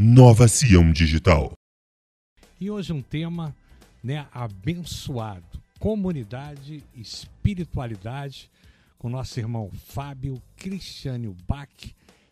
[0.00, 1.50] Nova Sião Digital.
[2.60, 3.52] E hoje um tema
[4.00, 8.48] né, abençoado: comunidade, espiritualidade,
[8.96, 11.68] com nosso irmão Fábio Cristiano Bach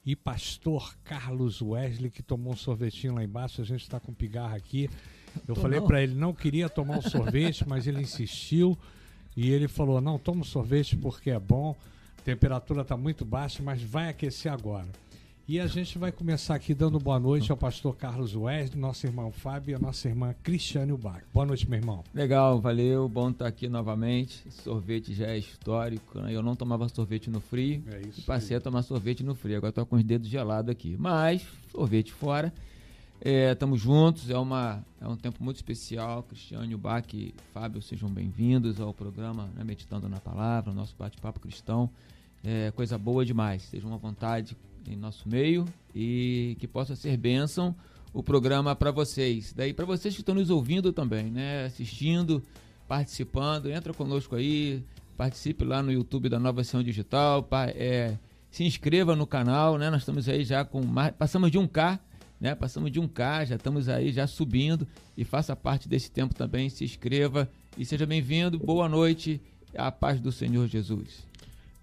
[0.07, 3.61] e pastor Carlos Wesley, que tomou um sorvetinho lá embaixo.
[3.61, 4.89] A gente está com pigarra aqui.
[5.49, 8.79] Eu falei para ele não queria tomar o sorvete, mas ele insistiu
[9.37, 11.75] e ele falou: não, toma o sorvete porque é bom.
[12.17, 14.87] A temperatura está muito baixa, mas vai aquecer agora.
[15.49, 19.31] E a gente vai começar aqui dando boa noite ao pastor Carlos Wesley, nosso irmão
[19.31, 21.23] Fábio e a nossa irmã Cristiane Bach.
[21.33, 22.03] Boa noite, meu irmão.
[22.13, 23.09] Legal, valeu.
[23.09, 24.43] Bom estar aqui novamente.
[24.51, 26.19] sorvete já é histórico.
[26.19, 26.35] Né?
[26.35, 27.81] Eu não tomava sorvete no frio.
[27.93, 28.23] É isso.
[28.23, 28.59] passei aí.
[28.59, 29.57] a tomar sorvete no frio.
[29.59, 30.97] Agora estou com os dedos gelados aqui.
[30.99, 32.53] Mas, sorvete fora.
[33.25, 34.29] Estamos é, juntos.
[34.29, 36.25] É, uma, é um tempo muito especial.
[36.25, 41.89] Cristiane Bach e Fábio, sejam bem-vindos ao programa né, Meditando na Palavra, nosso bate-papo cristão.
[42.43, 43.63] É coisa boa demais.
[43.63, 44.57] Sejam à vontade
[44.93, 45.65] em nosso meio
[45.95, 47.75] e que possa ser bênção
[48.13, 49.53] o programa para vocês.
[49.53, 52.43] Daí para vocês que estão nos ouvindo também, né, assistindo,
[52.89, 54.83] participando, entra conosco aí,
[55.17, 58.17] participe lá no YouTube da Nova Ação Digital, é,
[58.51, 59.91] se inscreva no canal, né?
[59.91, 62.01] Nós estamos aí já com mais, passamos de 1K,
[62.41, 62.55] né?
[62.55, 66.85] Passamos de 1K, já estamos aí já subindo e faça parte desse tempo também, se
[66.85, 68.59] inscreva e seja bem-vindo.
[68.59, 69.41] Boa noite.
[69.77, 71.27] A paz do Senhor Jesus.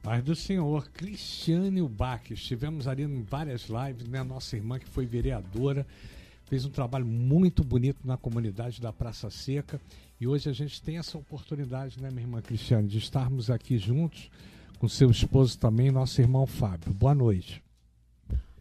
[0.03, 2.29] Paz do Senhor, Cristiane Bach.
[2.29, 4.21] Estivemos ali em várias lives, né?
[4.21, 5.87] Nossa irmã que foi vereadora,
[6.43, 9.79] fez um trabalho muito bonito na comunidade da Praça Seca.
[10.19, 14.29] E hoje a gente tem essa oportunidade, né, minha irmã Cristiane, de estarmos aqui juntos
[14.77, 16.93] com seu esposo também, nosso irmão Fábio.
[16.93, 17.63] Boa noite.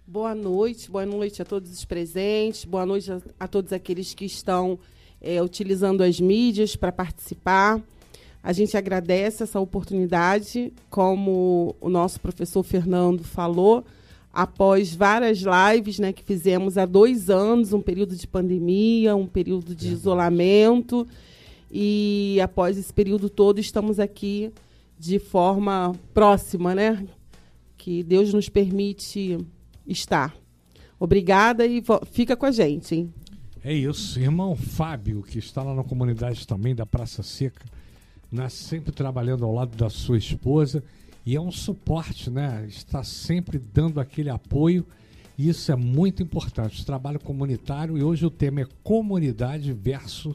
[0.07, 4.25] Boa noite, boa noite a todos os presentes, boa noite a, a todos aqueles que
[4.25, 4.79] estão
[5.21, 7.83] é, utilizando as mídias para participar.
[8.43, 13.85] A gente agradece essa oportunidade, como o nosso professor Fernando falou,
[14.33, 19.77] após várias lives né, que fizemos há dois anos, um período de pandemia, um período
[19.77, 21.07] de isolamento.
[21.71, 24.53] E após esse período todo, estamos aqui
[24.99, 27.07] de forma próxima, né?
[27.77, 29.39] Que Deus nos permite
[29.87, 30.35] estar.
[30.99, 33.15] Obrigada e fica com a gente, hein?
[33.65, 34.19] É isso.
[34.19, 37.65] Irmão Fábio, que está lá na comunidade também da Praça Seca
[38.33, 40.83] né, sempre trabalhando ao lado da sua esposa
[41.25, 42.65] e é um suporte, né?
[42.67, 44.85] Está sempre dando aquele apoio.
[45.39, 46.85] E isso é muito importante.
[46.85, 50.35] Trabalho comunitário e hoje o tema é comunidade versus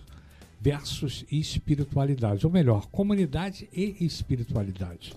[0.60, 5.14] versus espiritualidade, ou melhor, comunidade e espiritualidade.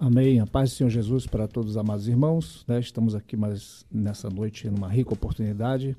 [0.00, 0.40] Amém.
[0.40, 2.64] A paz do Senhor Jesus para todos os amados irmãos.
[2.66, 2.80] Né?
[2.80, 5.96] Estamos aqui mais nessa noite numa rica oportunidade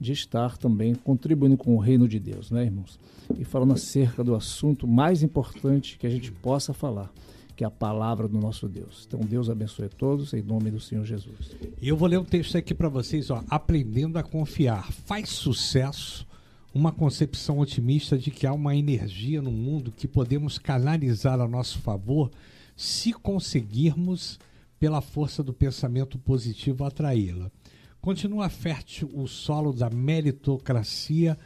[0.00, 2.98] de estar também contribuindo com o reino de Deus, né, irmãos?
[3.38, 7.12] E falando acerca do assunto mais importante que a gente possa falar,
[7.54, 9.04] que é a palavra do nosso Deus.
[9.06, 11.54] Então, Deus abençoe todos, em nome do Senhor Jesus.
[11.80, 13.44] E eu vou ler um texto aqui para vocês, ó.
[13.50, 14.90] Aprendendo a confiar.
[14.90, 16.26] Faz sucesso
[16.72, 21.78] uma concepção otimista de que há uma energia no mundo que podemos canalizar a nosso
[21.80, 22.30] favor
[22.74, 24.38] se conseguirmos,
[24.78, 27.52] pela força do pensamento positivo, atraí-la.
[28.00, 31.38] Continua fértil o solo da meritocracia,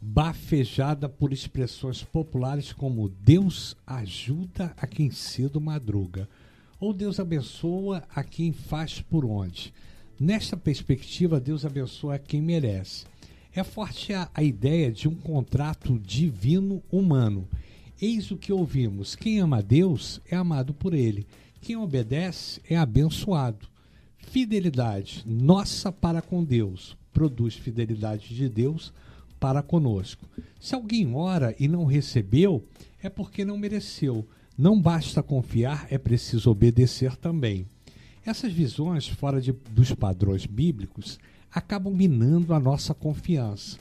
[0.00, 6.28] bafejada por expressões populares como Deus ajuda a quem cedo madruga,
[6.78, 9.74] ou Deus abençoa a quem faz por onde.
[10.20, 13.04] Nesta perspectiva, Deus abençoa a quem merece.
[13.52, 17.48] É forte a, a ideia de um contrato divino humano.
[18.00, 21.26] Eis o que ouvimos: quem ama Deus é amado por ele,
[21.60, 23.66] quem obedece é abençoado.
[24.30, 28.92] Fidelidade nossa para com Deus produz fidelidade de Deus
[29.40, 30.28] para conosco.
[30.60, 32.62] Se alguém ora e não recebeu,
[33.02, 34.26] é porque não mereceu.
[34.56, 37.66] Não basta confiar, é preciso obedecer também.
[38.24, 41.18] Essas visões fora de, dos padrões bíblicos
[41.50, 43.78] acabam minando a nossa confiança.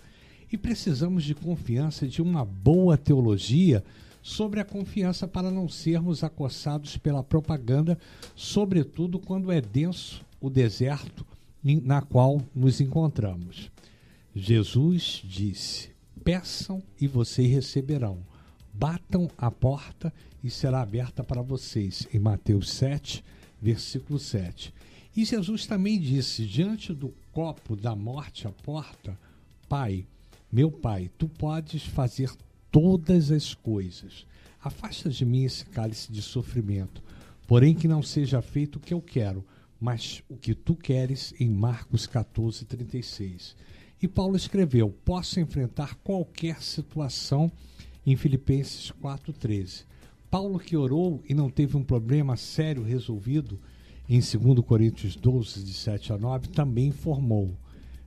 [0.50, 3.84] E precisamos de confiança de uma boa teologia
[4.22, 7.98] sobre a confiança para não sermos acossados pela propaganda,
[8.34, 11.26] sobretudo quando é denso o deserto
[11.64, 13.72] na qual nos encontramos.
[14.36, 15.90] Jesus disse:
[16.24, 18.20] Peçam e vocês receberão.
[18.74, 20.14] Batam a porta
[20.44, 22.08] e será aberta para vocês.
[22.14, 23.24] Em Mateus 7,
[23.62, 24.74] versículo 7.
[25.16, 29.18] E Jesus também disse: Diante do copo da morte à porta,
[29.68, 30.06] Pai,
[30.52, 32.32] meu Pai, tu podes fazer
[32.72, 34.26] todas as coisas.
[34.64, 37.02] Afasta de mim esse cálice de sofrimento,
[37.48, 39.44] porém que não seja feito o que eu quero,
[39.80, 43.56] mas o que tu queres em Marcos 14, 36.
[44.02, 47.52] E Paulo escreveu: Posso enfrentar qualquer situação
[48.06, 49.86] em Filipenses 4,13.
[50.30, 53.60] Paulo, que orou e não teve um problema sério resolvido,
[54.10, 57.58] em 2 Coríntios 12, de 7 a 9, também informou: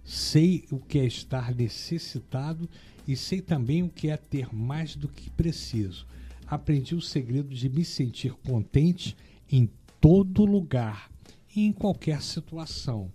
[0.05, 2.69] sei o que é estar necessitado
[3.07, 6.07] e sei também o que é ter mais do que preciso.
[6.47, 9.17] Aprendi o segredo de me sentir contente
[9.51, 9.71] em
[10.01, 11.10] todo lugar
[11.55, 13.13] em qualquer situação,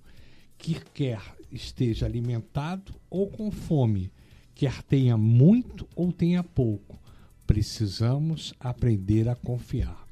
[0.58, 1.22] que quer
[1.52, 4.12] esteja alimentado ou com fome,
[4.54, 7.00] quer tenha muito ou tenha pouco.
[7.46, 10.06] Precisamos aprender a confiar.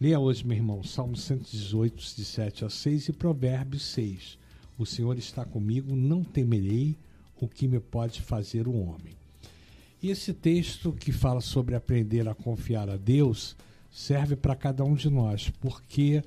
[0.00, 4.38] Leia hoje, meu irmão, Salmo 118, de 7 a 6 e Provérbios 6.
[4.76, 6.96] O Senhor está comigo, não temerei
[7.40, 9.14] o que me pode fazer o homem.
[10.02, 13.56] E esse texto que fala sobre aprender a confiar a Deus
[13.90, 16.22] serve para cada um de nós, porque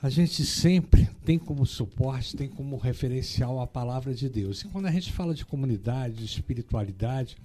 [0.00, 4.62] a gente sempre tem como suporte, tem como referencial a palavra de Deus.
[4.62, 7.36] E quando a gente fala de comunidade, de espiritualidade,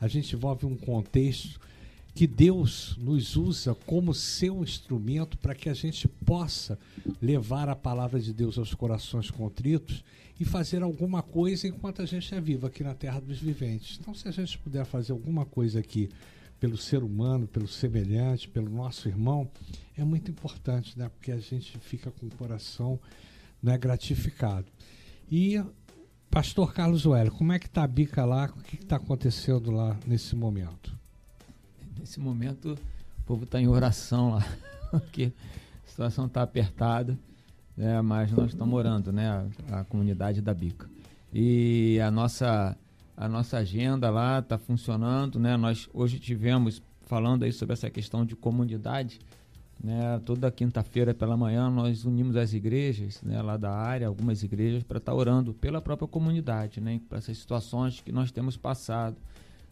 [0.00, 1.60] a gente envolve um contexto
[2.12, 6.76] que Deus nos usa como seu instrumento para que a gente possa
[7.22, 10.02] levar a palavra de Deus aos corações contritos
[10.38, 13.98] e fazer alguma coisa enquanto a gente é vivo aqui na terra dos viventes.
[14.00, 16.08] Então, se a gente puder fazer alguma coisa aqui
[16.60, 19.50] pelo ser humano, pelo semelhante, pelo nosso irmão,
[19.96, 21.08] é muito importante, né?
[21.08, 23.00] Porque a gente fica com o coração
[23.62, 24.66] né, gratificado.
[25.30, 25.62] E
[26.30, 28.44] Pastor Carlos Wélio, como é que está a bica lá?
[28.56, 30.96] O que está acontecendo lá nesse momento?
[31.98, 32.78] Nesse momento,
[33.18, 34.46] o povo está em oração lá,
[34.92, 35.32] porque
[35.84, 37.18] a situação está apertada,
[37.76, 39.28] né, mas nós estamos orando, né,
[39.70, 40.88] a, a, comunidade da Bica.
[41.32, 42.76] E a nossa,
[43.20, 48.24] a nossa agenda lá está funcionando, né, nós hoje tivemos, falando aí sobre essa questão
[48.24, 49.20] de comunidade,
[49.78, 54.82] né, toda quinta-feira pela manhã nós unimos as igrejas né, lá da área, algumas igrejas,
[54.82, 59.18] para estar tá orando pela própria comunidade, né, para essas situações que nós temos passado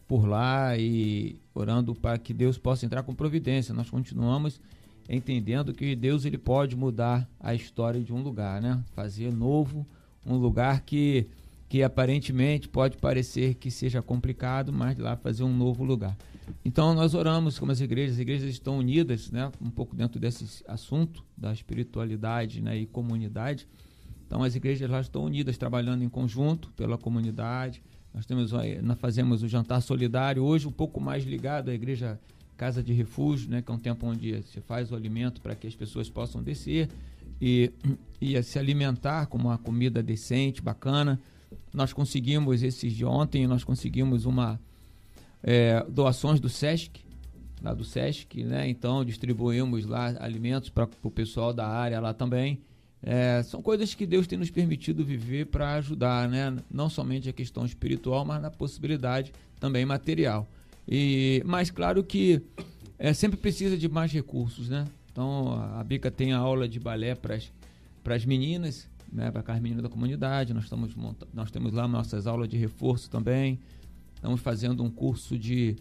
[0.07, 3.73] por lá e orando para que Deus possa entrar com providência.
[3.73, 4.61] Nós continuamos
[5.09, 8.83] entendendo que Deus ele pode mudar a história de um lugar, né?
[8.93, 9.87] Fazer novo
[10.23, 11.27] um lugar que
[11.69, 16.17] que aparentemente pode parecer que seja complicado, mas lá fazer um novo lugar.
[16.65, 20.63] Então nós oramos como as igrejas, as igrejas estão unidas, né, um pouco dentro desse
[20.67, 23.67] assunto da espiritualidade, né, e comunidade.
[24.25, 28.51] Então as igrejas lá estão unidas, trabalhando em conjunto pela comunidade, nós, temos,
[28.81, 32.19] nós fazemos o jantar solidário, hoje um pouco mais ligado à igreja
[32.57, 35.67] Casa de Refúgio, né, que é um tempo onde se faz o alimento para que
[35.67, 36.89] as pessoas possam descer
[37.39, 37.71] e,
[38.19, 41.19] e se alimentar com uma comida decente, bacana.
[41.73, 44.59] Nós conseguimos, esses de ontem, nós conseguimos uma
[45.43, 47.01] é, doações do SESC,
[47.61, 48.67] lá do SESC, né?
[48.69, 52.59] Então distribuímos lá alimentos para o pessoal da área lá também.
[53.01, 56.57] É, são coisas que Deus tem nos permitido viver para ajudar, né?
[56.69, 60.45] não somente a questão espiritual, mas na possibilidade também material.
[60.87, 62.41] E, mas claro que
[62.97, 64.67] é, sempre precisa de mais recursos.
[64.67, 64.85] Né?
[65.11, 69.31] Então a Bica tem a aula de balé para as meninas, né?
[69.31, 70.53] para as meninas da comunidade.
[70.53, 70.95] Nós, estamos,
[71.33, 73.59] nós temos lá nossas aulas de reforço também.
[74.15, 75.77] Estamos fazendo um curso de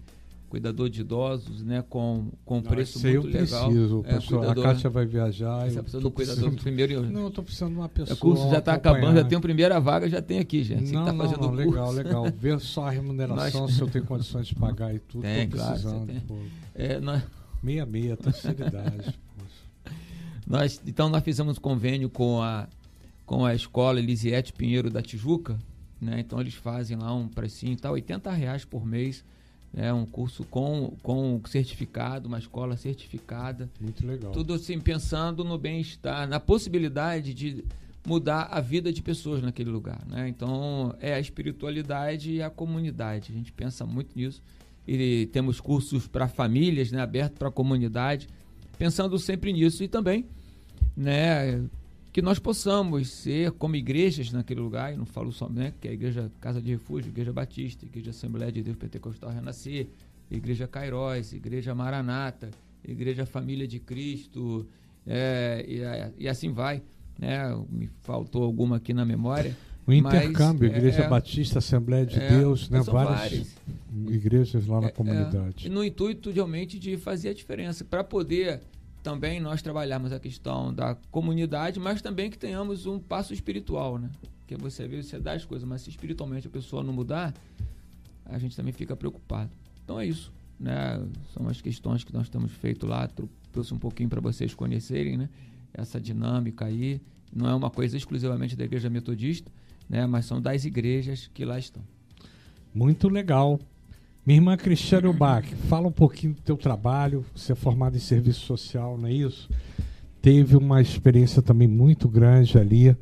[0.48, 3.68] cuidador de idosos, né, com, com preço muito eu legal.
[3.68, 5.68] Preciso, é, pessoa, a Kátia vai viajar.
[5.68, 7.02] Você precisa do cuidador do primeiro.
[7.10, 8.16] Não, estou precisando de uma pessoa.
[8.16, 10.90] O curso já está acabando, já tem a primeira vaga, já tem aqui, gente.
[10.90, 12.24] Não, tá não, não legal, legal.
[12.36, 13.74] Ver só a remuneração, nós...
[13.74, 15.22] se eu tenho condições de pagar e tudo.
[15.22, 16.06] Tem, precisando.
[16.06, 16.50] Claro, tem.
[16.74, 17.22] É, nós...
[17.62, 19.18] Meia, meia, terceiridade.
[20.46, 22.68] nós, então, nós fizemos convênio com a,
[23.28, 25.58] com a escola Elisiete Pinheiro da Tijuca,
[26.00, 26.18] né?
[26.18, 29.22] Então, eles fazem lá um precinho, tá 80 reais por mês
[29.76, 33.68] é um curso com, com certificado, uma escola certificada.
[33.78, 34.32] Muito legal.
[34.32, 37.64] Tudo assim, pensando no bem-estar, na possibilidade de
[38.06, 40.00] mudar a vida de pessoas naquele lugar.
[40.06, 40.26] Né?
[40.28, 43.30] Então, é a espiritualidade e a comunidade.
[43.30, 44.42] A gente pensa muito nisso.
[44.86, 48.26] E temos cursos para famílias, né, abertos para a comunidade,
[48.78, 49.84] pensando sempre nisso.
[49.84, 50.24] E também
[50.96, 51.62] né,
[52.12, 55.90] que nós possamos ser como igrejas naquele lugar, e não falo só, né, que é
[55.90, 59.88] a Igreja Casa de Refúgio, Igreja Batista, Igreja Assembleia de Deus Pentecostal Renascer,
[60.30, 62.50] Igreja Cairóis, Igreja Maranata,
[62.86, 64.66] Igreja Família de Cristo,
[65.06, 66.82] é, e, e, assim vai.
[67.18, 67.38] Né?
[67.70, 69.56] Me faltou alguma aqui na memória.
[69.86, 72.82] O intercâmbio, mas, Igreja é, Batista, Assembleia de é, Deus, né?
[72.82, 73.56] várias, várias,
[74.10, 74.92] igrejas lá na é, é.
[74.92, 75.68] comunidade.
[75.70, 78.60] no intuito realmente de fazer a diferença, para poder
[79.02, 84.10] também nós trabalharmos a questão da comunidade, mas também que tenhamos um passo espiritual, né?
[84.46, 87.34] Que você vê, você dá as coisas, mas se espiritualmente a pessoa não mudar,
[88.24, 89.50] a gente também fica preocupado.
[89.84, 91.02] Então é isso, né?
[91.32, 93.08] São as questões que nós temos feito lá,
[93.52, 95.28] trouxe um pouquinho para vocês conhecerem, né?
[95.72, 97.00] Essa dinâmica aí,
[97.32, 99.50] não é uma coisa exclusivamente da igreja metodista,
[99.88, 100.06] né?
[100.06, 101.82] Mas são das igrejas que lá estão.
[102.74, 103.58] Muito legal.
[104.28, 107.24] Minha irmã Cristiane Bach, fala um pouquinho do teu trabalho.
[107.34, 109.48] Você é formada em serviço social, não é isso?
[110.20, 112.94] Teve uma experiência também muito grande ali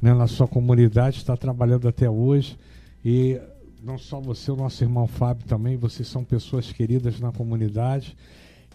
[0.00, 2.56] né, na sua comunidade, está trabalhando até hoje.
[3.04, 3.40] E
[3.82, 8.16] não só você, o nosso irmão Fábio também, vocês são pessoas queridas na comunidade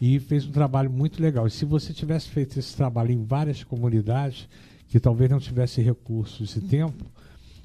[0.02, 1.48] e fez um trabalho muito legal.
[1.48, 4.50] E se você tivesse feito esse trabalho em várias comunidades
[4.90, 7.06] que talvez não tivesse recursos e tempo,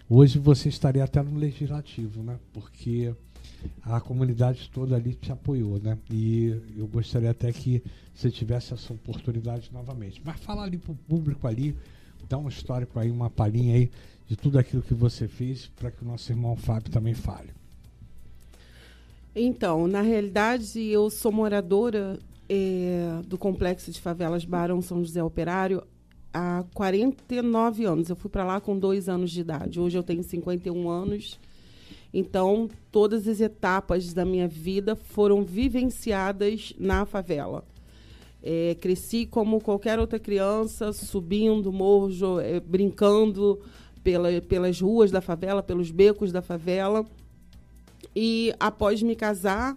[0.08, 2.38] hoje você estaria até no legislativo, né?
[2.52, 3.12] Porque
[3.82, 5.98] a comunidade toda ali te apoiou, né?
[6.10, 7.82] E eu gostaria até que
[8.14, 10.20] você tivesse essa oportunidade novamente.
[10.24, 11.76] Mas fala ali para o público ali,
[12.28, 13.90] dá um histórico aí, uma palhinha aí
[14.26, 17.50] de tudo aquilo que você fez para que o nosso irmão Fábio também fale.
[19.34, 25.82] Então, na realidade, eu sou moradora é, do complexo de favelas Barão São José Operário
[26.32, 28.08] há 49 anos.
[28.08, 29.80] Eu fui para lá com dois anos de idade.
[29.80, 31.38] Hoje eu tenho 51 anos.
[32.12, 37.64] Então, todas as etapas da minha vida foram vivenciadas na favela.
[38.42, 43.60] É, cresci como qualquer outra criança, subindo morro, é, brincando
[44.02, 47.04] pela, pelas ruas da favela, pelos becos da favela.
[48.16, 49.76] E após me casar,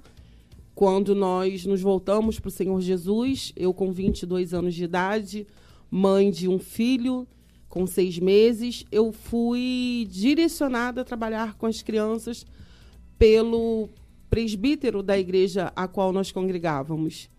[0.74, 5.46] quando nós nos voltamos para o Senhor Jesus, eu com 22 anos de idade,
[5.90, 7.28] mãe de um filho
[7.72, 12.46] com seis meses, eu fui direcionada a trabalhar com as crianças
[13.18, 13.88] pelo
[14.30, 17.30] presbítero da igreja a qual nós congregávamos.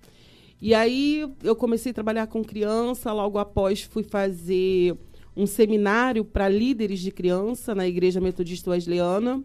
[0.61, 4.97] E aí eu comecei a trabalhar com criança, logo após fui fazer
[5.37, 9.45] um seminário para líderes de criança na Igreja Metodista Wesleyana.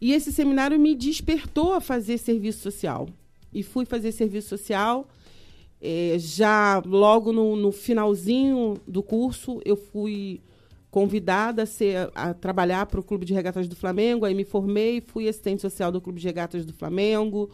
[0.00, 3.06] E esse seminário me despertou a fazer serviço social.
[3.52, 5.06] E fui fazer serviço social.
[5.80, 10.40] É, já logo no, no, finalzinho do curso, eu fui
[10.90, 14.24] convidada a, ser, a trabalhar para o Clube de Regatas do Flamengo.
[14.24, 17.50] Aí me formei, fui assistente social do Clube de Regatas do Flamengo,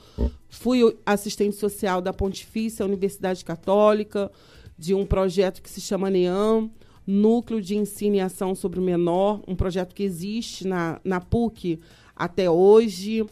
[0.48, 4.30] fui assistente social da Pontifícia Universidade Católica,
[4.78, 6.70] de um projeto que se chama NEAM,
[7.06, 11.80] Núcleo de Ensino e Ação sobre o Menor, um projeto que existe na, na PUC
[12.14, 13.26] até hoje.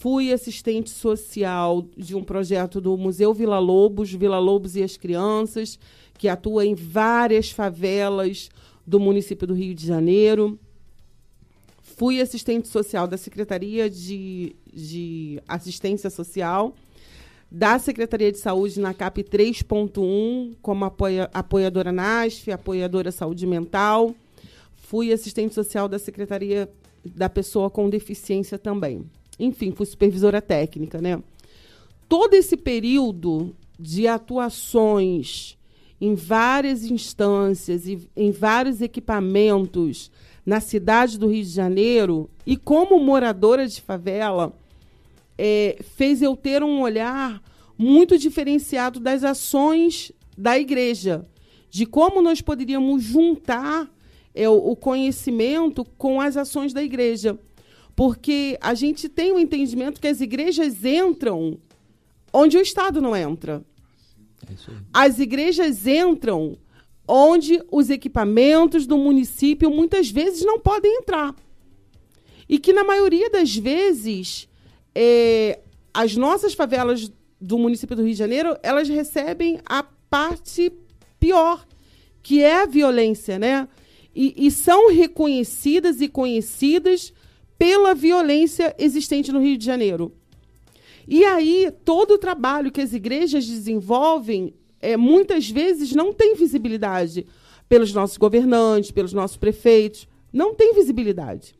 [0.00, 5.78] Fui assistente social de um projeto do Museu Vila Lobos, Vila Lobos e as Crianças,
[6.16, 8.48] que atua em várias favelas
[8.86, 10.58] do município do Rio de Janeiro.
[11.82, 16.74] Fui assistente social da Secretaria de, de Assistência Social
[17.50, 24.14] da Secretaria de Saúde na CAP 3.1, como apoia, apoiadora NASF, apoiadora Saúde Mental.
[24.76, 26.70] Fui assistente social da Secretaria
[27.04, 29.04] da Pessoa com Deficiência também.
[29.40, 31.20] Enfim, fui supervisora técnica, né?
[32.08, 35.56] Todo esse período de atuações
[36.00, 40.10] em várias instâncias e em vários equipamentos
[40.44, 44.52] na cidade do Rio de Janeiro e como moradora de favela,
[45.36, 47.42] é, fez eu ter um olhar
[47.76, 51.26] muito diferenciado das ações da igreja,
[51.70, 53.88] de como nós poderíamos juntar
[54.34, 57.38] é, o conhecimento com as ações da igreja.
[57.94, 61.58] Porque a gente tem o um entendimento que as igrejas entram
[62.32, 63.64] onde o Estado não entra.
[64.48, 64.54] É
[64.92, 66.56] as igrejas entram
[67.06, 71.34] onde os equipamentos do município muitas vezes não podem entrar.
[72.48, 74.48] E que, na maioria das vezes,
[74.94, 75.60] é,
[75.92, 80.72] as nossas favelas do município do Rio de Janeiro, elas recebem a parte
[81.18, 81.66] pior,
[82.22, 83.68] que é a violência, né?
[84.14, 87.12] E, e, são reconhecidas e conhecidas
[87.60, 90.10] pela violência existente no Rio de Janeiro.
[91.06, 97.26] E aí, todo o trabalho que as igrejas desenvolvem, é, muitas vezes não tem visibilidade
[97.68, 100.08] pelos nossos governantes, pelos nossos prefeitos.
[100.32, 101.54] Não tem visibilidade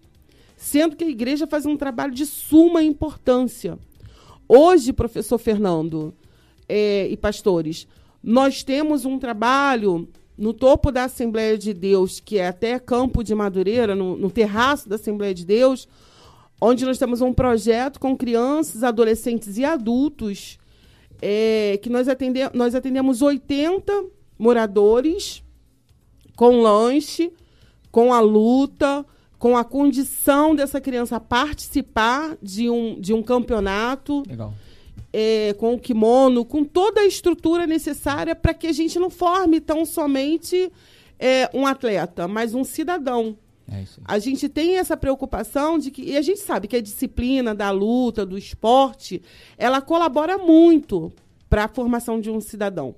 [0.60, 3.78] sendo que a igreja faz um trabalho de suma importância.
[4.46, 6.14] Hoje, professor Fernando
[6.68, 7.88] é, e pastores,
[8.22, 10.06] nós temos um trabalho
[10.40, 14.88] no topo da Assembleia de Deus, que é até Campo de Madureira, no, no terraço
[14.88, 15.86] da Assembleia de Deus,
[16.58, 20.58] onde nós temos um projeto com crianças, adolescentes e adultos,
[21.20, 23.92] é, que nós, atende nós atendemos 80
[24.38, 25.42] moradores
[26.34, 27.30] com lanche,
[27.92, 29.04] com a luta,
[29.38, 34.22] com a condição dessa criança participar de um, de um campeonato.
[34.26, 34.54] Legal.
[35.12, 39.60] É, com o kimono, com toda a estrutura necessária para que a gente não forme
[39.60, 40.70] tão somente
[41.18, 43.36] é, um atleta, mas um cidadão.
[43.70, 46.02] É a gente tem essa preocupação de que.
[46.02, 49.22] E a gente sabe que a disciplina da luta, do esporte,
[49.56, 51.12] ela colabora muito
[51.48, 52.94] para a formação de um cidadão.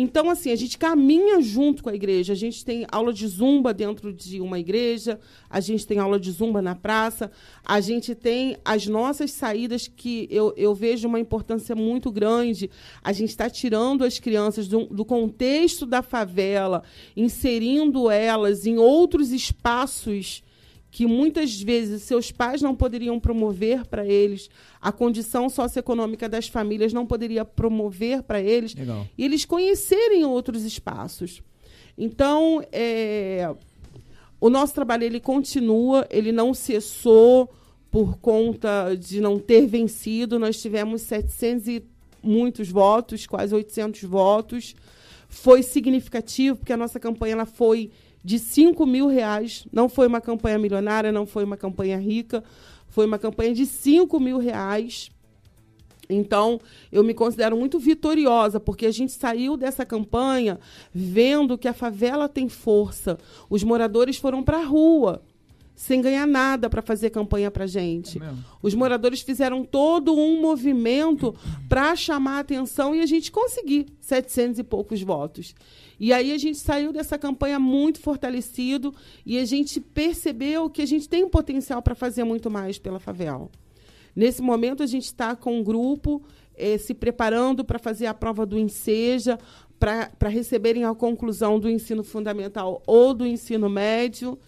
[0.00, 2.32] Então, assim, a gente caminha junto com a igreja.
[2.32, 5.18] A gente tem aula de zumba dentro de uma igreja,
[5.50, 7.32] a gente tem aula de zumba na praça,
[7.64, 12.70] a gente tem as nossas saídas que eu, eu vejo uma importância muito grande.
[13.02, 16.84] A gente está tirando as crianças do, do contexto da favela,
[17.16, 20.44] inserindo elas em outros espaços
[20.90, 24.48] que muitas vezes seus pais não poderiam promover para eles,
[24.80, 29.06] a condição socioeconômica das famílias não poderia promover para eles, Legal.
[29.16, 31.42] e eles conhecerem outros espaços.
[31.96, 33.54] Então, é,
[34.40, 37.52] o nosso trabalho ele continua, ele não cessou
[37.90, 40.38] por conta de não ter vencido.
[40.38, 41.84] Nós tivemos 700 e
[42.22, 44.76] muitos votos, quase 800 votos.
[45.28, 47.90] Foi significativo, porque a nossa campanha ela foi
[48.24, 49.66] de 5 mil reais.
[49.72, 52.42] Não foi uma campanha milionária, não foi uma campanha rica,
[52.88, 55.10] foi uma campanha de 5 mil reais.
[56.10, 56.58] Então,
[56.90, 60.58] eu me considero muito vitoriosa, porque a gente saiu dessa campanha
[60.92, 63.18] vendo que a favela tem força.
[63.50, 65.22] Os moradores foram para a rua
[65.78, 68.20] sem ganhar nada para fazer campanha para gente.
[68.20, 71.32] É Os moradores fizeram todo um movimento
[71.68, 75.54] para chamar a atenção e a gente conseguir 700 e poucos votos.
[75.98, 78.94] E aí a gente saiu dessa campanha muito fortalecido
[79.26, 83.00] e a gente percebeu que a gente tem um potencial para fazer muito mais pela
[83.00, 83.50] favela.
[84.14, 86.22] Nesse momento a gente está com um grupo
[86.56, 89.38] eh, se preparando para fazer a prova do Enseja,
[89.78, 94.38] para receberem a conclusão do ensino fundamental ou do ensino médio.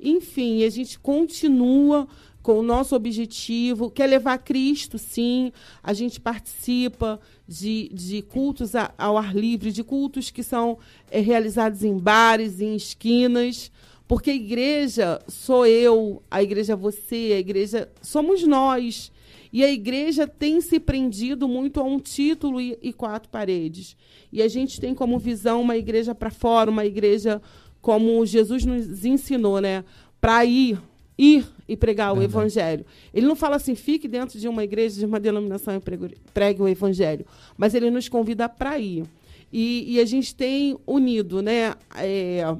[0.00, 2.08] Enfim, a gente continua
[2.50, 5.52] com o nosso objetivo, quer levar Cristo, sim.
[5.84, 10.76] A gente participa de, de cultos a, ao ar livre, de cultos que são
[11.12, 13.70] é, realizados em bares, em esquinas.
[14.08, 19.12] Porque a igreja sou eu, a igreja é você, a igreja somos nós.
[19.52, 23.96] E a igreja tem se prendido muito a um título e, e quatro paredes.
[24.32, 27.40] E a gente tem como visão uma igreja para fora, uma igreja
[27.80, 29.84] como Jesus nos ensinou, né?
[30.20, 30.80] Para ir,
[31.20, 32.86] ir e pregar o evangelho.
[33.12, 36.62] Ele não fala assim, fique dentro de uma igreja, de uma denominação e pregue, pregue
[36.62, 37.26] o evangelho.
[37.58, 39.04] Mas ele nos convida para ir.
[39.52, 42.56] E, e, a gente tem unido né, é,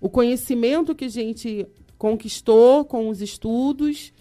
[0.00, 1.66] o conhecimento que a gente
[1.98, 4.12] conquistou com os estudos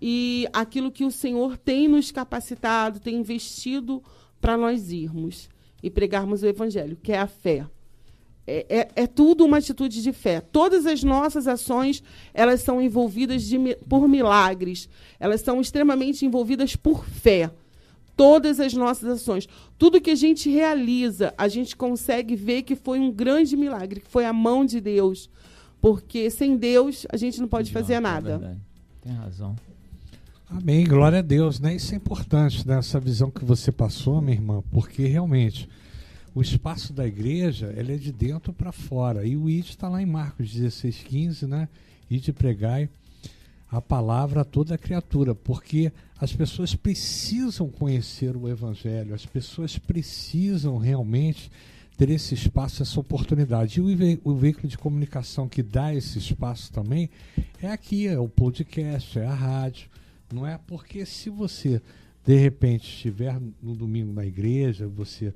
[0.00, 4.02] e aquilo que o Senhor tem nos capacitado, tem investido
[4.40, 5.48] para nós irmos
[5.82, 7.66] e pregarmos o evangelho, que é a fé.
[8.44, 10.40] É, é, é, tudo uma atitude de fé.
[10.40, 12.02] Todas as nossas ações
[12.34, 14.88] elas são envolvidas de, por milagres.
[15.20, 17.50] Elas são extremamente envolvidas por fé.
[18.16, 22.98] Todas as nossas ações, tudo que a gente realiza, a gente consegue ver que foi
[22.98, 25.30] um grande milagre, que foi a mão de Deus.
[25.80, 28.58] Porque sem Deus a gente não pode fazer nada.
[29.02, 29.56] É Tem razão.
[30.48, 31.74] Amém, glória a Deus, né?
[31.74, 32.78] Isso é importante, né?
[32.78, 35.68] Essa visão que você passou, minha irmã, porque realmente
[36.34, 39.24] o espaço da igreja ele é de dentro para fora.
[39.24, 41.68] E o ID está lá em Marcos 16, 15, né?
[42.10, 42.90] de pregai
[43.70, 45.90] a palavra a toda a criatura, porque
[46.20, 51.50] as pessoas precisam conhecer o Evangelho, as pessoas precisam realmente
[51.96, 53.78] ter esse espaço, essa oportunidade.
[53.78, 57.08] E o, ve o veículo de comunicação que dá esse espaço também
[57.62, 59.88] é aqui, é o podcast, é a rádio.
[60.30, 61.80] Não é porque se você
[62.26, 65.32] de repente estiver no domingo na igreja, você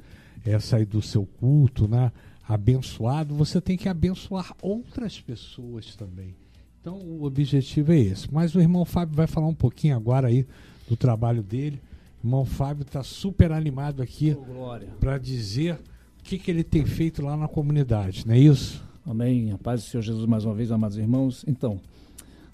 [0.46, 2.12] é, sair do seu culto, né,
[2.48, 6.34] abençoado, você tem que abençoar outras pessoas também.
[6.80, 8.32] Então o objetivo é esse.
[8.32, 10.46] Mas o irmão Fábio vai falar um pouquinho agora aí
[10.88, 11.80] do trabalho dele.
[12.22, 15.74] O irmão Fábio está super animado aqui oh, para dizer
[16.20, 18.84] o que, que ele tem feito lá na comunidade, não é isso?
[19.04, 19.52] Amém.
[19.52, 21.44] A paz do Senhor Jesus mais uma vez, amados irmãos.
[21.46, 21.80] Então,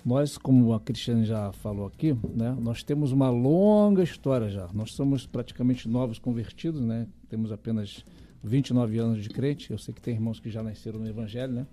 [0.05, 4.69] nós, como a Cristiane já falou aqui, né, nós temos uma longa história já.
[4.75, 7.07] Nós somos praticamente novos convertidos, né?
[7.29, 8.05] Temos apenas
[8.43, 9.71] 29 anos de crente.
[9.71, 11.67] Eu sei que tem irmãos que já nasceram no Evangelho, né?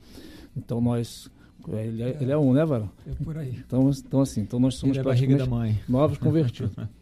[0.56, 1.30] Então nós
[1.68, 2.90] ele é, ele é um, né, Vara?
[3.06, 3.56] É por aí.
[3.66, 5.80] Então, então assim, então nós somos ele é da mãe.
[5.88, 6.72] novos convertidos.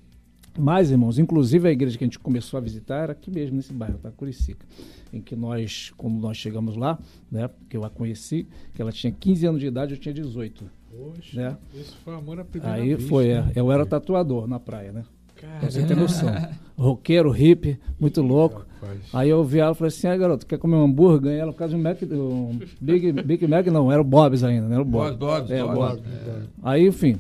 [0.57, 3.71] Mas, irmãos, inclusive a igreja que a gente começou a visitar era aqui mesmo, nesse
[3.71, 4.09] bairro, tá?
[4.09, 4.65] Curicica.
[5.13, 6.97] Em que nós, quando nós chegamos lá,
[7.31, 10.67] né, que eu a conheci, que ela tinha 15 anos de idade, eu tinha 18.
[10.97, 11.57] Poxa, né?
[11.75, 13.51] isso foi amor à primeira Aí vez, foi, é, né?
[13.55, 15.03] eu era tatuador na praia, né?
[15.36, 15.69] Caramba.
[15.69, 16.29] Você tem noção.
[16.75, 18.65] Roqueiro, hippie, muito louco.
[18.81, 18.99] Rapaz.
[19.13, 21.21] Aí eu vi ela e falei assim, ah, garoto, quer comer um hambúrguer?
[21.21, 24.43] Ganhei ela por causa de um Mac, um Big, Big Mac, não, era o Bob's
[24.43, 24.73] ainda, né?
[24.73, 25.15] Era o Bob's.
[25.15, 25.77] Bob's, é, Bob's.
[25.77, 26.27] Bob's.
[26.27, 26.41] É.
[26.63, 27.17] Aí, enfim,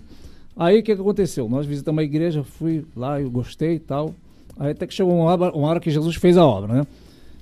[0.55, 1.47] aí o que, que aconteceu?
[1.47, 4.13] Nós visitamos a igreja, fui lá, eu gostei e tal.
[4.59, 6.87] Aí até que chegou uma hora, uma hora que Jesus fez a obra, né?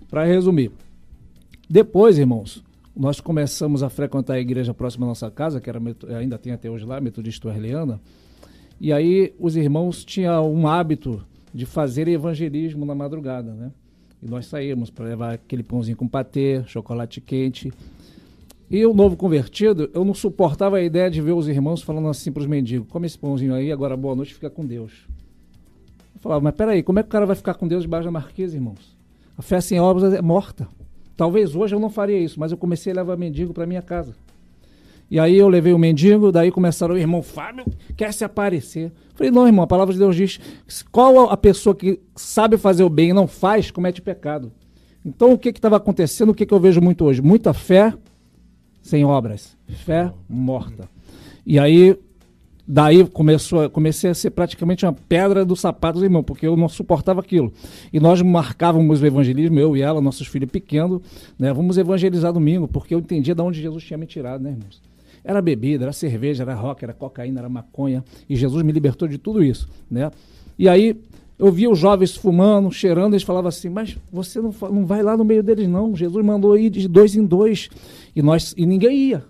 [0.09, 0.71] Para resumir.
[1.69, 2.61] Depois, irmãos,
[2.95, 5.81] nós começamos a frequentar a igreja próxima à nossa casa, que era
[6.17, 7.99] ainda tem até hoje lá, Metodista Erliana.
[8.79, 11.21] E aí os irmãos tinham um hábito
[11.53, 13.71] de fazer evangelismo na madrugada, né?
[14.21, 17.71] E nós saímos para levar aquele pãozinho com patê, chocolate quente.
[18.69, 22.31] E o novo convertido, eu não suportava a ideia de ver os irmãos falando assim
[22.31, 24.91] para os mendigos: come esse pãozinho aí, agora boa noite, fica com Deus.
[26.15, 28.11] Eu falava, mas peraí, como é que o cara vai ficar com Deus debaixo da
[28.11, 28.97] marquesa, irmãos?
[29.37, 30.67] A fé sem obras é morta.
[31.15, 34.15] Talvez hoje eu não faria isso, mas eu comecei a levar mendigo para minha casa.
[35.09, 38.91] E aí eu levei o mendigo, daí começaram o irmão Fábio, quer se aparecer.
[39.13, 40.39] Falei, não, irmão, a palavra de Deus diz:
[40.91, 44.51] qual a pessoa que sabe fazer o bem e não faz, comete pecado.
[45.05, 47.21] Então o que estava acontecendo, o que, que eu vejo muito hoje?
[47.21, 47.93] Muita fé
[48.81, 49.55] sem obras.
[49.67, 50.89] Fé morta.
[51.45, 51.95] E aí,
[52.67, 57.19] daí começou, comecei a ser praticamente uma pedra dos sapatos, irmão, porque eu não suportava
[57.19, 57.53] aquilo.
[57.93, 61.01] E nós marcávamos o evangelismo, eu e ela, nossos filhos pequenos,
[61.37, 61.53] né?
[61.53, 64.81] Vamos evangelizar domingo, porque eu entendia de onde Jesus tinha me tirado, né, irmãos?
[65.23, 68.03] Era bebida, era cerveja, era rock, era cocaína, era maconha.
[68.29, 70.11] E Jesus me libertou de tudo isso, né?
[70.57, 70.95] E aí
[71.37, 75.17] eu via os jovens fumando, cheirando, eles falavam assim, mas você não, não vai lá
[75.17, 77.69] no meio deles não, Jesus mandou ir de dois em dois.
[78.15, 79.23] E, nós, e ninguém ia.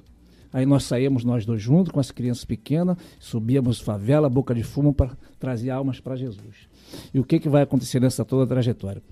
[0.55, 4.93] Aí nós saímos nós dois juntos com as crianças pequenas, subíamos favela, boca de fumo
[4.93, 6.69] para trazer almas para Jesus.
[7.13, 9.03] E o que, que vai acontecer nessa toda trajetória?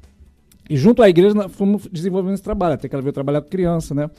[0.69, 3.49] E junto à igreja nós fomos desenvolvendo esse trabalho, até que ela veio trabalhar com
[3.49, 4.10] criança, né?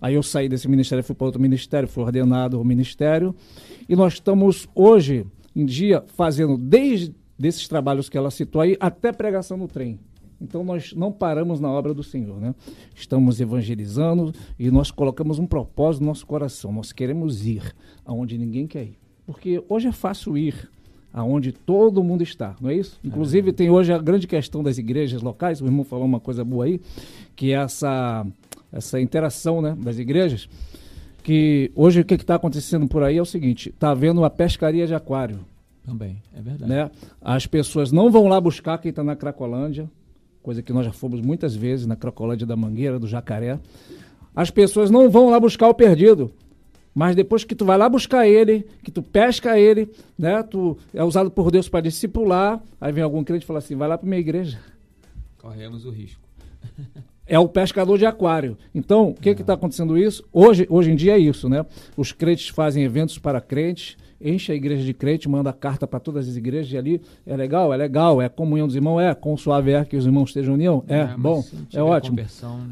[0.00, 3.32] Aí eu saí desse ministério, fui para outro ministério, fui ordenado ao ministério.
[3.88, 9.12] E nós estamos hoje em dia fazendo desde desses trabalhos que ela citou aí até
[9.12, 10.00] pregação no trem.
[10.44, 12.54] Então nós não paramos na obra do Senhor, né?
[12.94, 16.72] Estamos evangelizando e nós colocamos um propósito no nosso coração.
[16.72, 18.98] Nós queremos ir aonde ninguém quer ir.
[19.26, 20.70] Porque hoje é fácil ir
[21.12, 22.98] aonde todo mundo está, não é isso?
[23.04, 26.64] Inclusive, tem hoje a grande questão das igrejas locais, o irmão falou uma coisa boa
[26.64, 26.80] aí,
[27.36, 28.26] que é essa,
[28.72, 30.48] essa interação né, das igrejas,
[31.22, 34.88] que hoje o que está acontecendo por aí é o seguinte, está havendo a pescaria
[34.88, 35.38] de aquário.
[35.84, 36.68] Também, é verdade.
[36.68, 36.90] Né?
[37.20, 39.88] As pessoas não vão lá buscar quem está na Cracolândia,
[40.44, 43.58] coisa que nós já fomos muitas vezes na Cracolândia da Mangueira, do Jacaré.
[44.36, 46.30] As pessoas não vão lá buscar o perdido.
[46.94, 50.42] Mas depois que tu vai lá buscar ele, que tu pesca ele, né?
[50.42, 53.88] Tu é usado por Deus para discipular, aí vem algum crente e fala assim: vai
[53.88, 54.60] lá para minha igreja.
[55.38, 56.20] Corremos o risco.
[57.26, 58.56] é o pescador de aquário.
[58.74, 60.22] Então, o que está acontecendo isso?
[60.30, 61.64] Hoje, hoje em dia é isso, né?
[61.96, 66.28] Os crentes fazem eventos para crentes, enche a igreja de crente, manda carta para todas
[66.28, 69.72] as igrejas e ali é legal, é legal, é comunhão dos irmãos, é com suave
[69.72, 72.16] é que os irmãos estejam união, é, é bom, é ótimo.
[72.16, 72.26] Né?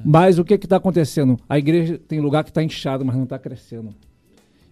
[0.05, 1.39] Mas o que está acontecendo?
[1.49, 3.95] A igreja tem lugar que está inchado, mas não está crescendo.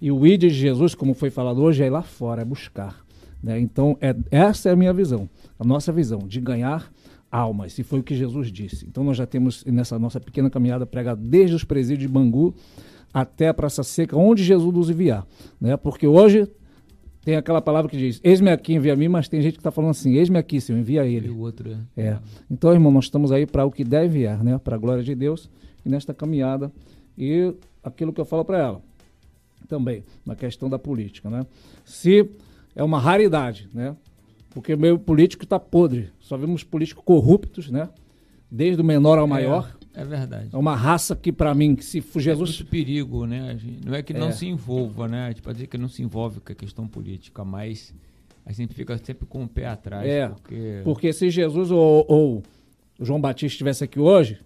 [0.01, 3.05] E o ID de Jesus, como foi falado hoje, é ir lá fora, é buscar.
[3.43, 3.61] Né?
[3.61, 5.29] Então, é, essa é a minha visão,
[5.59, 6.91] a nossa visão, de ganhar
[7.31, 7.79] almas.
[7.79, 8.87] E foi o que Jesus disse.
[8.87, 12.55] Então, nós já temos, nessa nossa pequena caminhada, pregado desde os presídios de Bangu
[13.13, 15.27] até a Praça Seca, onde Jesus nos enviar.
[15.61, 15.77] Né?
[15.77, 16.49] Porque hoje
[17.23, 19.71] tem aquela palavra que diz, eis-me aqui, envia a mim, mas tem gente que está
[19.71, 21.29] falando assim, eis-me aqui, Senhor, envia ele.
[21.29, 22.03] E o outro é.
[22.03, 22.19] é.
[22.51, 24.59] Então, irmão, nós estamos aí para o que deve enviar, né?
[24.59, 25.51] para a glória de Deus,
[25.85, 26.73] e nesta caminhada.
[27.19, 27.55] E
[27.85, 28.83] aquilo que eu falo para ela,
[29.69, 31.47] também, na questão da política, né?
[31.85, 32.29] Se
[32.75, 33.95] é uma raridade, né?
[34.51, 36.11] Porque o meio político está podre.
[36.19, 37.89] Só vemos políticos corruptos, né?
[38.51, 39.73] Desde o menor ao é, maior.
[39.77, 40.51] É, é verdade.
[40.53, 42.51] É uma raça que, para mim, que se Jesus...
[42.51, 43.59] É muito perigo, né?
[43.85, 44.33] Não é que não é.
[44.33, 45.33] se envolva, né?
[45.35, 47.93] Tipo, dizer que não se envolve com a questão política, mas
[48.47, 50.09] a gente fica sempre com o pé atrás.
[50.09, 52.43] É, porque, porque se Jesus ou, ou
[53.01, 54.39] João Batista estivesse aqui hoje,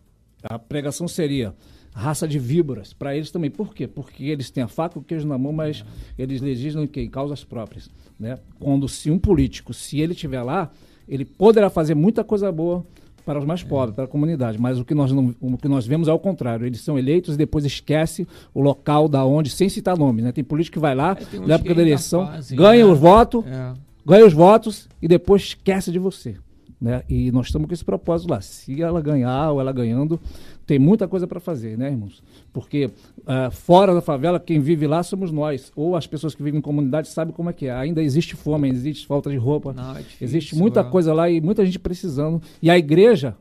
[0.43, 1.55] a pregação seria
[1.93, 3.51] raça de víboras para eles também.
[3.51, 3.87] Por quê?
[3.87, 5.85] Porque eles têm a faca e o queijo na mão, mas
[6.19, 7.89] eles legislam em causas próprias.
[8.19, 8.39] Né?
[8.59, 10.71] Quando se um político, se ele estiver lá,
[11.09, 12.85] ele poderá fazer muita coisa boa
[13.25, 14.61] para os mais pobres, para a comunidade.
[14.61, 16.67] Mas o que, nós não, o que nós vemos é o contrário.
[16.67, 20.23] Eles são eleitos e depois esquece o local da onde, sem citar nome.
[20.23, 20.33] Né?
[20.33, 22.93] Tem político que vai lá, é, na época da eleição, fazem, ganha né?
[22.93, 23.73] os votos, é.
[24.05, 26.37] ganha os votos e depois esquece de você.
[26.81, 27.03] Né?
[27.09, 28.41] E nós estamos com esse propósito lá.
[28.41, 30.21] Se ela ganhar ou ela ganhando,
[30.66, 32.22] tem muita coisa para fazer, né, irmãos?
[32.53, 35.70] Porque uh, fora da favela, quem vive lá somos nós.
[35.77, 37.72] Ou as pessoas que vivem em comunidade sabem como é que é.
[37.72, 39.72] Ainda existe fome, existe falta de roupa.
[39.72, 40.85] Não, é difícil, existe muita é.
[40.85, 42.40] coisa lá e muita gente precisando.
[42.62, 43.37] E a igreja,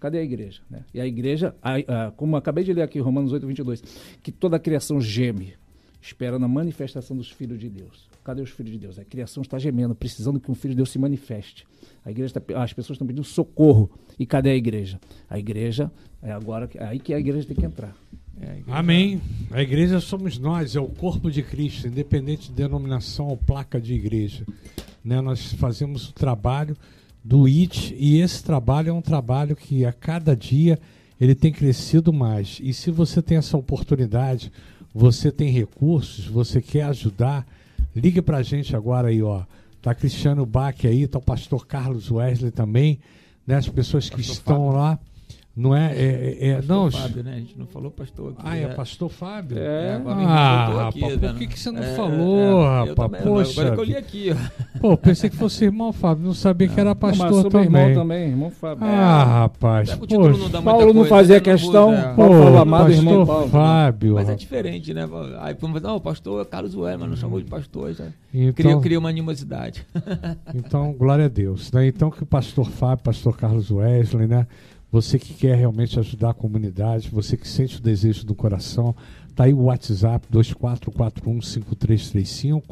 [0.00, 0.60] cadê a igreja?
[0.68, 0.80] Né?
[0.92, 3.82] E a igreja, a, a, como acabei de ler aqui, Romanos 8, 22,
[4.22, 5.54] que toda a criação geme,
[6.00, 8.08] esperando a manifestação dos filhos de Deus.
[8.24, 8.98] Cadê os filhos de Deus?
[8.98, 11.66] A criação está gemendo, precisando que um filho de Deus se manifeste.
[12.04, 13.90] A igreja tá, as pessoas estão pedindo socorro.
[14.18, 15.00] E cadê a igreja?
[15.28, 15.90] A igreja
[16.22, 17.96] é agora é aí que a igreja tem que entrar.
[18.40, 19.20] É a Amém.
[19.50, 23.94] A igreja somos nós, é o corpo de Cristo, independente de denominação ou placa de
[23.94, 24.44] igreja.
[25.04, 25.20] Né?
[25.20, 26.76] Nós fazemos o trabalho
[27.24, 30.78] do IT e esse trabalho é um trabalho que a cada dia
[31.20, 32.60] ele tem crescido mais.
[32.62, 34.52] E se você tem essa oportunidade,
[34.94, 37.46] você tem recursos, você quer ajudar,
[37.94, 39.42] ligue para a gente agora aí, ó.
[39.80, 43.00] Tá Cristiano Bach aí, tá o pastor Carlos Wesley também
[43.48, 44.78] né, as pessoas que pastor estão Fábio.
[44.78, 44.98] lá.
[45.58, 45.92] Não é?
[45.92, 47.32] é, é, é não, Fábio, né?
[47.34, 48.42] A gente não falou pastor aqui.
[48.44, 48.68] Ah, é, é.
[48.68, 49.58] pastor Fábio?
[49.58, 53.24] É, agora ah, aqui, rapaz, por que, que você não é, falou, é, rapaz?
[53.24, 53.60] Poxa.
[53.60, 54.78] Agora que eu li aqui, ó.
[54.78, 56.74] Pô, pensei que fosse irmão Fábio, não sabia não.
[56.76, 57.64] que era pastor não, também.
[57.64, 58.86] irmão também, irmão Fábio.
[58.86, 59.92] Ah, rapaz.
[59.96, 60.48] Poxa.
[60.48, 61.40] Não Paulo não fazia né?
[61.40, 63.48] questão, não Pô, Paulo amado irmão Paulo.
[63.48, 64.14] Fábio.
[64.14, 65.08] Mas é diferente, né?
[65.40, 67.92] Aí, não, o pastor Carlos Ué, mas não chamou de pastor.
[67.94, 68.06] Já.
[68.32, 69.84] Então, cria, cria uma animosidade.
[70.54, 71.72] então, glória a Deus.
[71.72, 71.88] Né?
[71.88, 74.46] Então, que o pastor Fábio, pastor Carlos Wesley, né?
[74.90, 78.96] Você que quer realmente ajudar a comunidade, você que sente o desejo do coração,
[79.34, 82.62] tá aí o WhatsApp 24415335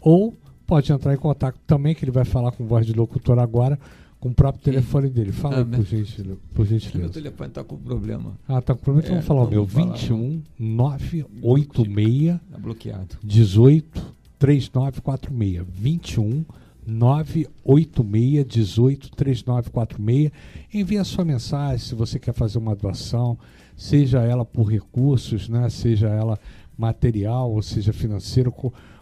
[0.00, 0.32] ou
[0.66, 3.78] pode entrar em contato também, que ele vai falar com voz de locutor agora,
[4.18, 5.32] com o próprio telefone dele.
[5.32, 6.98] Fala ah, aí, por, gentileza, por gentileza.
[6.98, 8.32] Meu telefone está com problema.
[8.48, 9.06] Ah, está com problema?
[9.06, 9.64] Então é, vamos falar o meu.
[9.64, 13.16] 21 986 Está bloqueado.
[13.22, 15.66] 18 3946.
[15.68, 16.44] 21
[16.86, 20.30] 986 18 3946.
[20.76, 23.38] Envie a sua mensagem se você quer fazer uma doação,
[23.74, 26.38] seja ela por recursos, né, seja ela
[26.76, 28.52] material, ou seja financeiro,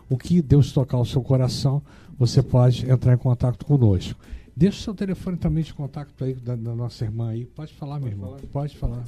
[0.09, 1.83] o que Deus tocar o seu coração,
[2.17, 4.21] você pode entrar em contato conosco.
[4.57, 7.45] Deixa o seu telefone também de contato aí da, da nossa irmã aí.
[7.45, 8.37] Pode falar, minha irmã.
[8.53, 9.03] Pode falar.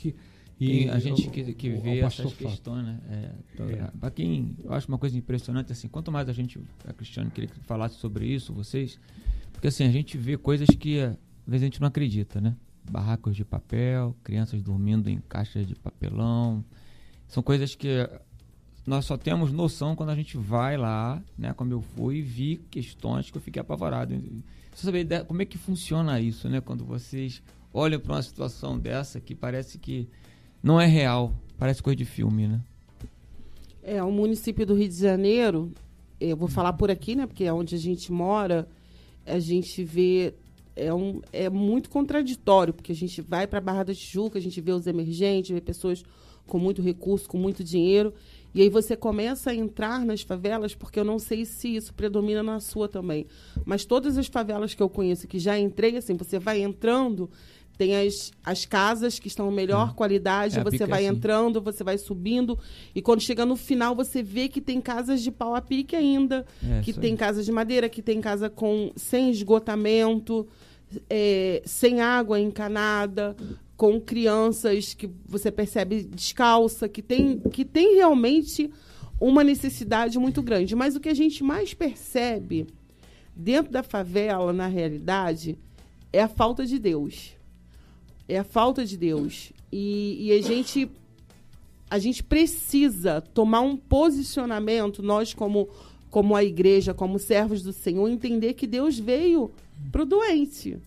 [0.60, 3.00] E a gente que, que vê essas questões, né?
[3.10, 3.89] É, é.
[4.00, 7.50] Para quem eu acho uma coisa impressionante assim, quanto mais a gente, a Cristiano queria
[7.50, 9.00] que falasse sobre isso, vocês,
[9.62, 12.56] porque assim, a gente vê coisas que às vezes a gente não acredita, né?
[12.89, 16.65] Barracos de papel, crianças dormindo em caixas de papelão.
[17.28, 18.10] São coisas que
[18.88, 21.54] nós só temos noção quando a gente vai lá, né?
[21.54, 24.19] Como eu fui e vi questões que eu fiquei apavorado.
[24.74, 26.60] Você saber como é que funciona isso, né?
[26.60, 27.39] Quando vocês
[27.71, 30.10] olham para uma situação dessa que parece que
[30.63, 32.60] não é real, parece coisa de filme, né?
[33.84, 35.71] É, o município do Rio de Janeiro,
[36.19, 37.28] eu vou falar por aqui, né?
[37.28, 38.67] Porque é onde a gente mora
[39.25, 40.34] a gente vê
[40.75, 44.41] é, um, é muito contraditório, porque a gente vai para a Barra da Tijuca, a
[44.41, 46.03] gente vê os emergentes, vê pessoas
[46.47, 48.13] com muito recurso, com muito dinheiro,
[48.53, 52.43] e aí você começa a entrar nas favelas, porque eu não sei se isso predomina
[52.43, 53.25] na sua também,
[53.63, 57.29] mas todas as favelas que eu conheço, que já entrei, assim, você vai entrando,
[57.81, 59.93] tem as, as casas que estão melhor é.
[59.95, 61.17] qualidade, é, você vai assim.
[61.17, 62.59] entrando, você vai subindo,
[62.93, 66.45] e quando chega no final, você vê que tem casas de pau a pique ainda,
[66.63, 70.47] é, que tem casas de madeira, que tem casa com sem esgotamento,
[71.09, 73.35] é, sem água encanada,
[73.75, 78.69] com crianças que você percebe descalça, que tem, que tem realmente
[79.19, 80.75] uma necessidade muito grande.
[80.75, 82.67] Mas o que a gente mais percebe
[83.35, 85.57] dentro da favela, na realidade,
[86.13, 87.40] é a falta de Deus
[88.31, 89.51] é a falta de Deus.
[89.71, 90.89] E, e, a gente
[91.89, 95.67] a gente precisa tomar um posicionamento, nós como,
[96.09, 99.51] como a igreja, como servos do Senhor, entender que Deus veio
[99.91, 100.77] para o doente.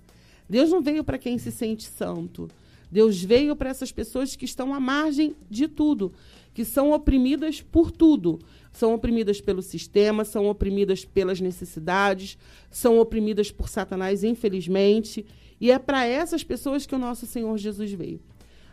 [0.48, 2.48] Deus não veio para quem se sente santo.
[2.90, 6.11] Deus veio para essas pessoas que estão à margem de tudo,
[6.54, 8.38] que são oprimidas por tudo.
[8.72, 12.38] São oprimidas pelo sistema, são oprimidas pelas necessidades,
[12.70, 15.26] são oprimidas por Satanás, infelizmente.
[15.64, 18.20] E é para essas pessoas que o nosso Senhor Jesus veio.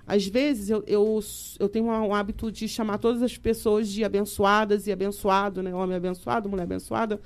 [0.05, 1.21] Às vezes eu, eu,
[1.57, 5.73] eu tenho um hábito de chamar todas as pessoas de abençoadas e abençoado, né?
[5.73, 7.21] Homem abençoado, mulher abençoada.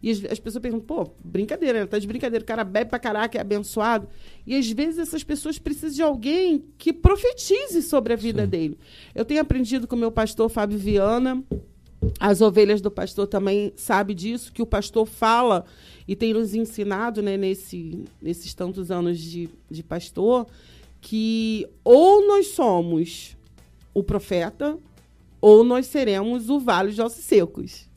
[0.00, 1.86] E as, as pessoas perguntam, pô, brincadeira, né?
[1.86, 4.06] Tá de brincadeira, o cara bebe pra caraca, é abençoado.
[4.46, 8.48] E às vezes essas pessoas precisam de alguém que profetize sobre a vida Sim.
[8.48, 8.78] dele.
[9.12, 11.44] Eu tenho aprendido com o meu pastor Fábio Viana,
[12.18, 15.64] as ovelhas do pastor também sabem disso, que o pastor fala
[16.10, 20.44] e tem nos ensinado, né, nesse, nesses tantos anos de, de pastor,
[21.00, 23.36] que ou nós somos
[23.94, 24.76] o profeta,
[25.40, 27.88] ou nós seremos o vale de ossos secos.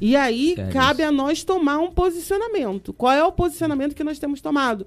[0.00, 0.72] E aí Sério?
[0.72, 2.94] cabe a nós tomar um posicionamento.
[2.94, 4.86] Qual é o posicionamento que nós temos tomado?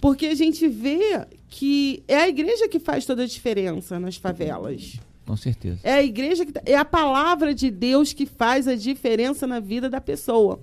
[0.00, 4.98] Porque a gente vê que é a igreja que faz toda a diferença nas favelas.
[5.26, 5.80] Com certeza.
[5.82, 9.60] É a igreja que tá, é a palavra de Deus que faz a diferença na
[9.60, 10.58] vida da pessoa.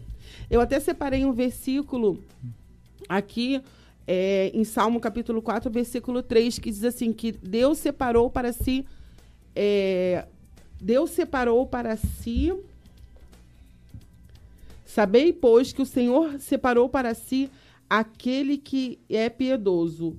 [0.49, 2.23] Eu até separei um versículo
[3.07, 3.62] aqui
[4.07, 8.86] é, em Salmo capítulo 4, versículo 3, que diz assim: que Deus separou para si.
[9.53, 10.25] É,
[10.79, 12.53] Deus separou para si.
[14.86, 17.51] Sabei, pois, que o Senhor separou para si
[17.89, 20.17] aquele que é piedoso.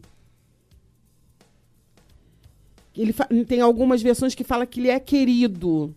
[2.94, 3.14] Ele
[3.46, 5.94] tem algumas versões que fala que ele é querido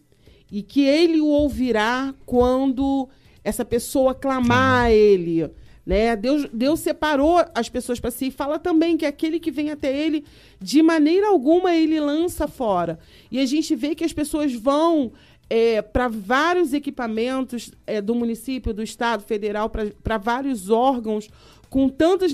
[0.51, 3.09] e que ele o ouvirá quando
[3.43, 5.49] essa pessoa clamar a ele.
[5.85, 6.15] Né?
[6.15, 9.95] Deus, Deus separou as pessoas para si e fala também que aquele que vem até
[9.95, 10.23] ele,
[10.59, 12.99] de maneira alguma ele lança fora.
[13.31, 15.11] E a gente vê que as pessoas vão
[15.49, 21.29] é, para vários equipamentos é, do município, do Estado, federal, para vários órgãos
[21.71, 22.33] com tantas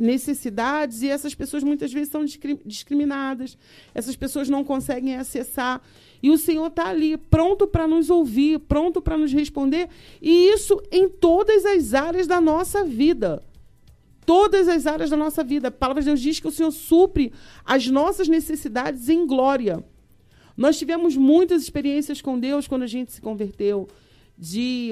[0.00, 2.24] necessidades e essas pessoas muitas vezes são
[2.66, 3.56] discriminadas,
[3.94, 5.80] essas pessoas não conseguem acessar.
[6.20, 9.88] E o Senhor está ali, pronto para nos ouvir, pronto para nos responder,
[10.20, 13.44] e isso em todas as áreas da nossa vida.
[14.26, 15.68] Todas as áreas da nossa vida.
[15.68, 17.32] A palavra de Deus diz que o Senhor supre
[17.64, 19.84] as nossas necessidades em glória.
[20.56, 23.86] Nós tivemos muitas experiências com Deus quando a gente se converteu.
[24.36, 24.90] De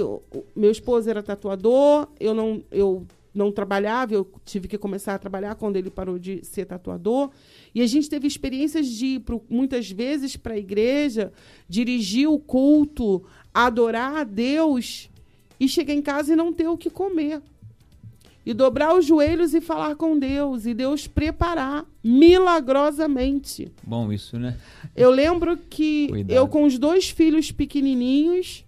[0.55, 5.55] meu esposo era tatuador, eu não eu não trabalhava, eu tive que começar a trabalhar
[5.55, 7.31] quando ele parou de ser tatuador.
[7.75, 11.33] E a gente teve experiências de ir pro, muitas vezes para a igreja,
[11.69, 15.09] dirigir o culto, adorar a Deus
[15.59, 17.41] e chegar em casa e não ter o que comer.
[18.45, 23.71] E dobrar os joelhos e falar com Deus, e Deus preparar milagrosamente.
[23.85, 24.59] Bom, isso, né?
[24.97, 26.37] Eu lembro que Cuidado.
[26.37, 28.65] eu, com os dois filhos pequenininhos,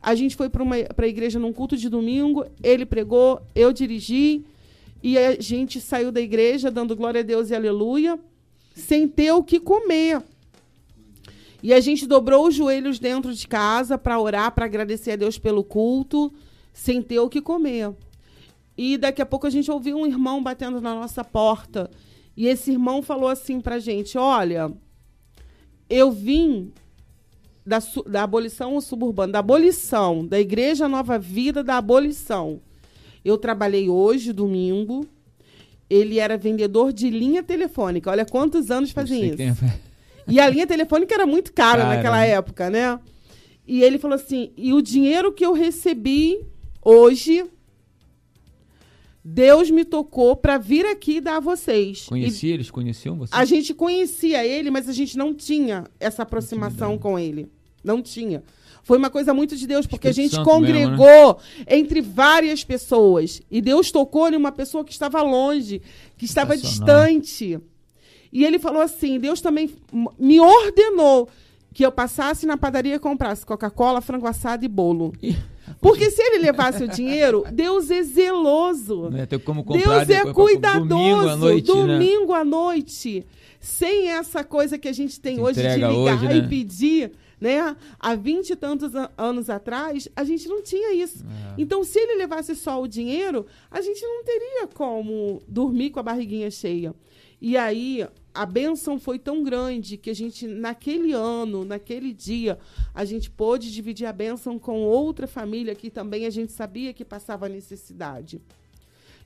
[0.00, 0.64] a gente foi para
[0.96, 4.44] a igreja num culto de domingo, ele pregou, eu dirigi,
[5.02, 8.18] e a gente saiu da igreja dando glória a Deus e aleluia,
[8.74, 10.22] sem ter o que comer.
[11.62, 15.38] E a gente dobrou os joelhos dentro de casa para orar, para agradecer a Deus
[15.38, 16.32] pelo culto,
[16.72, 17.92] sem ter o que comer.
[18.76, 21.90] E daqui a pouco a gente ouviu um irmão batendo na nossa porta.
[22.36, 24.72] E esse irmão falou assim para a gente: Olha,
[25.90, 26.72] eu vim
[27.68, 32.60] da, da abolição suburbana, da abolição, da Igreja Nova Vida da abolição.
[33.22, 35.06] Eu trabalhei hoje, domingo.
[35.90, 38.10] Ele era vendedor de linha telefônica.
[38.10, 39.42] Olha quantos anos fazem isso.
[39.42, 39.54] É.
[40.26, 42.98] E a linha telefônica era muito cara, naquela época, né?
[43.66, 46.40] E ele falou assim: e o dinheiro que eu recebi
[46.82, 47.44] hoje,
[49.22, 52.06] Deus me tocou para vir aqui dar a vocês.
[52.06, 53.34] Conhecia, e eles conheciam você?
[53.34, 57.50] A gente conhecia ele, mas a gente não tinha essa aproximação com ele.
[57.82, 58.42] Não tinha.
[58.82, 61.76] Foi uma coisa muito de Deus, porque Espírito a gente Santo congregou mesmo, né?
[61.76, 63.42] entre várias pessoas.
[63.50, 65.82] E Deus tocou em uma pessoa que estava longe,
[66.16, 67.60] que estava distante.
[68.32, 69.70] E ele falou assim: Deus também
[70.18, 71.28] me ordenou
[71.74, 75.12] que eu passasse na padaria e comprasse Coca-Cola, frango assado e bolo.
[75.80, 79.10] Porque se ele levasse o dinheiro, Deus é zeloso.
[79.44, 80.88] Comprar Deus é cuidadoso.
[80.88, 81.68] Domingo à noite.
[81.68, 81.74] Né?
[81.74, 82.38] Domingo né?
[82.38, 83.26] à noite.
[83.60, 86.36] Sem essa coisa que a gente tem hoje de ligar hoje, né?
[86.38, 87.12] e pedir.
[87.40, 87.76] Né?
[88.00, 91.24] Há vinte e tantos anos atrás, a gente não tinha isso.
[91.24, 91.54] É.
[91.56, 96.02] Então, se ele levasse só o dinheiro, a gente não teria como dormir com a
[96.02, 96.94] barriguinha cheia.
[97.40, 102.58] E aí, a benção foi tão grande que a gente, naquele ano, naquele dia,
[102.92, 107.04] a gente pôde dividir a benção com outra família que também a gente sabia que
[107.04, 108.40] passava necessidade.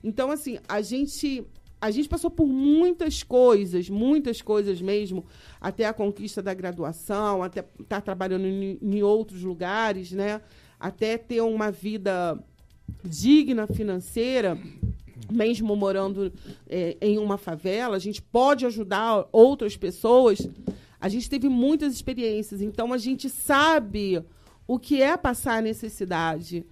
[0.03, 1.43] Então, assim, a gente
[1.83, 5.25] a gente passou por muitas coisas, muitas coisas mesmo,
[5.59, 10.39] até a conquista da graduação, até estar tá trabalhando em, em outros lugares, né?
[10.79, 12.41] Até ter uma vida
[13.03, 14.57] digna financeira,
[15.29, 16.31] mesmo morando
[16.69, 20.39] é, em uma favela, a gente pode ajudar outras pessoas.
[21.01, 24.23] A gente teve muitas experiências, então a gente sabe
[24.65, 26.65] o que é passar a necessidade.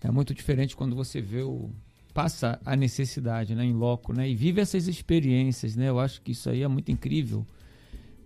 [0.00, 1.68] É muito diferente quando você vê o,
[2.12, 5.88] passa a necessidade, né, em loco, né, e vive essas experiências, né?
[5.88, 7.46] Eu acho que isso aí é muito incrível,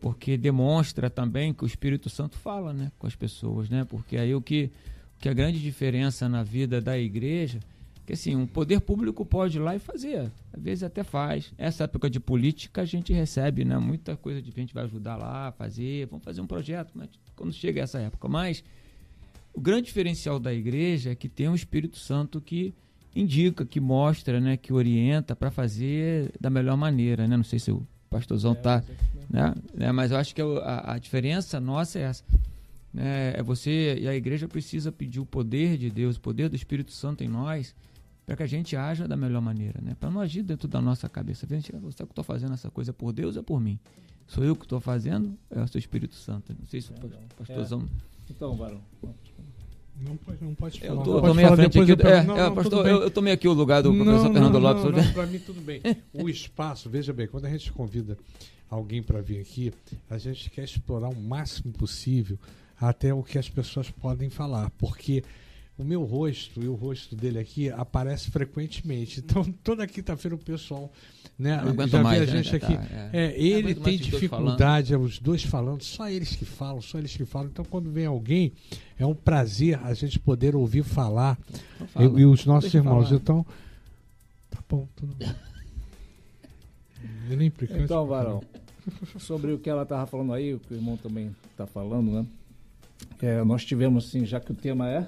[0.00, 3.84] porque demonstra também que o Espírito Santo fala, né, com as pessoas, né?
[3.84, 4.70] Porque aí o que
[5.18, 7.60] que a grande diferença na vida da igreja,
[8.04, 11.52] que assim, um poder público pode ir lá e fazer, às vezes até faz.
[11.56, 15.52] Essa época de política a gente recebe, né, muita coisa de gente vai ajudar lá,
[15.52, 18.62] fazer, vamos fazer um projeto, mas quando chega essa época, mas
[19.52, 22.74] o grande diferencial da igreja é que tem um Espírito Santo que
[23.16, 27.36] indica, que mostra, né, que orienta para fazer da melhor maneira, né?
[27.36, 28.82] Não sei se o pastorzão é,
[29.28, 29.54] né?
[29.74, 29.92] né?
[29.92, 32.22] Mas eu acho que a, a diferença nossa é essa.
[32.92, 33.34] Né?
[33.36, 36.92] É você e a igreja precisa pedir o poder de Deus, o poder do Espírito
[36.92, 37.74] Santo em nós,
[38.26, 39.96] para que a gente haja da melhor maneira, né?
[39.98, 41.46] Para não agir dentro da nossa cabeça.
[41.46, 43.78] A gente, você que estou fazendo essa coisa por Deus ou por mim?
[44.26, 45.38] Sou eu que estou fazendo?
[45.50, 46.54] É o seu Espírito Santo.
[46.58, 46.94] Não sei se o
[47.36, 47.82] pastorzão.
[47.82, 48.16] É.
[48.30, 48.80] Então, Varão.
[50.00, 51.00] Não pode, não pode falar.
[51.00, 51.92] Eu tô, frente aqui.
[51.92, 54.58] Eu, é, não, é, não, pastor, eu, eu tomei aqui o lugar do professor Fernando
[54.58, 54.84] Lopes.
[54.84, 55.80] Não, para mim tudo bem.
[56.12, 58.18] O espaço, veja bem, quando a gente convida
[58.68, 59.72] alguém para vir aqui,
[60.10, 62.38] a gente quer explorar o máximo possível
[62.78, 65.22] até o que as pessoas podem falar, porque
[65.78, 69.20] o meu rosto e o rosto dele aqui aparece frequentemente.
[69.20, 70.90] Então, toda quinta-feira o pessoal
[71.38, 72.76] né, já mais, vê a né, gente né, aqui.
[72.76, 73.26] Tá, é.
[73.26, 77.26] É, ele tem dificuldade, é, os dois falando, só eles que falam, só eles que
[77.26, 77.48] falam.
[77.48, 78.52] Então, quando vem alguém,
[78.98, 81.38] é um prazer a gente poder ouvir falar.
[81.98, 83.08] E, e, os nossos irmãos.
[83.08, 83.20] Falar.
[83.20, 83.46] Então,
[84.50, 85.34] tá bom, tudo bem.
[87.78, 88.42] então, Varão,
[89.18, 92.26] sobre o que ela estava falando aí, o que o irmão também está falando, né?
[93.20, 95.06] É, nós tivemos, assim, já que o tema é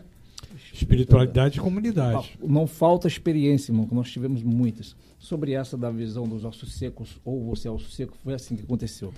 [0.73, 2.39] Espiritualidade e comunidade.
[2.43, 4.97] Não falta experiência, irmão, que nós tivemos muitas.
[5.19, 8.63] Sobre essa da visão dos ossos secos, ou você é osso seco, foi assim que
[8.63, 9.13] aconteceu.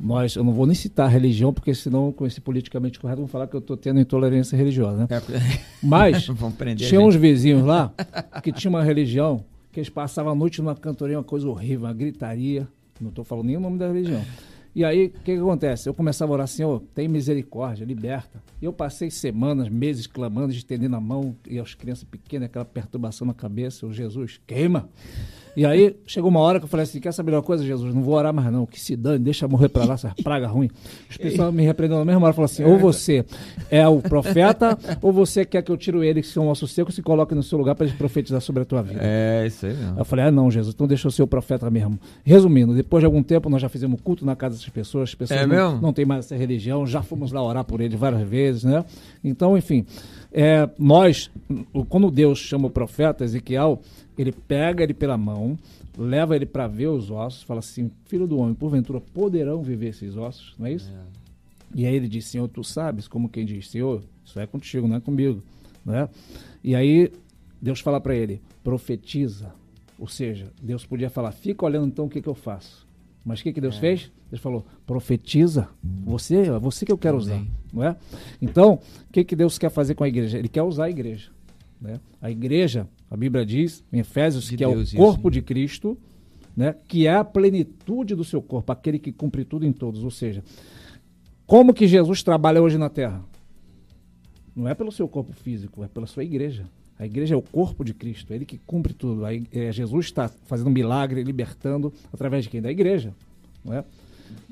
[0.00, 3.26] Nós, eu não vou nem citar a religião, porque senão, com esse politicamente correto, vão
[3.26, 4.98] falar que eu estou tendo intolerância religiosa.
[4.98, 5.08] Né?
[5.10, 5.60] É.
[5.82, 6.28] Mas,
[6.78, 7.92] tinha uns vizinhos lá
[8.42, 11.92] que tinha uma religião que eles passavam a noite numa cantoria, uma coisa horrível, uma
[11.92, 12.68] gritaria.
[13.00, 14.24] Não estou falando nem o nome da religião.
[14.78, 15.88] E aí, o que, que, acontece?
[15.88, 18.40] Eu começava a orar, Senhor, tem misericórdia, liberta.
[18.62, 23.26] E eu passei semanas, meses clamando, estendendo a mão, e as crianças pequenas, aquela perturbação
[23.26, 24.88] na cabeça, o Jesus, queima.
[25.58, 27.92] E aí chegou uma hora que eu falei assim: quer saber uma coisa, Jesus?
[27.92, 28.64] Não vou orar mais, não.
[28.64, 30.70] Que se dane, deixa morrer para lá, essa praga ruim.
[31.10, 33.24] Os pessoal me repreendendo na mesma hora falaram assim: ou você
[33.68, 36.92] é o profeta, ou você quer que eu tire ele, que são um osso seco,
[36.92, 39.00] e se coloque no seu lugar para ele profetizar sobre a tua vida.
[39.02, 39.98] É, isso aí mesmo.
[39.98, 41.98] Eu falei: ah, não, Jesus, então deixa eu ser o profeta mesmo.
[42.22, 45.40] Resumindo, depois de algum tempo, nós já fizemos culto na casa dessas pessoas, as pessoas
[45.40, 45.82] é não, mesmo?
[45.82, 48.84] não tem mais essa religião, já fomos lá orar por ele várias vezes, né?
[49.24, 49.84] Então, enfim.
[50.30, 51.30] É, nós,
[51.88, 53.80] quando Deus chama o profeta Ezequiel,
[54.18, 55.56] ele pega ele pela mão,
[55.96, 60.16] leva ele para ver os ossos, fala assim: Filho do homem, porventura poderão viver esses
[60.16, 60.92] ossos, não é isso?
[60.92, 61.18] É.
[61.74, 64.96] E aí ele diz: Senhor, tu sabes, como quem diz: Senhor, isso é contigo, não
[64.96, 65.42] é comigo,
[65.84, 66.08] não é?
[66.62, 67.12] E aí
[67.62, 69.52] Deus fala para ele: profetiza.
[69.98, 72.86] Ou seja, Deus podia falar: fica olhando então o que, que eu faço.
[73.24, 73.80] Mas o que, que Deus é.
[73.80, 74.10] fez?
[74.30, 75.68] Deus falou: profetiza.
[76.04, 77.42] Você, é você que eu quero usar,
[77.72, 77.96] não é?
[78.40, 78.74] Então,
[79.08, 80.38] o que, que Deus quer fazer com a igreja?
[80.38, 81.30] Ele quer usar a igreja.
[81.80, 82.00] Né?
[82.20, 85.30] A igreja, a Bíblia diz em Efésios, de que Deus, é o corpo isso.
[85.30, 85.98] de Cristo,
[86.56, 86.74] né?
[86.86, 90.02] que é a plenitude do seu corpo, aquele que cumpre tudo em todos.
[90.02, 90.42] Ou seja,
[91.46, 93.24] como que Jesus trabalha hoje na terra?
[94.54, 96.66] Não é pelo seu corpo físico, é pela sua igreja.
[96.98, 99.24] A igreja é o corpo de Cristo, é ele que cumpre tudo.
[99.24, 102.60] Aí, é, Jesus está fazendo um milagre, libertando, através de quem?
[102.60, 103.14] Da igreja.
[103.64, 103.84] Não é?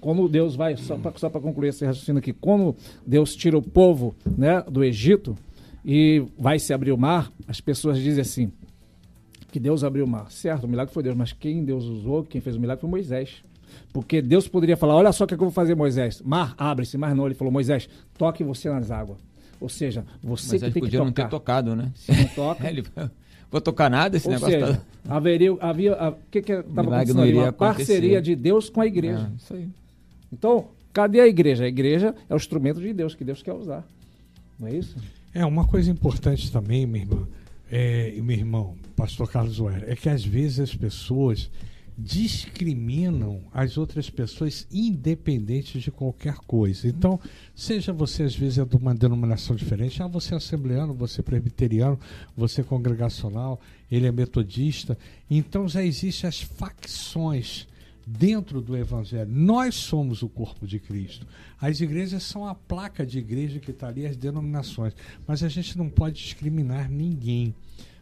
[0.00, 4.62] Quando Deus vai, só para concluir esse raciocínio aqui, quando Deus tira o povo né,
[4.62, 5.36] do Egito,
[5.88, 8.52] e vai se abrir o mar, as pessoas dizem assim,
[9.52, 10.28] que Deus abriu o mar.
[10.32, 13.44] Certo, o milagre foi Deus, mas quem Deus usou, quem fez o milagre foi Moisés.
[13.92, 16.20] Porque Deus poderia falar, olha só o que, é que eu vou fazer, Moisés.
[16.22, 17.26] Mar, abre-se, mas não.
[17.26, 19.18] Ele falou, Moisés, toque você nas águas.
[19.60, 21.92] Ou seja, você Mas que tem podia que não ter tocado, né?
[21.94, 22.66] Se não toca...
[22.68, 22.84] ele...
[23.48, 24.58] Vou tocar nada esse Ou negócio.
[24.58, 25.16] Seja, tá...
[25.16, 27.34] haveria, havia, o que que estava acontecendo ali?
[27.34, 29.30] Uma parceria de Deus com a igreja.
[29.32, 29.68] É, isso aí.
[30.32, 31.64] Então, cadê a igreja?
[31.64, 33.86] A igreja é o instrumento de Deus que Deus quer usar.
[34.58, 34.96] Não é isso?
[35.36, 37.28] É, uma coisa importante também, minha irmã,
[37.70, 41.50] é, e meu irmão, pastor Carlos Weir, é que às vezes as pessoas
[41.98, 46.88] discriminam as outras pessoas independentes de qualquer coisa.
[46.88, 47.20] Então,
[47.54, 51.22] seja você às vezes é de uma denominação diferente, ah, você é assembleano, você é
[51.22, 52.00] presbiteriano,
[52.34, 53.60] você é congregacional,
[53.92, 54.96] ele é metodista,
[55.30, 57.68] então já existem as facções
[58.06, 59.28] dentro do Evangelho.
[59.28, 61.26] Nós somos o corpo de Cristo.
[61.60, 64.94] As igrejas são a placa de igreja que está ali, as denominações.
[65.26, 67.52] Mas a gente não pode discriminar ninguém.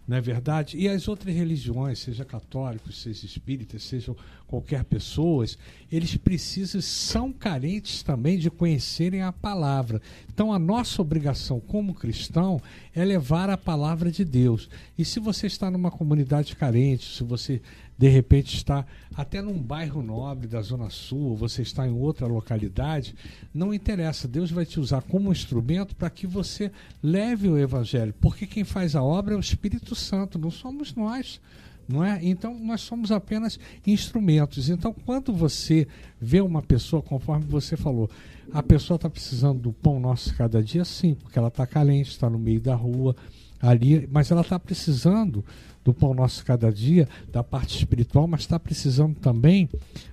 [0.06, 0.76] Não é verdade?
[0.76, 4.14] E as outras religiões, seja católicos, seja espíritas, sejam
[4.46, 5.56] qualquer pessoas,
[5.90, 10.02] eles precisam, são carentes também de conhecerem a palavra.
[10.32, 12.60] Então a nossa obrigação como cristão
[12.94, 14.68] é levar a palavra de Deus.
[14.98, 17.62] E se você está numa comunidade carente, se você
[17.96, 18.84] de repente está
[19.14, 23.14] até num bairro nobre da Zona Sul, ou você está em outra localidade,
[23.52, 26.70] não interessa, Deus vai te usar como instrumento para que você
[27.02, 31.40] leve o Evangelho, porque quem faz a obra é o Espírito Santo, não somos nós.
[31.86, 32.18] Não é?
[32.22, 34.70] Então nós somos apenas instrumentos.
[34.70, 35.86] Então, quando você
[36.18, 38.08] vê uma pessoa, conforme você falou,
[38.50, 42.30] a pessoa está precisando do pão nosso cada dia, sim, porque ela está carente, está
[42.30, 43.14] no meio da rua,
[43.60, 45.44] ali, mas ela está precisando
[45.84, 49.68] do pão nosso cada dia, da parte espiritual, mas está precisando também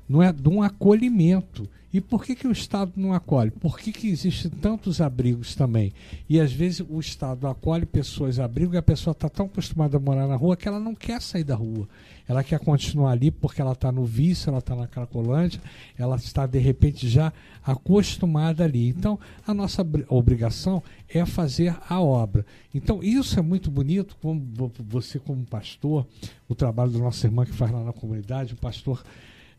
[0.07, 1.67] não é, de um acolhimento.
[1.93, 3.51] E por que, que o Estado não acolhe?
[3.51, 5.93] Por que, que existem tantos abrigos também?
[6.29, 9.99] E às vezes o Estado acolhe pessoas abrigo e a pessoa está tão acostumada a
[9.99, 11.87] morar na rua que ela não quer sair da rua.
[12.31, 15.59] Ela quer continuar ali porque ela está no vício, ela está na Cracolândia,
[15.97, 18.87] ela está de repente já acostumada ali.
[18.87, 22.45] Então a nossa obrigação é fazer a obra.
[22.73, 24.41] Então isso é muito bonito, como
[24.79, 26.07] você como pastor,
[26.47, 29.03] o trabalho da nossa irmã que faz lá na comunidade, o pastor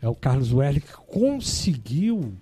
[0.00, 2.32] é o Carlos que conseguiu,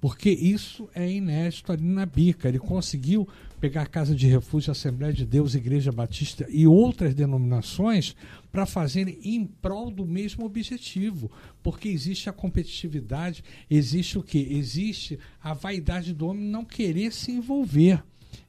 [0.00, 3.28] porque isso é inédito ali na Bica, ele conseguiu
[3.60, 8.14] pegar a Casa de Refúgio, Assembleia de Deus, Igreja Batista e outras denominações
[8.52, 11.30] para fazerem em prol do mesmo objetivo,
[11.62, 14.38] porque existe a competitividade, existe o que?
[14.38, 18.02] Existe a vaidade do homem não querer se envolver.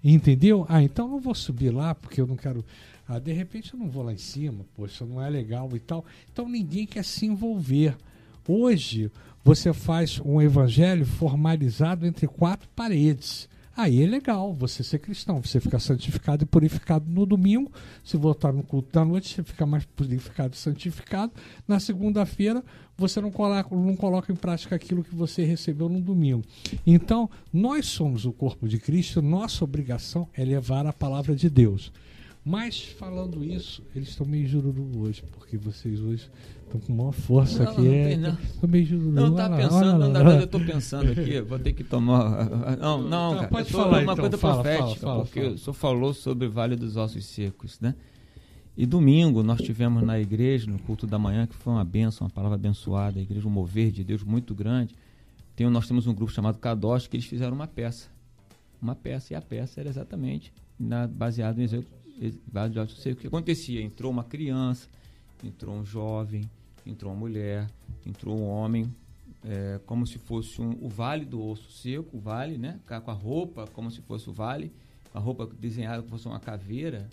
[0.04, 0.66] Entendeu?
[0.70, 2.64] Ah, então não vou subir lá porque eu não quero.
[3.08, 6.06] Ah, de repente eu não vou lá em cima, poxa, não é legal e tal.
[6.32, 7.98] Então ninguém quer se envolver.
[8.48, 9.12] Hoje,
[9.50, 13.50] você faz um evangelho formalizado entre quatro paredes.
[13.76, 17.72] Aí é legal você ser cristão, você ficar santificado e purificado no domingo.
[18.04, 21.32] Se voltar no culto da noite, você fica mais purificado e santificado.
[21.68, 22.64] Na segunda-feira,
[22.96, 26.44] você não coloca, não coloca em prática aquilo que você recebeu no domingo.
[26.86, 31.92] Então, nós somos o corpo de Cristo, nossa obrigação é levar a palavra de Deus.
[32.50, 36.28] Mas, falando isso, eles estão meio jururu hoje, porque vocês hoje
[36.68, 37.82] Tô com maior força não, aqui.
[37.82, 38.38] Não, é, não.
[38.60, 39.12] Tô meio jururu.
[39.12, 42.50] Não, tá pensando, não, na verdade eu pensando aqui, vou ter que tomar.
[42.78, 43.48] Não, não, cara.
[43.50, 45.54] Pode falar, uma então, coisa fala, profética, fala, fala, porque fala.
[45.54, 47.94] o senhor falou sobre o Vale dos Ossos Secos, né?
[48.76, 52.34] E domingo nós tivemos na igreja, no culto da manhã, que foi uma benção, uma
[52.34, 54.96] palavra abençoada, a igreja, um mover de Deus muito grande.
[55.56, 58.10] Tem, nós temos um grupo chamado Kadosh, que eles fizeram uma peça.
[58.82, 63.20] Uma peça, e a peça era exatamente na, baseada em Vale dos Ossos Secos.
[63.20, 63.82] O que acontecia?
[63.82, 64.88] Entrou uma criança,
[65.44, 66.50] entrou um jovem,
[66.86, 67.68] entrou uma mulher,
[68.06, 68.94] entrou um homem,
[69.44, 72.80] é, como se fosse um, o vale do osso seco, o vale, né?
[72.86, 74.72] Com a roupa, como se fosse o vale,
[75.14, 77.10] a roupa desenhada como se fosse uma caveira,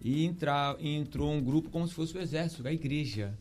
[0.00, 3.36] e, entrar, e entrou um grupo como se fosse o exército, a igreja.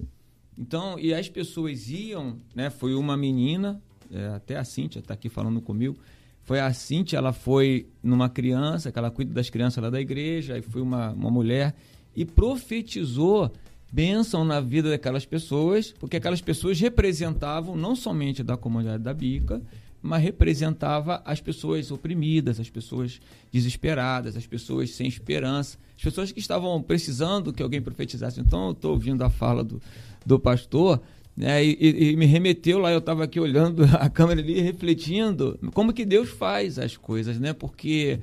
[0.58, 2.70] Então, e as pessoas iam, né?
[2.70, 3.82] Foi uma menina,
[4.12, 5.98] é, até a Cíntia está aqui falando comigo,
[6.44, 10.58] foi a Cíntia, ela foi numa criança, que ela cuida das crianças lá da igreja,
[10.58, 11.76] e foi uma, uma mulher,
[12.16, 13.52] e profetizou
[13.92, 19.62] bênção na vida daquelas pessoas, porque aquelas pessoas representavam não somente da comunidade da Bica,
[20.02, 23.20] mas representava as pessoas oprimidas, as pessoas
[23.52, 28.40] desesperadas, as pessoas sem esperança, as pessoas que estavam precisando que alguém profetizasse.
[28.40, 29.80] Então, eu estou ouvindo a fala do,
[30.26, 31.00] do pastor,
[31.36, 35.94] né, e, e, me remeteu lá, eu estava aqui olhando a câmera ali, refletindo como
[35.94, 37.54] que Deus faz as coisas, né?
[37.54, 38.20] Porque,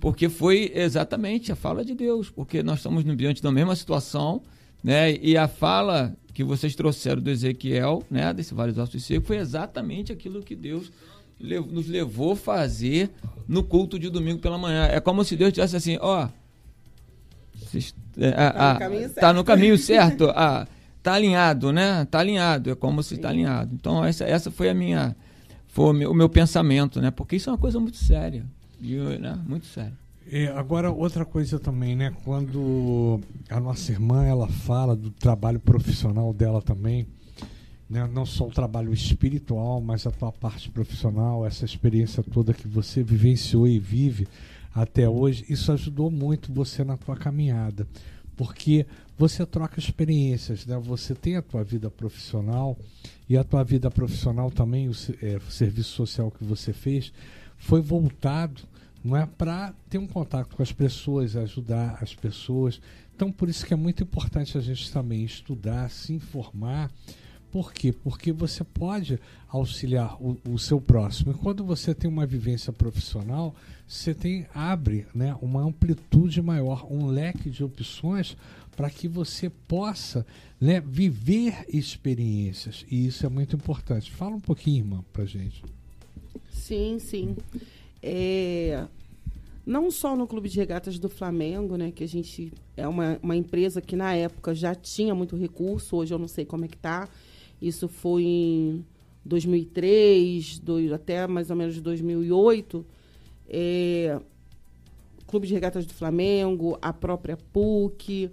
[0.00, 4.42] porque foi exatamente a fala de Deus, porque nós estamos diante da mesma situação,
[4.82, 5.16] né?
[5.16, 9.38] E a fala que vocês trouxeram do Ezequiel, né, desse Vale dos Ossos Secos, foi
[9.38, 10.92] exatamente aquilo que Deus
[11.40, 13.10] nos levou a fazer
[13.48, 14.84] no culto de domingo pela manhã.
[14.84, 16.28] É como se Deus dissesse assim, ó,
[17.54, 17.84] está
[18.18, 20.66] é, no, tá no caminho certo, ah,
[21.06, 22.04] tá alinhado, né?
[22.06, 23.72] Tá alinhado, é como se está alinhado.
[23.72, 25.14] Então essa, essa foi a minha,
[25.68, 27.12] foi o meu, o meu pensamento, né?
[27.12, 28.44] Porque isso é uma coisa muito séria,
[28.80, 29.38] né?
[29.46, 29.96] Muito séria.
[30.28, 32.12] É, agora, outra coisa também, né?
[32.24, 37.06] Quando a nossa irmã ela fala do trabalho profissional dela também,
[37.88, 38.10] né?
[38.12, 43.04] não só o trabalho espiritual, mas a tua parte profissional, essa experiência toda que você
[43.04, 44.26] vivenciou e vive
[44.74, 47.86] até hoje, isso ajudou muito você na tua caminhada,
[48.36, 48.84] porque
[49.18, 50.78] você troca experiências, né?
[50.78, 52.76] Você tem a tua vida profissional
[53.28, 54.92] e a tua vida profissional também, o,
[55.22, 57.12] é, o serviço social que você fez,
[57.56, 58.62] foi voltado
[59.06, 62.80] não é para ter um contato com as pessoas, ajudar as pessoas.
[63.14, 66.90] Então, por isso que é muito importante a gente também estudar, se informar.
[67.52, 67.92] Por quê?
[67.92, 71.30] Porque você pode auxiliar o, o seu próximo.
[71.30, 73.54] E quando você tem uma vivência profissional,
[73.86, 78.36] você tem abre né, uma amplitude maior, um leque de opções
[78.76, 80.26] para que você possa
[80.60, 82.84] né, viver experiências.
[82.90, 84.12] E isso é muito importante.
[84.12, 85.64] Fala um pouquinho, irmã, para gente.
[86.50, 87.36] Sim, sim.
[88.02, 88.86] É,
[89.64, 93.34] não só no Clube de Regatas do Flamengo, né, que a gente é uma, uma
[93.34, 96.76] empresa que na época já tinha muito recurso, hoje eu não sei como é que
[96.76, 97.08] está.
[97.60, 98.84] Isso foi em
[99.24, 102.84] 2003, do, até mais ou menos 2008.
[103.48, 104.20] É,
[105.26, 108.30] Clube de Regatas do Flamengo, a própria PUC,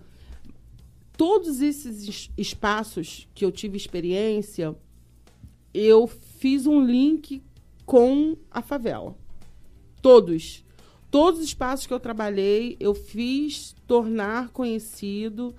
[1.18, 4.76] todos esses espaços que eu tive experiência,
[5.74, 7.42] eu fiz um link
[7.86, 9.16] com a favela.
[10.02, 10.64] Todos.
[11.10, 15.54] Todos os espaços que eu trabalhei, eu fiz tornar conhecido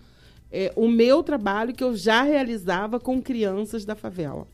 [0.51, 4.47] é, o meu trabalho que eu já realizava com crianças da favela.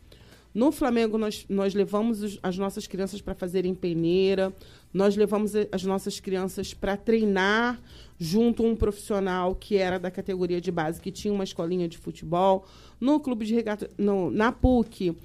[0.53, 4.53] No Flamengo, nós, nós levamos os, as nossas crianças para fazerem peneira,
[4.93, 7.81] nós levamos as nossas crianças para treinar
[8.19, 11.97] junto a um profissional que era da categoria de base, que tinha uma escolinha de
[11.97, 12.67] futebol.
[13.01, 15.17] No clube de regata, no, na PUC,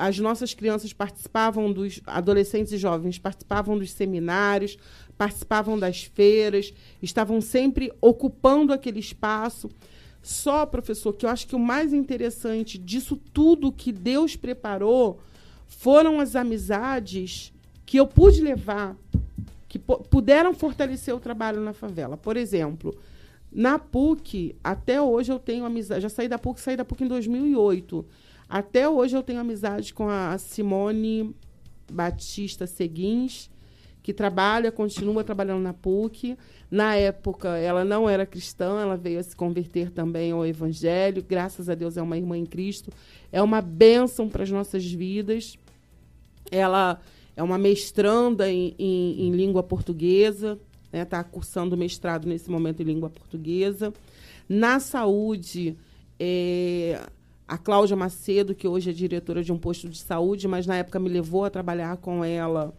[0.00, 4.78] as nossas crianças participavam dos adolescentes e jovens participavam dos seminários,
[5.18, 6.72] participavam das feiras,
[7.02, 9.68] estavam sempre ocupando aquele espaço.
[10.22, 15.18] Só, professor, que eu acho que o mais interessante disso tudo que Deus preparou
[15.66, 17.52] foram as amizades
[17.86, 18.96] que eu pude levar,
[19.68, 22.16] que puderam fortalecer o trabalho na favela.
[22.16, 22.96] Por exemplo,
[23.50, 26.02] na PUC, até hoje eu tenho amizade.
[26.02, 28.04] Já saí da PUC, saí da PUC em 2008.
[28.48, 31.34] Até hoje eu tenho amizade com a Simone
[31.90, 33.49] Batista Seguins,
[34.02, 36.36] que trabalha, continua trabalhando na PUC.
[36.70, 41.24] Na época, ela não era cristã, ela veio a se converter também ao Evangelho.
[41.26, 42.90] Graças a Deus, é uma irmã em Cristo.
[43.30, 45.58] É uma bênção para as nossas vidas.
[46.50, 47.00] Ela
[47.36, 50.58] é uma mestranda em, em, em língua portuguesa,
[50.92, 51.24] está né?
[51.30, 53.92] cursando mestrado nesse momento em língua portuguesa.
[54.48, 55.76] Na saúde,
[56.18, 57.00] é,
[57.46, 60.98] a Cláudia Macedo, que hoje é diretora de um posto de saúde, mas na época
[60.98, 62.74] me levou a trabalhar com ela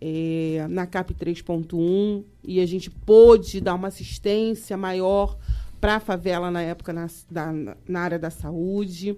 [0.00, 5.36] é, na CAP 3.1 e a gente pôde dar uma assistência maior
[5.80, 9.16] para a favela na época na, na, na área da saúde.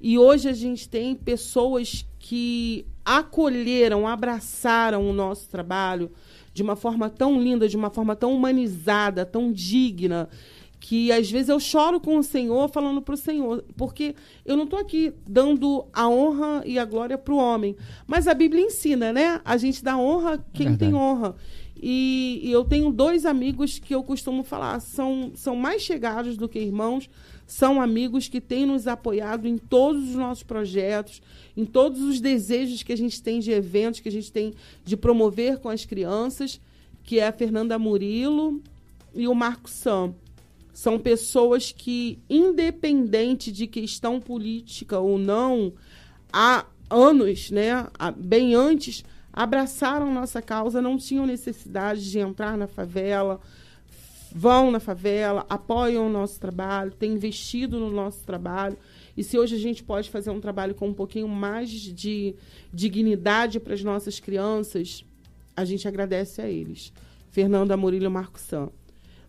[0.00, 6.10] E hoje a gente tem pessoas que acolheram, abraçaram o nosso trabalho
[6.52, 10.28] de uma forma tão linda, de uma forma tão humanizada, tão digna,
[10.84, 14.14] que às vezes eu choro com o Senhor falando para o Senhor, porque
[14.44, 17.74] eu não estou aqui dando a honra e a glória para o homem,
[18.06, 19.40] mas a Bíblia ensina, né?
[19.46, 20.92] A gente dá honra quem Verdade.
[20.92, 21.36] tem honra.
[21.74, 26.46] E, e, eu tenho dois amigos que eu costumo falar, são, são mais chegados do
[26.46, 27.08] que irmãos,
[27.46, 31.22] são amigos que têm nos apoiado em todos os nossos projetos,
[31.56, 34.52] em todos os desejos que a gente tem de eventos, que a gente tem
[34.84, 36.60] de promover com as crianças,
[37.02, 38.60] que é a Fernanda Murilo
[39.14, 40.14] e o Marco Sam
[40.74, 45.72] são pessoas que, independente de questão política ou não,
[46.32, 53.40] há anos, né, bem antes, abraçaram nossa causa, não tinham necessidade de entrar na favela,
[54.34, 58.76] vão na favela, apoiam o nosso trabalho, têm investido no nosso trabalho.
[59.16, 62.34] E se hoje a gente pode fazer um trabalho com um pouquinho mais de
[62.72, 65.04] dignidade para as nossas crianças,
[65.56, 66.92] a gente agradece a eles.
[67.30, 68.70] Fernanda Murilho Marco San.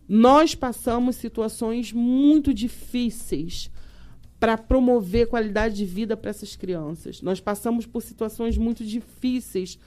[0.07, 3.71] Nós passamos situações muito difíceis
[4.39, 7.21] para promover qualidade de vida para essas crianças.
[7.21, 9.79] Nós passamos por situações muito difíceis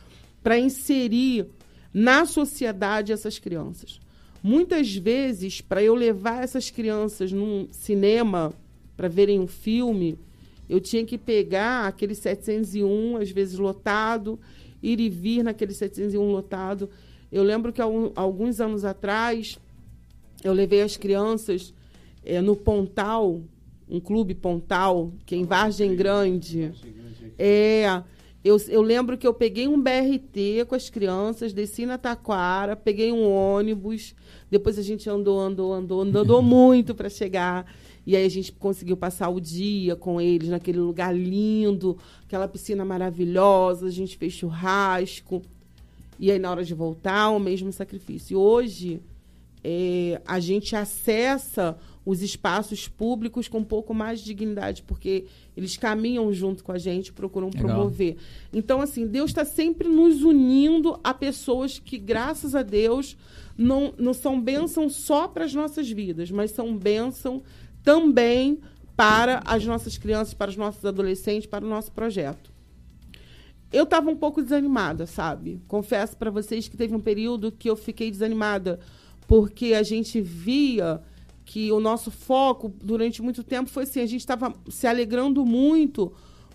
[0.43, 1.47] para inserir
[1.93, 4.01] na sociedade essas crianças.
[4.43, 8.53] Muitas vezes, para eu levar essas crianças num cinema
[8.97, 10.19] para verem um filme,
[10.69, 14.39] eu tinha que pegar aquele 701, às vezes lotado,
[14.83, 16.91] ir e vir naquele 701 lotado.
[17.31, 19.59] Eu lembro que alguns anos atrás
[20.43, 21.75] eu levei as crianças
[22.25, 23.41] é, no Pontal,
[23.89, 26.73] um clube Pontal, que é em Vargem Grande.
[27.39, 28.03] É,
[28.45, 33.13] eu, eu lembro que eu peguei um BRT com as crianças, desci na Taquara, peguei
[33.13, 34.15] um ônibus,
[34.51, 37.67] depois a gente andou, andou, andou, andou muito para chegar.
[38.07, 42.85] E aí a gente conseguiu passar o dia com eles naquele lugar lindo, aquela piscina
[42.85, 45.43] maravilhosa, a gente fez churrasco.
[46.19, 48.33] E aí na hora de voltar, o mesmo sacrifício.
[48.33, 49.01] E hoje
[49.63, 55.77] é, a gente acessa os espaços públicos com um pouco mais de dignidade, porque eles
[55.77, 57.67] caminham junto com a gente, procuram Legal.
[57.67, 58.17] promover.
[58.53, 63.15] Então, assim, Deus está sempre nos unindo a pessoas que, graças a Deus,
[63.59, 67.43] não, não são bênção só para as nossas vidas, mas são bênção
[67.83, 68.59] também
[68.97, 72.51] para as nossas crianças, para os nossos adolescentes, para o nosso projeto.
[73.71, 75.61] Eu estava um pouco desanimada, sabe?
[75.69, 78.81] Confesso para vocês que teve um período que eu fiquei desanimada
[79.29, 81.01] porque a gente via
[81.45, 86.13] que o nosso foco durante muito tempo foi assim, a gente estava se alegrando muito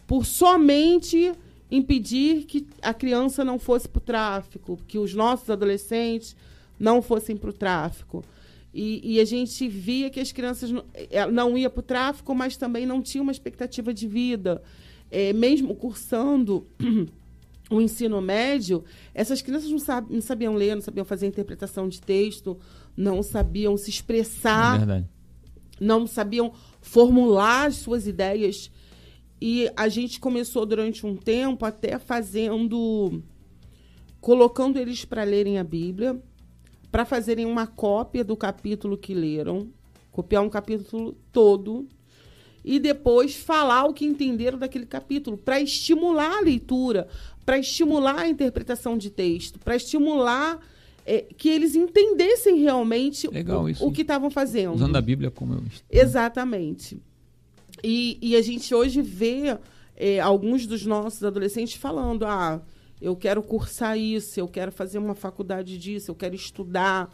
[0.08, 1.32] por somente
[1.72, 6.36] impedir que a criança não fosse para o tráfico, que os nossos adolescentes
[6.80, 8.24] não fossem para o tráfico.
[8.74, 12.34] E, e, a gente via que as crianças não, é, não iam para o tráfico,
[12.34, 14.64] mas também não tinham uma expectativa de vida.
[15.12, 16.66] É, mesmo cursando
[17.74, 22.00] o ensino médio, essas crianças não, sabe, não sabiam ler, não sabiam fazer interpretação de
[22.00, 22.60] texto,
[22.96, 25.04] não sabiam se expressar, é
[25.80, 28.72] não sabiam formular as suas ideias.
[29.42, 33.22] E a gente começou durante um tempo até fazendo.
[34.22, 36.22] colocando eles para lerem a Bíblia,
[36.92, 39.70] para fazerem uma cópia do capítulo que leram,
[40.12, 41.88] Copiar um capítulo todo
[42.64, 47.08] e depois falar o que entenderam daquele capítulo, para estimular a leitura,
[47.46, 50.60] para estimular a interpretação de texto, para estimular
[51.06, 54.74] é, que eles entendessem realmente Legal, o, o, que estavam fazendo.
[54.76, 56.98] Usando a Bíblia como eu Exatamente.
[57.84, 59.58] E, e a gente hoje vê
[59.96, 62.62] é, alguns dos nossos adolescentes falando: ah,
[63.02, 67.10] eu quero cursar isso, eu quero fazer uma faculdade disso, eu quero estudar.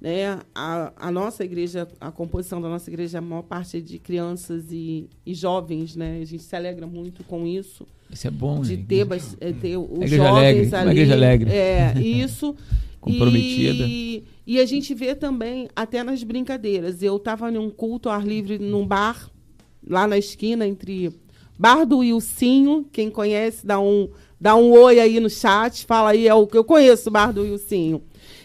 [0.00, 0.40] Né?
[0.54, 4.72] A, a nossa igreja, a composição da nossa igreja, a maior parte é de crianças
[4.72, 6.20] e, e jovens, né?
[6.22, 7.86] A gente se alegra muito com isso.
[8.10, 8.84] Isso é bom, de né?
[8.88, 9.06] ter,
[9.40, 10.86] é, ter os jovens alegre, ali.
[10.86, 11.50] Uma igreja alegre.
[11.50, 12.56] É, isso.
[12.98, 13.84] Comprometida.
[13.86, 17.02] E, e a gente vê também, até nas brincadeiras.
[17.02, 19.30] Eu estava num culto ao ar livre num bar,
[19.86, 21.12] lá na esquina, entre
[21.58, 22.86] Bar do Wilsinho.
[22.90, 24.08] Quem conhece, dá um,
[24.40, 25.84] dá um oi aí no chat.
[25.84, 28.02] Fala aí, é o que eu conheço, Bar do Wilsinho.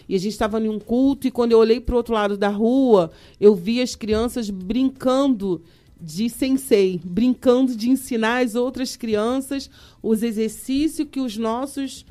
[0.08, 2.36] E a gente estava em um culto, e quando eu olhei para o outro lado
[2.36, 5.62] da rua, eu vi as crianças brincando
[6.00, 9.70] de sensei, brincando de ensinar as outras crianças
[10.02, 12.04] os exercícios que os nossos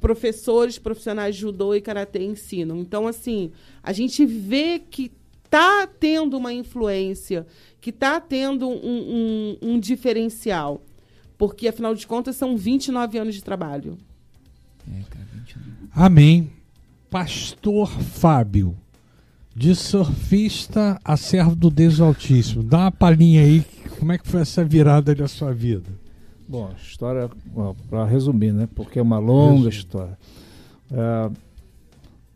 [0.00, 2.78] professores profissionais de judô e karatê ensinam.
[2.78, 5.12] Então, assim, a gente vê que
[5.44, 7.46] está tendo uma influência,
[7.80, 10.82] que está tendo um, um, um diferencial.
[11.38, 13.98] Porque, afinal de contas, são 29 anos de trabalho.
[14.88, 15.70] É, cara, 29.
[15.92, 16.55] Amém
[17.16, 18.76] pastor Fábio,
[19.54, 22.62] de surfista a servo do Deus Altíssimo.
[22.62, 23.64] Dá uma palhinha aí,
[23.98, 25.88] como é que foi essa virada da sua vida?
[26.46, 27.30] Bom, história,
[27.88, 28.68] para resumir, né?
[28.74, 30.18] Porque é uma longa história.
[30.92, 31.30] É,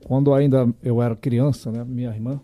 [0.07, 1.85] quando ainda eu era criança, né?
[1.87, 2.41] Minha irmã,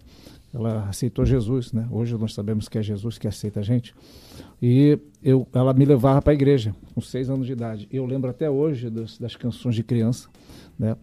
[0.53, 1.89] ela aceitou Jesus, né?
[1.91, 3.95] Hoje nós sabemos que é Jesus que aceita a gente.
[4.61, 7.89] E eu, ela me levava para a igreja com seis anos de idade.
[7.91, 10.29] Eu lembro até hoje das, das canções de criança,
[10.79, 10.97] né?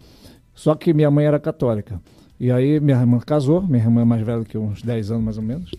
[0.53, 1.99] Só que minha mãe era católica.
[2.39, 5.37] E aí minha irmã casou, minha irmã é mais velha que uns 10 anos mais
[5.37, 5.71] ou menos.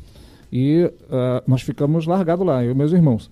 [0.53, 3.31] E uh, nós ficamos largados lá, eu e meus irmãos.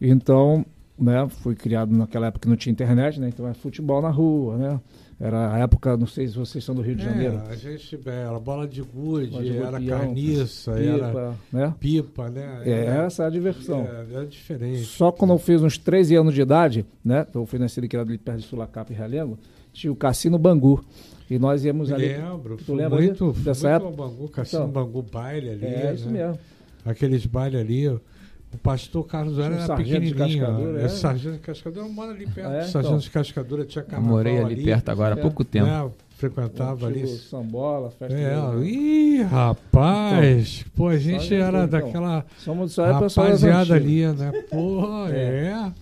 [0.00, 0.64] Então,
[0.98, 3.28] né, fui criado naquela época que não tinha internet, né?
[3.28, 4.80] Então é futebol na rua, né?
[5.20, 7.42] Era a época, não sei se vocês são do Rio de é, Janeiro.
[7.48, 11.74] A gente era bola de gude, bola de era pião, carniça, pipa, era né?
[11.78, 12.62] pipa, né?
[12.64, 13.80] É, era, essa é a diversão.
[13.80, 14.84] É, era diferente.
[14.84, 17.26] Só quando eu fiz uns 13 anos de idade, né?
[17.32, 19.38] Eu fui nascido aqui ali perto de Sulacapa e Realengo,
[19.74, 20.82] tinha o Cassino Bangu.
[21.28, 22.08] E nós íamos Me ali.
[22.08, 24.02] Lembro, tu lembra muito, dessa muito época?
[24.02, 25.66] Bangu, Cassino então, Bangu, baile ali.
[25.66, 26.26] É, isso né?
[26.26, 26.38] mesmo.
[26.84, 27.88] Aqueles bailes ali.
[27.88, 30.78] O pastor Carlos era, era pequenininho.
[30.78, 30.88] É.
[30.88, 32.50] Sargento de Cascadura, eu moro ali perto.
[32.52, 32.98] É, Sargento então.
[32.98, 35.66] de Cascadura tinha carnaval Morei ali, ali perto agora há pouco tempo.
[35.66, 35.90] Né?
[36.16, 37.06] frequentava ali.
[37.06, 38.14] Sambola, festa.
[38.14, 40.60] É, ih, rapaz!
[40.60, 44.32] Então, pô, a gente era então, daquela somos rapaziada ali, né?
[44.50, 45.46] Pô, é.
[45.46, 45.72] é.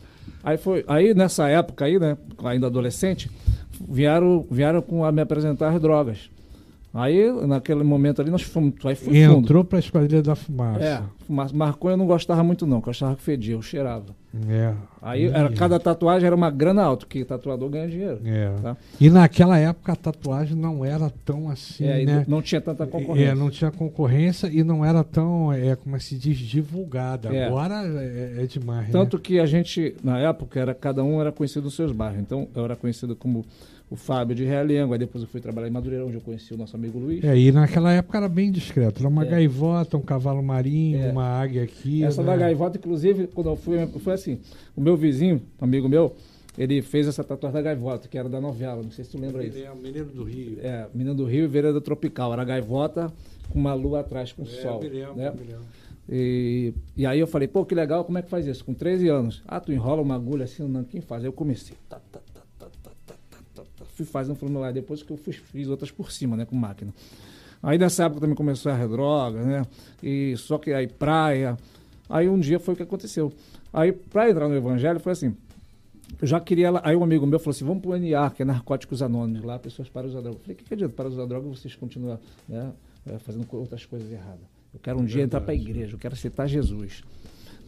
[0.43, 3.31] Aí foi, aí nessa época aí, né, ainda adolescente,
[3.89, 6.31] vieram, vieram com a me apresentar as drogas.
[6.95, 8.75] Aí, naquele momento ali, nós fomos.
[8.85, 10.85] Aí fui Entrou para a Esquadrilha da Fumaça.
[10.85, 11.57] É, fumaça.
[11.57, 14.15] Maconha eu não gostava muito, não, porque eu achava que fedia, eu cheirava.
[14.49, 14.73] É.
[15.03, 18.21] Aí era, cada tatuagem era uma grana alta, que tatuador ganha dinheiro.
[18.25, 18.51] É.
[18.63, 18.77] Tá?
[18.99, 21.85] E naquela época a tatuagem não era tão assim.
[21.85, 22.25] É, né?
[22.27, 23.31] Não tinha tanta concorrência.
[23.31, 27.29] É, não tinha concorrência e não era tão, é, como é se diz, divulgada.
[27.29, 27.47] É.
[27.47, 28.91] Agora é, é demais.
[28.91, 29.23] Tanto né?
[29.23, 32.21] que a gente, na época, era, cada um era conhecido nos seus bairros.
[32.21, 33.45] Então eu era conhecido como
[33.93, 36.57] o Fábio de Realengo, aí depois eu fui trabalhar em Madureira, onde eu conheci o
[36.57, 37.23] nosso amigo Luiz.
[37.23, 39.01] É, e naquela época era bem discreto.
[39.01, 39.29] Era uma é.
[39.29, 41.11] gaivota, um cavalo marinho, é.
[41.11, 42.03] uma águia aqui.
[42.03, 42.29] Essa né?
[42.29, 44.39] da gaivota, inclusive, quando eu fui, foi assim,
[44.75, 46.17] o meu vizinho, amigo meu,
[46.57, 49.45] ele fez essa tatuagem da gaivota, que era da novela, não sei se tu lembra
[49.45, 49.59] isso.
[49.59, 50.59] Ele é Menino do Rio.
[50.63, 52.33] É, Menino do Rio e Vereda Tropical.
[52.33, 53.13] Era gaivota
[53.51, 54.81] com uma lua atrás, com é, sol.
[54.81, 55.59] Lembro, né?
[56.09, 58.65] E, e aí eu falei, pô, que legal, como é que faz isso?
[58.65, 59.43] Com 13 anos.
[59.47, 61.23] Ah, tu enrola uma agulha assim, não, quem faz?
[61.23, 61.77] Aí eu comecei.
[61.89, 62.21] Tá, tá,
[63.95, 66.93] fui fazendo Fórmula depois que eu fiz, fiz outras por cima, né, com máquina.
[67.63, 69.67] Aí nessa época também começou a droga, né?
[70.03, 71.57] E só que aí praia.
[72.09, 73.33] Aí um dia foi o que aconteceu.
[73.73, 75.37] Aí para entrar no evangelho foi assim,
[76.21, 76.71] eu já queria.
[76.83, 79.59] Aí um amigo meu falou assim: vamos para o NA, que é Narcóticos Anônimos, lá
[79.59, 80.37] pessoas para usar droga.
[80.37, 82.19] Eu falei: o que, que adianta para usar droga vocês continuam
[82.49, 82.73] né,
[83.07, 84.41] é, fazendo outras coisas erradas?
[84.75, 87.03] Eu quero um é dia entrar para a igreja, eu quero aceitar Jesus.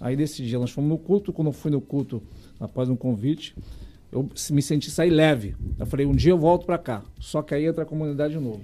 [0.00, 2.22] Aí desse dia nós fomos no culto, quando eu fui no culto,
[2.58, 3.54] após um convite,
[4.14, 5.56] eu me senti sair leve.
[5.76, 7.02] Eu falei, um dia eu volto para cá.
[7.18, 8.60] Só que aí entra a comunidade de novo.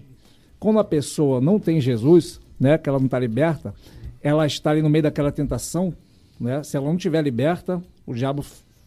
[0.60, 3.74] Quando a pessoa não tem Jesus, né, que ela não está liberta,
[4.22, 5.92] ela está ali no meio daquela tentação,
[6.38, 6.62] né?
[6.62, 8.44] Se ela não estiver liberta, o diabo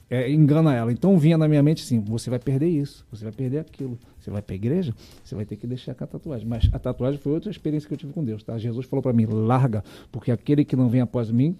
[0.09, 0.91] é, engana ela.
[0.91, 3.97] Então vinha na minha mente assim: você vai perder isso, você vai perder aquilo.
[4.19, 6.47] Você vai para a igreja, você vai ter que deixar com a tatuagem.
[6.47, 8.41] Mas a tatuagem foi outra experiência que eu tive com Deus.
[8.41, 8.57] Tá?
[8.57, 11.57] Jesus falou para mim: larga, porque aquele que não vem após mim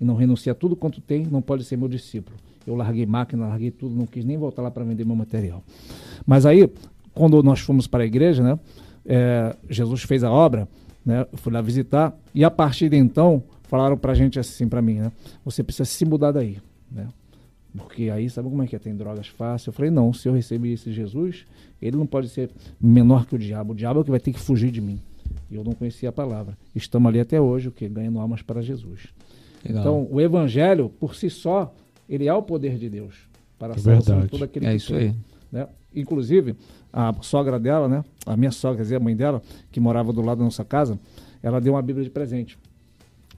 [0.00, 2.36] e não renuncia a tudo quanto tem, não pode ser meu discípulo.
[2.66, 5.62] Eu larguei máquina, larguei tudo, não quis nem voltar lá para vender meu material.
[6.26, 6.70] Mas aí,
[7.14, 8.58] quando nós fomos para a igreja, né,
[9.04, 10.68] é, Jesus fez a obra,
[11.04, 11.26] né?
[11.32, 14.94] Eu fui lá visitar e a partir de então falaram pra gente assim, pra mim,
[14.94, 15.12] né?
[15.44, 16.58] Você precisa se mudar daí,
[16.90, 17.08] né?
[17.76, 18.78] Porque aí, sabe como é que é?
[18.78, 19.68] Tem drogas fáceis.
[19.68, 21.46] Eu falei, não, se eu receber esse Jesus,
[21.80, 23.72] ele não pode ser menor que o diabo.
[23.72, 25.00] O diabo é que vai ter que fugir de mim.
[25.50, 26.56] E eu não conhecia a palavra.
[26.74, 27.88] Estamos ali até hoje, o que?
[27.88, 29.08] Ganhando almas para Jesus.
[29.64, 29.80] Legal.
[29.80, 31.74] Então, o evangelho, por si só,
[32.08, 33.14] ele é o poder de Deus
[33.58, 35.14] para a salvação de todo aquele é que isso aí.
[35.50, 35.66] Né?
[35.94, 36.56] Inclusive,
[36.92, 38.04] a sogra dela, né?
[38.26, 40.98] A minha sogra, quer dizer, a mãe dela, que morava do lado da nossa casa,
[41.42, 42.58] ela deu uma Bíblia de presente.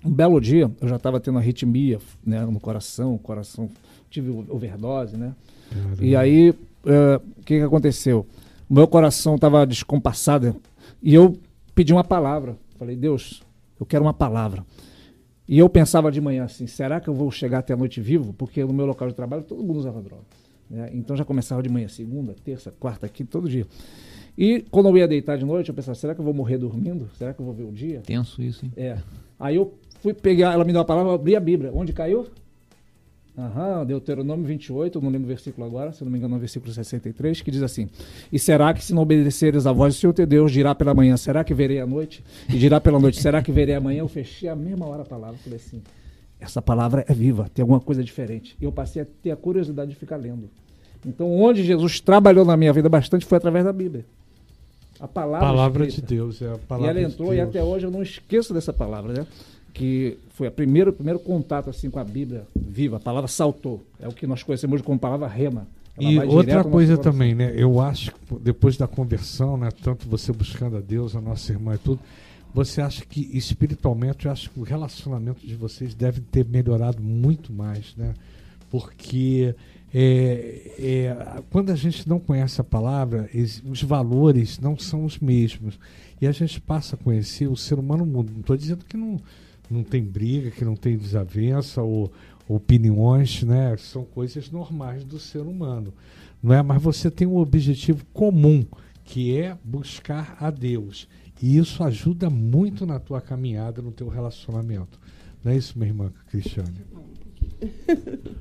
[0.05, 3.71] Um belo dia, eu já estava tendo arritmia né, no coração, coração,
[4.11, 5.35] tive overdose, né?
[6.01, 6.55] E aí,
[6.85, 8.27] é, o que, que aconteceu?
[8.69, 10.57] O meu coração estava descompassado
[11.03, 11.39] e eu
[11.75, 12.57] pedi uma palavra.
[12.79, 13.43] Falei, Deus,
[13.79, 14.65] eu quero uma palavra.
[15.47, 18.32] E eu pensava de manhã assim, será que eu vou chegar até a noite vivo?
[18.32, 20.24] Porque no meu local de trabalho todo mundo usava droga.
[20.70, 20.90] Né?
[20.95, 23.66] Então já começava de manhã, segunda, terça, quarta, quinta, todo dia.
[24.36, 27.09] E quando eu ia deitar de noite, eu pensava, será que eu vou morrer dormindo?
[27.16, 28.01] Será que eu vou ver o dia?
[28.01, 28.72] Tenso isso, hein?
[28.76, 28.99] É.
[29.38, 31.70] Aí eu fui pegar, ela me deu a palavra, abri a Bíblia.
[31.74, 32.26] Onde caiu?
[33.37, 36.72] Aham, Deuteronômio 28, não lembro o versículo agora, se não me engano, é o versículo
[36.72, 37.89] 63, que diz assim:
[38.30, 41.16] E será que se não obedeceres a voz do Senhor teu Deus, dirá pela manhã,
[41.16, 42.22] será que verei a noite?
[42.49, 44.01] E dirá pela noite, será que verei amanhã?
[44.01, 45.82] Eu fechei a mesma hora a palavra, falei assim:
[46.39, 48.57] essa palavra é viva, tem alguma coisa diferente.
[48.61, 50.49] E eu passei a ter a curiosidade de ficar lendo.
[51.05, 54.05] Então, onde Jesus trabalhou na minha vida bastante foi através da Bíblia.
[55.01, 57.85] A palavra, palavra de Deus, é a palavra E ela entrou de e até hoje
[57.85, 59.26] eu não esqueço dessa palavra, né?
[59.75, 63.85] Que foi o primeiro, primeiro contato assim com a Bíblia viva, a palavra saltou.
[64.01, 65.66] É o que nós conhecemos como palavra rema.
[66.01, 67.53] Ela e outra coisa também, né?
[67.55, 71.75] Eu acho que depois da conversão, né, tanto você buscando a Deus, a nossa irmã
[71.75, 72.01] e tudo,
[72.53, 77.53] você acha que espiritualmente, eu acho que o relacionamento de vocês deve ter melhorado muito
[77.53, 78.14] mais, né?
[78.70, 79.55] Porque
[79.93, 83.31] é, é, quando a gente não conhece a palavra,
[83.64, 85.79] os valores não são os mesmos.
[86.20, 88.33] E a gente passa a conhecer o ser humano mundo.
[88.33, 89.20] Não estou dizendo que não,
[89.71, 92.12] não tem briga, que não tem desavença ou
[92.49, 93.77] opiniões, né?
[93.77, 95.93] São coisas normais do ser humano.
[96.43, 96.62] Não é?
[96.62, 98.65] Mas você tem um objetivo comum,
[99.05, 101.09] que é buscar a Deus.
[101.43, 104.99] E isso ajuda muito na tua caminhada, no teu relacionamento.
[105.43, 106.75] Não é isso, minha irmã Cristiane?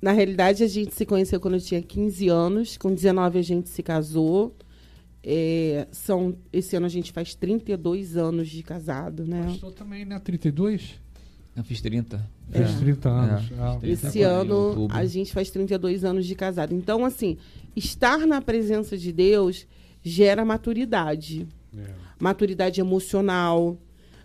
[0.00, 2.76] Na realidade, a gente se conheceu quando eu tinha 15 anos.
[2.76, 4.52] Com 19 a gente se casou.
[5.24, 9.44] É, são, esse ano a gente faz 32 anos de casado, né?
[9.46, 10.18] Pastor também, né?
[10.18, 11.00] 32?
[11.54, 12.28] Eu fiz 30.
[12.50, 12.64] É.
[12.64, 13.50] Fiz 30 anos.
[13.50, 13.54] É.
[13.58, 13.78] Ah.
[13.82, 16.74] Esse ano a gente faz 32 anos de casado.
[16.74, 17.36] Então, assim,
[17.76, 19.66] estar na presença de Deus
[20.02, 21.46] gera maturidade.
[21.76, 21.90] É.
[22.18, 23.78] Maturidade emocional.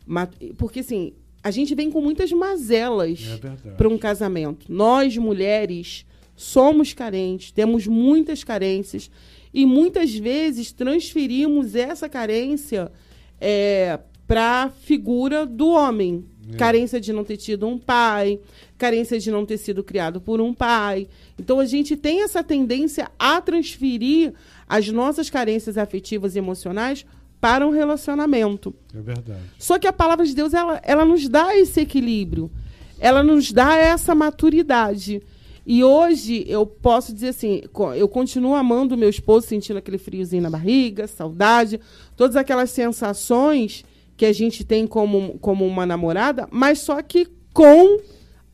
[0.06, 0.34] Mat...
[0.58, 4.72] Porque, assim, a gente vem com muitas mazelas é para um casamento.
[4.72, 9.12] Nós, mulheres, somos carentes, temos muitas carências
[9.54, 12.92] e muitas vezes transferimos essa carência
[13.40, 16.26] é, para a figura do homem.
[16.54, 16.56] É.
[16.56, 18.40] Carência de não ter tido um pai,
[18.78, 21.08] carência de não ter sido criado por um pai.
[21.38, 24.34] Então a gente tem essa tendência a transferir
[24.68, 27.06] as nossas carências afetivas e emocionais
[27.40, 28.74] para um relacionamento.
[28.94, 29.40] É verdade.
[29.58, 32.52] Só que a palavra de Deus, ela, ela nos dá esse equilíbrio.
[33.00, 35.22] Ela nos dá essa maturidade.
[35.70, 37.62] E hoje eu posso dizer assim,
[37.98, 41.78] eu continuo amando o meu esposo, sentindo aquele friozinho na barriga, saudade,
[42.16, 43.84] todas aquelas sensações
[44.16, 48.00] que a gente tem como, como uma namorada, mas só que com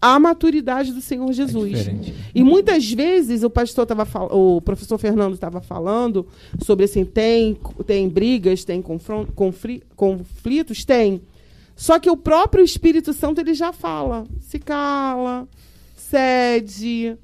[0.01, 1.87] a maturidade do Senhor é Jesus.
[1.87, 1.95] É
[2.33, 6.25] e muitas vezes o pastor tava o professor Fernando estava falando
[6.63, 7.55] sobre assim, tem
[7.85, 11.21] tem brigas, tem conflitos, tem.
[11.75, 15.47] Só que o próprio Espírito Santo ele já fala, se cala,
[16.13, 17.17] cede,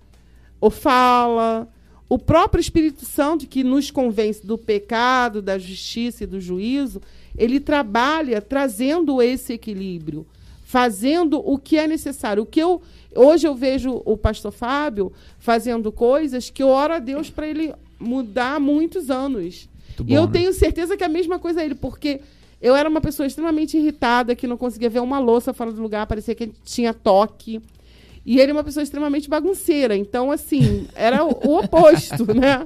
[0.59, 1.67] ou fala.
[2.07, 6.99] O próprio Espírito Santo que nos convence do pecado, da justiça e do juízo,
[7.37, 10.25] ele trabalha trazendo esse equilíbrio
[10.63, 12.43] fazendo o que é necessário.
[12.43, 12.79] O que eu
[13.15, 17.73] hoje eu vejo o pastor Fábio fazendo coisas que eu oro a Deus para ele
[17.99, 19.67] mudar há muitos anos.
[19.97, 20.31] Muito e eu né?
[20.31, 22.21] tenho certeza que é a mesma coisa ele, porque
[22.61, 26.05] eu era uma pessoa extremamente irritada, que não conseguia ver uma louça fora do lugar,
[26.05, 27.59] parecia que tinha toque.
[28.29, 29.97] E ele é uma pessoa extremamente bagunceira.
[29.97, 32.63] Então, assim, era o, oposto, né?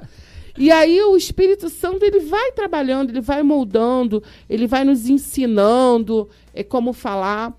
[0.58, 6.30] E aí o Espírito Santo ele vai trabalhando, ele vai moldando, ele vai nos ensinando
[6.54, 7.58] é, como falar.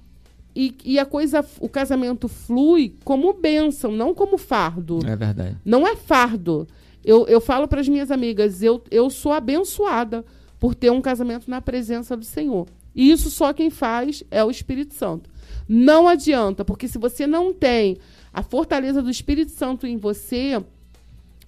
[0.55, 4.99] E, e, a coisa, o casamento flui como bênção, não como fardo.
[5.07, 5.57] É verdade.
[5.65, 6.69] Não é fardo.
[7.03, 10.27] Eu, eu falo para as minhas amigas, eu, eu sou abençoada
[10.61, 12.67] por ter um casamento na presença do Senhor.
[12.95, 15.31] E isso só quem faz é o Espírito Santo.
[15.69, 17.99] Não adianta, porque se você não tem
[18.33, 20.62] a fortaleza do Espírito Santo em você,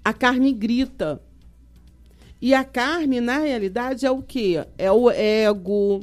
[0.04, 1.20] a carne grita.
[2.40, 4.64] E a carne, na realidade, é o quê?
[4.78, 6.00] É o ego,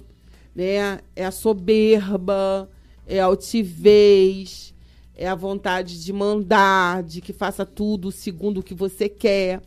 [0.56, 1.00] né?
[1.16, 2.70] É a soberba,
[3.08, 4.74] é a altivez,
[5.16, 9.62] é a vontade de mandar, de que faça tudo segundo o que você quer.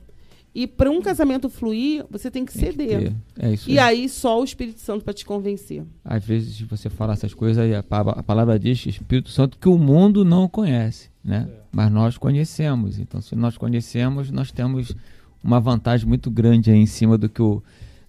[0.58, 3.12] E para um casamento fluir, você tem que tem ceder.
[3.34, 4.00] Que é isso e aí.
[4.00, 5.84] aí só o Espírito Santo para te convencer.
[6.02, 9.76] Às vezes você fala essas coisas e a, a palavra diz Espírito Santo que o
[9.76, 11.46] mundo não conhece, né?
[11.46, 11.60] É.
[11.70, 12.98] Mas nós conhecemos.
[12.98, 14.96] Então, se nós conhecemos, nós temos
[15.44, 17.62] uma vantagem muito grande aí em cima do que o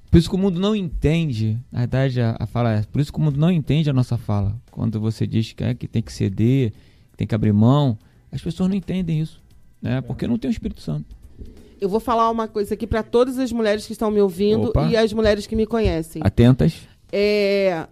[0.09, 3.11] por isso que o mundo não entende, na verdade a, a fala é, por isso
[3.11, 4.55] que o mundo não entende a nossa fala.
[4.71, 6.71] Quando você diz que, é, que tem que ceder,
[7.11, 7.99] que tem que abrir mão,
[8.31, 9.43] as pessoas não entendem isso,
[9.81, 9.99] né?
[9.99, 11.16] Porque não tem o Espírito Santo.
[11.79, 14.87] Eu vou falar uma coisa aqui para todas as mulheres que estão me ouvindo Opa.
[14.87, 16.21] e as mulheres que me conhecem.
[16.25, 16.87] Atentas.
[17.11, 17.87] É,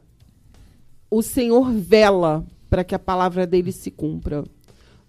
[1.10, 4.44] o Senhor vela para que a palavra dele se cumpra.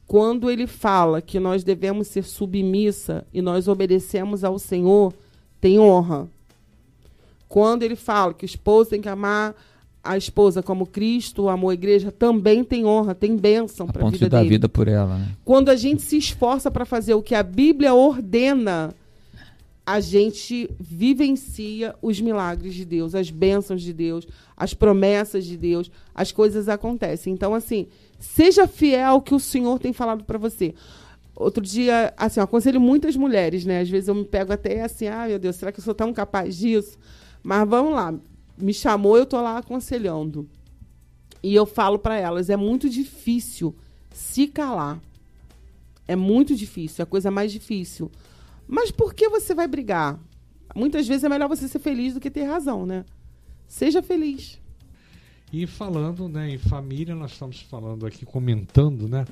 [0.07, 5.12] Quando ele fala que nós devemos ser submissa e nós obedecemos ao Senhor,
[5.61, 6.29] tem honra.
[7.49, 9.55] Quando ele fala que o esposo tem que amar
[10.07, 14.28] a esposa como Cristo amou a igreja, também tem honra, tem bênção para a vida
[14.28, 14.50] da dele.
[14.50, 15.18] vida por ela.
[15.18, 15.28] Né?
[15.44, 18.94] Quando a gente se esforça para fazer o que a Bíblia ordena,
[19.84, 24.26] a gente vivencia os milagres de Deus, as bênçãos de Deus,
[24.57, 27.32] as promessas de Deus, as coisas acontecem.
[27.32, 27.86] Então, assim,
[28.18, 30.74] seja fiel ao que o Senhor tem falado para você.
[31.36, 33.80] Outro dia, assim, eu aconselho muitas mulheres, né?
[33.80, 36.12] Às vezes eu me pego até assim, ah, meu Deus, será que eu sou tão
[36.12, 36.98] capaz disso?
[37.42, 38.14] Mas vamos lá,
[38.59, 40.48] me chamou, eu estou lá aconselhando.
[41.42, 43.74] E eu falo para elas, é muito difícil
[44.11, 45.00] se calar.
[46.09, 48.11] É muito difícil, é a coisa mais difícil.
[48.66, 50.18] Mas por que você vai brigar?
[50.74, 53.04] Muitas vezes é melhor você ser feliz do que ter razão, né?
[53.66, 54.59] Seja feliz.
[55.52, 59.24] E falando né, em família, nós estamos falando aqui, comentando, né?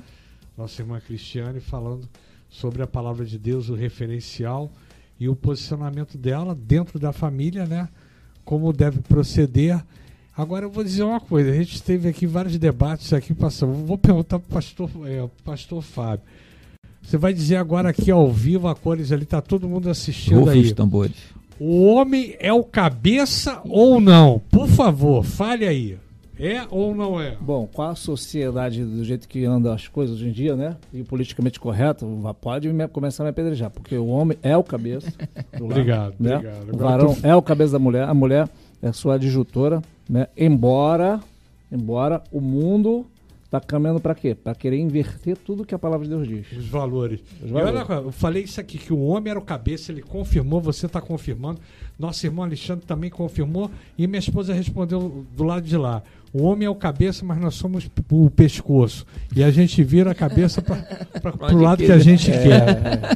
[0.57, 2.07] Nossa irmã Cristiane falando
[2.49, 4.71] sobre a palavra de Deus, o referencial
[5.19, 7.89] e o posicionamento dela dentro da família, né?
[8.45, 9.83] Como deve proceder.
[10.37, 13.73] Agora eu vou dizer uma coisa, a gente teve aqui vários debates aqui passando.
[13.73, 16.25] Vou perguntar para o pastor, é, pastor Fábio.
[17.01, 20.61] Você vai dizer agora aqui ao vivo a cores ali, tá todo mundo assistindo aí.
[20.61, 21.15] Os tambores.
[21.59, 24.41] O homem é o cabeça ou não?
[24.51, 25.97] Por favor, fale aí.
[26.39, 27.37] É ou não é?
[27.39, 30.75] Bom, com a sociedade do jeito que anda as coisas hoje em dia, né?
[30.93, 32.05] E politicamente correto,
[32.41, 35.11] pode me, começar a me apedrejar, porque o homem é o cabeça.
[35.57, 36.35] Do obrigado, lado, né?
[36.35, 36.73] obrigado.
[36.73, 38.49] O varão é o cabeça da mulher, a mulher
[38.81, 40.27] é sua adjutora, né?
[40.37, 41.19] Embora,
[41.71, 43.05] embora o mundo
[43.57, 44.35] está caminhando para quê?
[44.35, 46.51] Para querer inverter tudo que a palavra de Deus diz.
[46.51, 47.21] Os valores.
[47.43, 47.79] Os valores.
[47.79, 50.85] E olha, eu falei isso aqui, que o homem era o cabeça, ele confirmou, você
[50.85, 51.59] está confirmando.
[51.97, 53.71] Nosso irmão Alexandre também confirmou.
[53.97, 56.03] E minha esposa respondeu do lado de lá.
[56.37, 59.05] O homem é o cabeça, mas nós somos o pescoço.
[59.33, 62.43] E a gente vira a cabeça para o lado que a gente é.
[62.43, 62.61] quer.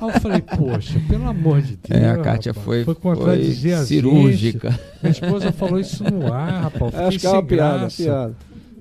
[0.01, 2.01] Aí eu falei, poxa, pelo amor de Deus.
[2.01, 3.53] É, a Kátia rapaz, foi, foi foi
[3.84, 4.72] cirúrgica.
[4.72, 4.82] Gente.
[5.03, 6.95] Minha esposa falou isso no ar, rapaz.
[6.95, 8.36] Acho que é uma piada, piada.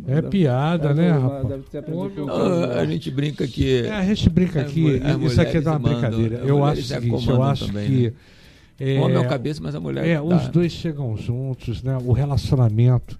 [0.07, 1.47] É piada, né, rapaz?
[2.79, 3.87] a gente brinca que.
[3.87, 5.03] É, a gente brinca aqui.
[5.21, 6.37] isso aqui é uma brincadeira.
[6.45, 8.03] Eu acho o seguinte, eu acho também, que.
[8.03, 8.13] Né?
[8.79, 10.07] É, o homem é o cabeça, mas a mulher.
[10.07, 10.23] É, tá.
[10.23, 11.99] os dois chegam juntos, né?
[12.05, 13.19] O relacionamento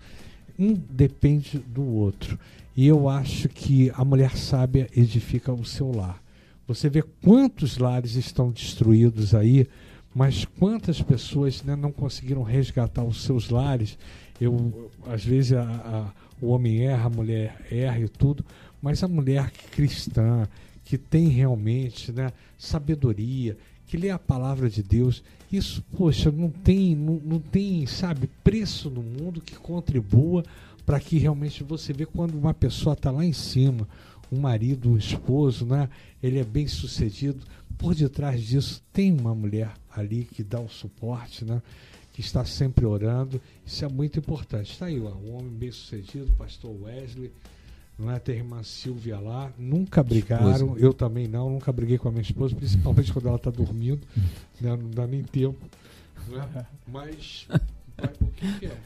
[0.59, 2.39] um depende do outro.
[2.77, 6.23] E eu acho que a mulher sábia edifica o seu lar.
[6.67, 9.67] Você vê quantos lares estão destruídos aí,
[10.15, 13.99] mas quantas pessoas né, não conseguiram resgatar os seus lares.
[14.41, 16.13] Eu, às vezes a, a,
[16.45, 18.45] o homem erra, a mulher erra e tudo,
[18.83, 20.47] mas a mulher cristã,
[20.85, 23.57] que tem realmente né, sabedoria,
[23.89, 28.91] que lê a palavra de Deus, isso, poxa, não tem, não, não tem, sabe, preço
[28.91, 30.45] no mundo que contribua
[30.85, 33.89] para que realmente você vê quando uma pessoa está lá em cima,
[34.31, 35.89] um marido, um esposo, né?
[36.23, 37.45] Ele é bem sucedido.
[37.79, 41.63] Por detrás disso tem uma mulher ali que dá o suporte, né?
[42.13, 43.41] Que está sempre orando.
[43.65, 44.73] Isso é muito importante.
[44.73, 47.31] Está aí, ó, um homem bem sucedido, pastor Wesley,
[47.99, 48.19] não é?
[48.19, 50.81] Tem a irmã Silvia lá, nunca brigaram, esposa.
[50.81, 54.07] eu também não, nunca briguei com a minha esposa, principalmente quando ela está dormindo,
[54.61, 54.77] né?
[54.77, 55.59] não dá nem tempo.
[56.29, 56.67] Né?
[56.87, 57.49] Mas,
[57.97, 58.79] mas o que, que é?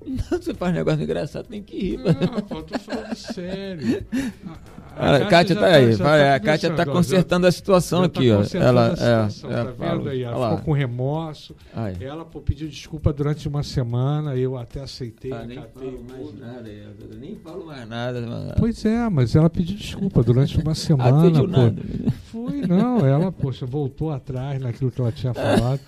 [0.04, 1.98] Não, você faz um negócio engraçado, tem que rir.
[1.98, 4.06] Não, rapaz, eu tô falando sério.
[4.96, 5.96] A, a, a Kátia tá, aí.
[5.96, 8.44] Tá, tá a Kátia tá consertando a situação já aqui, ó.
[8.54, 10.22] Ela, a situação, é, tá vendo aí?
[10.22, 11.56] Ela ficou com remorso.
[12.00, 16.68] Ela pô, pediu desculpa durante uma semana, eu até aceitei, ah, nem falo mais nada,
[16.68, 18.54] eu nem falo mais nada.
[18.58, 21.40] Pois é, mas ela pediu desculpa durante uma semana.
[21.40, 21.46] Pô.
[21.46, 21.82] nada.
[22.30, 25.80] Foi, não, ela, poxa, voltou atrás naquilo que ela tinha falado.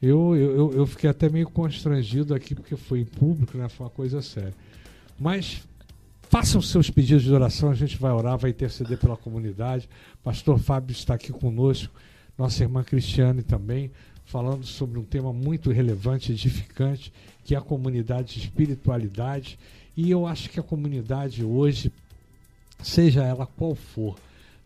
[0.00, 3.68] Eu, eu, eu fiquei até meio constrangido aqui, porque foi em público, né?
[3.68, 4.54] Foi uma coisa séria.
[5.18, 5.62] Mas
[6.34, 9.88] Façam seus pedidos de oração, a gente vai orar, vai interceder pela comunidade.
[10.22, 11.94] Pastor Fábio está aqui conosco,
[12.36, 13.90] nossa irmã Cristiane também.
[14.26, 17.12] falando sobre um tema muito relevante, edificante,
[17.44, 19.56] que é a comunidade de espiritualidade.
[19.96, 21.92] E eu acho que a comunidade hoje,
[22.82, 24.16] seja ela qual for,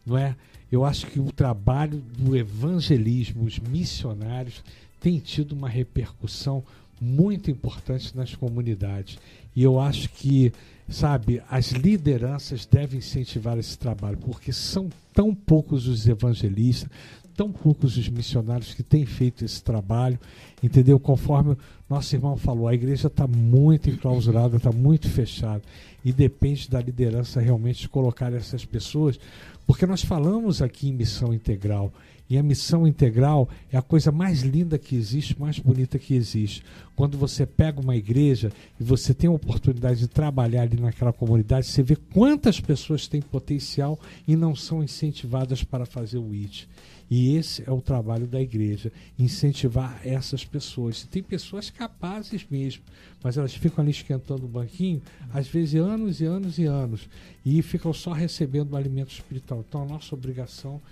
[0.07, 0.37] não é?
[0.73, 4.63] Eu acho que o trabalho do evangelismo, os missionários,
[5.01, 6.65] tem tido uma repercussão
[7.01, 9.19] muito importante nas comunidades.
[9.55, 10.53] E eu acho que,
[10.89, 16.91] sabe, as lideranças devem incentivar esse trabalho, porque são tão poucos os evangelistas,
[17.37, 20.19] tão poucos os missionários que têm feito esse trabalho,
[20.63, 20.99] entendeu?
[20.99, 21.57] Conforme
[21.89, 25.63] nosso irmão falou, a igreja está muito enclausurada, está muito fechada.
[26.05, 29.19] E depende da liderança realmente colocar essas pessoas,
[29.67, 31.93] porque nós falamos aqui em missão integral.
[32.31, 36.63] E a missão integral é a coisa mais linda que existe, mais bonita que existe.
[36.95, 41.67] Quando você pega uma igreja e você tem a oportunidade de trabalhar ali naquela comunidade,
[41.67, 46.69] você vê quantas pessoas têm potencial e não são incentivadas para fazer o IT.
[47.11, 51.05] E esse é o trabalho da igreja, incentivar essas pessoas.
[51.05, 52.83] Tem pessoas capazes mesmo,
[53.23, 55.01] mas elas ficam ali esquentando o banquinho,
[55.33, 57.09] às vezes anos e anos e anos,
[57.45, 59.65] e ficam só recebendo o alimento espiritual.
[59.67, 60.83] Então a nossa obrigação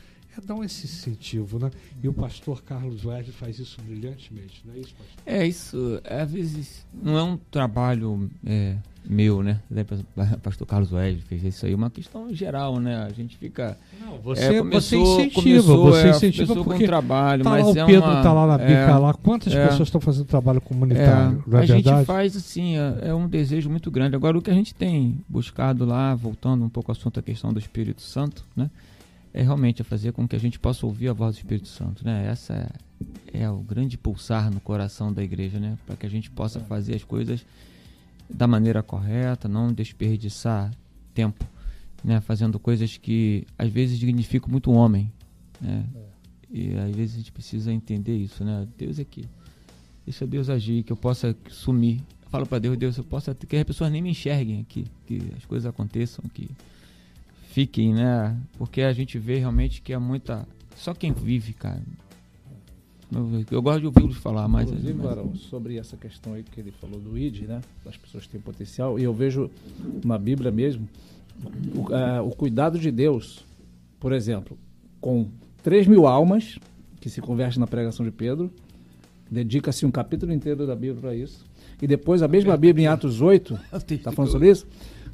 [0.44, 1.70] dar esse incentivo, né?
[2.02, 5.22] E o pastor Carlos Wesley faz isso brilhantemente, não é isso, pastor?
[5.26, 6.00] É isso.
[6.04, 8.76] Às vezes não é um trabalho é,
[9.08, 9.60] meu, né?
[10.34, 13.04] O pastor Carlos Wesley fez isso aí, uma questão geral, né?
[13.04, 13.78] A gente fica.
[14.00, 17.66] Não, você, é, começou, você incentiva, começou, você é, incentiva porque com trabalho, tá mas
[17.66, 19.14] lá o é Pedro uma, tá lá na bica é, lá.
[19.14, 21.44] Quantas é, pessoas estão fazendo trabalho comunitário?
[21.46, 21.82] É, é a verdade?
[21.82, 24.16] gente faz assim, é, é, um desejo muito grande.
[24.16, 27.52] Agora o que a gente tem buscado lá, voltando um pouco ao assunto da questão
[27.52, 28.70] do Espírito Santo, né?
[29.36, 32.02] É realmente a fazer com que a gente possa ouvir a voz do Espírito Santo,
[32.02, 32.26] né?
[32.26, 32.54] Essa
[33.34, 35.76] é, é o grande pulsar no coração da igreja, né?
[35.84, 37.44] Para que a gente possa fazer as coisas
[38.30, 40.72] da maneira correta, não desperdiçar
[41.12, 41.44] tempo,
[42.02, 42.18] né?
[42.22, 45.12] Fazendo coisas que às vezes dignificam muito o homem,
[45.60, 45.84] né?
[46.50, 48.66] E às vezes a gente precisa entender isso, né?
[48.78, 49.28] Deus é que
[50.06, 52.00] deixa Deus agir, que eu possa sumir.
[52.22, 55.20] Eu falo para Deus, Deus, eu possa que as pessoas nem me enxerguem aqui, que
[55.36, 56.48] as coisas aconteçam, que
[57.56, 58.36] fiquem, né?
[58.58, 60.46] Porque a gente vê realmente que é muita.
[60.76, 61.80] Só quem vive, cara.
[63.10, 64.68] Eu, eu gosto de ouvi-los falar, mas.
[64.68, 67.62] Inclusive, Barão, sobre essa questão aí que ele falou do ID, né?
[67.86, 68.98] As pessoas têm potencial.
[68.98, 69.50] E eu vejo
[70.04, 70.86] na Bíblia mesmo
[71.74, 73.42] o, uh, o cuidado de Deus,
[73.98, 74.58] por exemplo,
[75.00, 75.26] com
[75.62, 76.58] 3 mil almas
[77.00, 78.52] que se convertem na pregação de Pedro,
[79.30, 81.42] dedica-se um capítulo inteiro da Bíblia para isso.
[81.80, 84.66] E depois a mesma Bíblia em Atos 8, está falando sobre isso?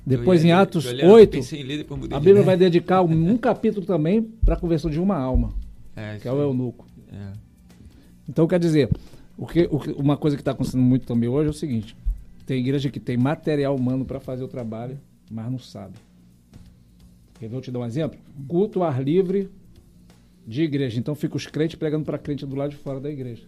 [0.05, 4.91] Depois, em Atos 8, ler, a Bíblia vai dedicar um, capítulo também para a conversão
[4.91, 5.55] de uma alma,
[5.95, 6.87] é, que é o eunuco.
[7.13, 7.33] É.
[8.29, 8.91] Então, quer dizer,
[9.39, 11.97] o que, o que, uma coisa que está acontecendo muito também hoje é o seguinte:
[12.45, 14.99] tem igreja que tem material humano para fazer o trabalho,
[15.31, 15.95] mas não sabe.
[17.39, 17.57] Quer ver?
[17.57, 18.19] Eu te dar um exemplo?
[18.49, 19.49] Culto ar livre
[20.47, 20.99] de igreja.
[20.99, 23.45] Então, fica os crentes pregando para crente do lado de fora da igreja.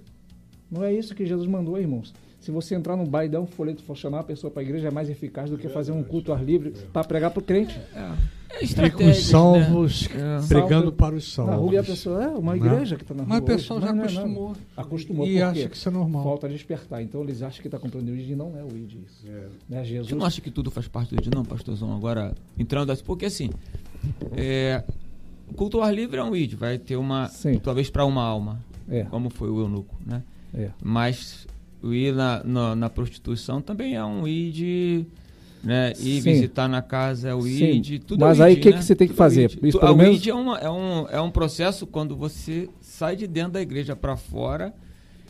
[0.71, 2.15] Não é isso que Jesus mandou, irmãos.
[2.45, 4.65] Se você entrar no bar e dar um folheto for chamar a pessoa para a
[4.67, 7.43] igreja, é mais eficaz do que fazer um culto ar livre para pregar para o
[7.43, 7.81] crente.
[7.95, 8.45] É.
[8.61, 10.45] É os salvos né?
[10.47, 11.55] pregando para os salvos.
[11.55, 13.31] Na rua e a pessoa é uma igreja que está na rua.
[13.31, 14.49] Mas o pessoal já acostumou.
[14.49, 15.27] Não, acostumou.
[15.27, 16.23] E acha que isso é normal.
[16.23, 17.03] Falta despertar.
[17.03, 19.27] Então eles acham que está comprando o ID e não é o ID isso.
[19.27, 19.47] É.
[19.67, 19.83] Né?
[19.83, 20.09] Jesus...
[20.09, 21.97] Você não acha que tudo faz parte do ID, não, pastorzão?
[21.97, 23.49] Agora, entrando assim, porque assim,
[24.37, 24.85] é,
[25.49, 27.59] o culto ao ar livre é um ID, vai ter uma, Sim.
[27.59, 29.05] talvez para uma alma, é.
[29.05, 30.23] como foi o eunuco, né?
[30.53, 30.71] É.
[30.83, 31.47] Mas
[31.85, 35.07] o ir na, na, na, prostituição também é um ir
[35.63, 35.93] né?
[35.99, 36.33] Ir Sim.
[36.33, 37.47] visitar na casa é o.
[37.47, 38.79] ID, tudo Mas é aí o que, né?
[38.79, 39.51] que você tem que fazer?
[39.63, 40.17] Isso, pelo o menos...
[40.19, 43.97] ID é, uma, é, um, é um processo quando você sai de dentro da igreja
[43.97, 44.75] para fora,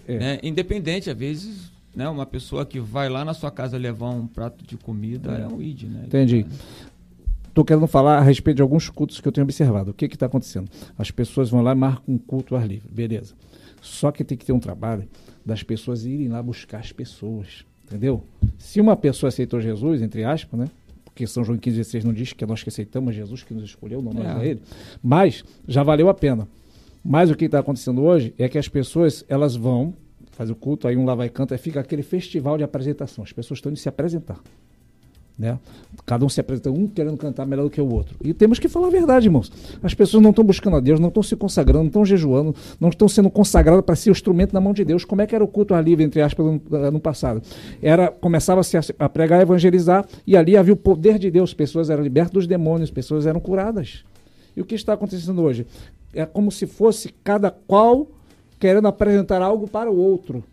[0.09, 0.19] é.
[0.19, 0.39] né?
[0.43, 2.09] independente, às vezes, né?
[2.09, 5.47] uma pessoa que vai lá na sua casa levar um prato de comida é, é
[5.47, 5.85] um ID.
[5.85, 6.03] Né?
[6.07, 6.47] Entendi.
[7.49, 9.93] Estou querendo falar a respeito de alguns cultos que eu tenho observado.
[9.93, 10.69] O que está acontecendo?
[10.99, 13.35] As pessoas vão lá e marcam um culto ar livre, beleza.
[13.81, 15.09] Só que tem que ter um trabalho
[15.45, 17.65] das pessoas irem lá buscar as pessoas.
[17.85, 18.25] Entendeu?
[18.59, 20.67] Se uma pessoa aceitou Jesus, entre aspas, né?
[21.05, 24.03] Porque São João 15,16 não diz que é nós que aceitamos Jesus que nos escolheu,
[24.03, 24.31] não nós é.
[24.31, 24.63] a ele.
[25.03, 26.49] Mas já valeu a pena.
[27.05, 29.95] Mas o que está acontecendo hoje é que as pessoas elas vão
[30.33, 33.23] fazer o culto, aí um lá vai canta, fica aquele festival de apresentação.
[33.23, 34.41] As pessoas estão indo se apresentar.
[35.37, 35.59] Né?
[36.07, 38.17] Cada um se apresenta, um querendo cantar melhor do que o outro.
[38.23, 39.51] E temos que falar a verdade, irmãos.
[39.83, 42.89] As pessoas não estão buscando a Deus, não estão se consagrando, não estão jejuando, não
[42.89, 45.05] estão sendo consagradas para ser o instrumento na mão de Deus.
[45.05, 47.43] Como é que era o culto ar livre, entre aspas, no, eh, no passado?
[47.83, 51.53] Era, Começava-se a, a pregar, a evangelizar, e ali havia o poder de Deus.
[51.53, 54.05] Pessoas eram libertas dos demônios, pessoas eram curadas.
[54.57, 55.67] E o que está acontecendo hoje?
[56.13, 58.07] É como se fosse cada qual
[58.61, 60.45] querendo apresentar algo para o outro.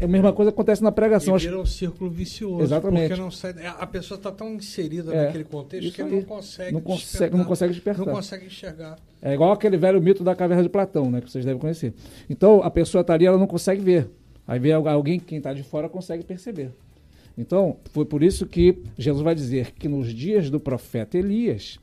[0.00, 1.36] É a mesma coisa que acontece na pregação.
[1.36, 2.62] E vira um círculo vicioso.
[2.62, 3.08] Exatamente.
[3.08, 6.80] Porque não sai, a pessoa está tão inserida é, naquele contexto que não consegue, não
[6.80, 8.06] consegue, não consegue despertar.
[8.06, 8.96] Não consegue enxergar.
[9.20, 11.20] É igual aquele velho mito da caverna de Platão, né?
[11.20, 11.92] Que vocês devem conhecer.
[12.30, 14.08] Então, a pessoa está ali, ela não consegue ver.
[14.48, 16.70] Aí vem alguém, quem está de fora, consegue perceber.
[17.36, 21.78] Então, foi por isso que Jesus vai dizer que nos dias do profeta Elias,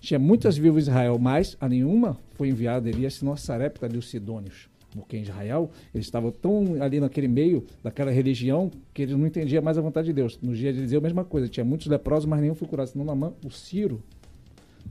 [0.00, 3.98] tinha muitas viúvas em Israel, mas a nenhuma foi enviada Elias, senão a Sarepta de
[3.98, 4.68] os Sidônios
[4.98, 9.62] porque em Israel eles estavam tão ali naquele meio daquela religião que eles não entendiam
[9.62, 10.38] mais a vontade de Deus.
[10.42, 11.48] No dia de Eliseu, a mesma coisa.
[11.48, 12.88] Tinha muitos leprosos, mas nenhum foi curado.
[12.88, 14.02] Senão, Namã, o Ciro,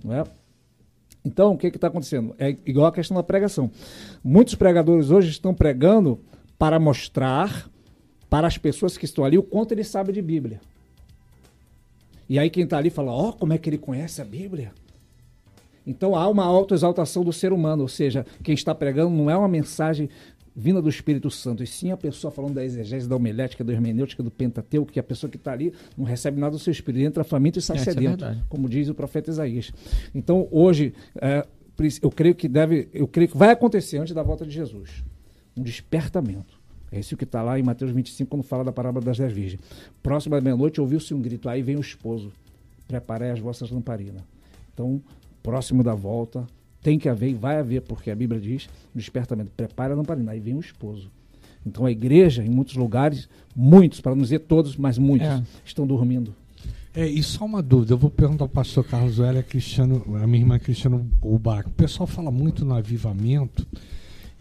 [0.04, 0.24] não é?
[1.24, 2.34] Então, o que está acontecendo?
[2.40, 3.70] É igual a questão da pregação.
[4.24, 6.20] Muitos pregadores hoje estão pregando
[6.58, 7.70] para mostrar
[8.30, 10.62] para as pessoas que estão ali o quanto ele sabe de Bíblia.
[12.30, 14.74] E aí quem está ali fala, ó, oh, como é que ele conhece a Bíblia?
[15.88, 19.48] Então há uma autoexaltação do ser humano, ou seja, quem está pregando não é uma
[19.48, 20.10] mensagem
[20.54, 24.22] vinda do Espírito Santo, e sim a pessoa falando da exegese, da homilética, da hermenêutica,
[24.24, 27.24] do pentateuco, que a pessoa que está ali não recebe nada do seu espírito, entra
[27.24, 29.72] faminto e sai é, sedento, é como diz o profeta Isaías.
[30.14, 31.46] Então hoje, é,
[32.02, 35.04] eu creio que deve, eu creio que vai acontecer antes da volta de Jesus,
[35.56, 36.58] um despertamento.
[36.92, 39.62] É isso que está lá em Mateus 25, quando fala da parábola das dez virgens.
[40.02, 42.32] Próximo da meia-noite, ouviu-se um grito, aí vem o esposo,
[42.88, 44.24] preparei as vossas lamparinas.
[44.74, 45.02] Então,
[45.48, 46.46] próximo da volta,
[46.82, 50.34] tem que haver e vai haver, porque a Bíblia diz, no despertamento, prepara a lamparina,
[50.34, 51.10] aí vem o esposo.
[51.66, 55.42] Então a igreja, em muitos lugares, muitos, para não dizer todos, mas muitos, é.
[55.64, 56.36] estão dormindo.
[56.94, 60.42] É, e só uma dúvida, eu vou perguntar ao pastor Carlos Wélia, Cristiano, a minha
[60.42, 61.70] irmã Cristiano Ubac.
[61.70, 63.66] O pessoal fala muito no avivamento,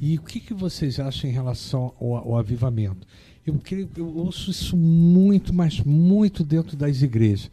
[0.01, 3.07] e o que, que vocês acham em relação ao, ao avivamento?
[3.47, 3.61] Eu,
[3.97, 7.49] eu ouço isso muito, mas muito dentro das igrejas.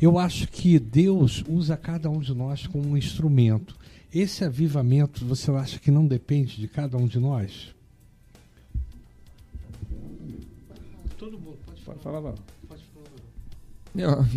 [0.00, 3.76] Eu acho que Deus usa cada um de nós como um instrumento.
[4.12, 7.74] Esse avivamento, você acha que não depende de cada um de nós?
[11.16, 11.98] Todo mundo pode falar.
[11.98, 12.34] Pode falar,
[12.68, 12.82] pode
[13.94, 14.28] falar.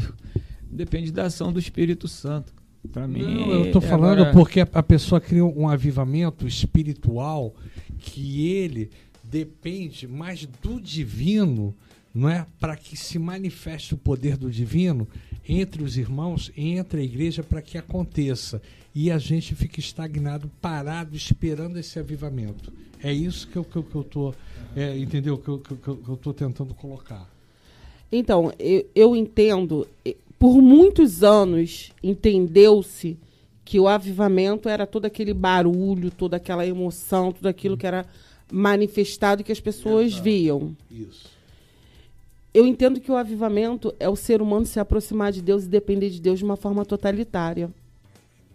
[0.70, 2.54] depende da ação do Espírito Santo.
[2.92, 4.34] Para mim, não, eu estou falando agora...
[4.34, 7.54] porque a, a pessoa cria um avivamento espiritual
[7.98, 8.90] que ele
[9.24, 11.76] depende mais do divino,
[12.14, 15.08] não é, para que se manifeste o poder do divino
[15.48, 18.62] entre os irmãos, entre a igreja, para que aconteça.
[18.94, 22.74] E a gente fica estagnado, parado, esperando esse avivamento.
[23.02, 24.34] É isso que eu estou, que, eu, tô,
[24.76, 25.38] é, entendeu?
[25.38, 27.30] Que eu estou tentando colocar.
[28.12, 29.88] Então, eu, eu entendo.
[30.40, 33.18] Por muitos anos entendeu-se
[33.64, 38.06] que o avivamento era todo aquele barulho, toda aquela emoção, tudo aquilo que era
[38.52, 40.24] manifestado que as pessoas Exato.
[40.24, 40.78] viam.
[40.90, 41.37] Isso
[42.54, 46.10] eu entendo que o avivamento é o ser humano se aproximar de Deus e depender
[46.10, 47.70] de Deus de uma forma totalitária.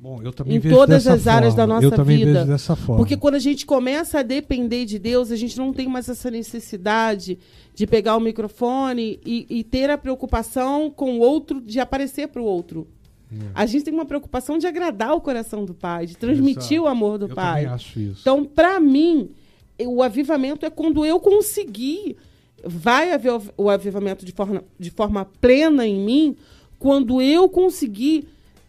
[0.03, 1.37] Bom, eu também em vejo todas as forma.
[1.37, 2.41] áreas da nossa eu também vida.
[2.41, 2.97] Vejo dessa forma.
[2.97, 6.29] Porque quando a gente começa a depender de Deus, a gente não tem mais essa
[6.29, 7.39] necessidade
[7.73, 12.43] de pegar o microfone e, e ter a preocupação com o outro, de aparecer para
[12.43, 12.89] o outro.
[13.33, 13.37] É.
[13.55, 16.83] A gente tem uma preocupação de agradar o coração do Pai, de transmitir Exato.
[16.83, 17.67] o amor do eu Pai.
[17.67, 18.23] Acho isso.
[18.23, 19.31] Então, para mim,
[19.79, 22.17] o avivamento é quando eu conseguir
[22.65, 26.37] vai haver o avivamento de forma, de forma plena em mim
[26.79, 28.27] quando eu conseguir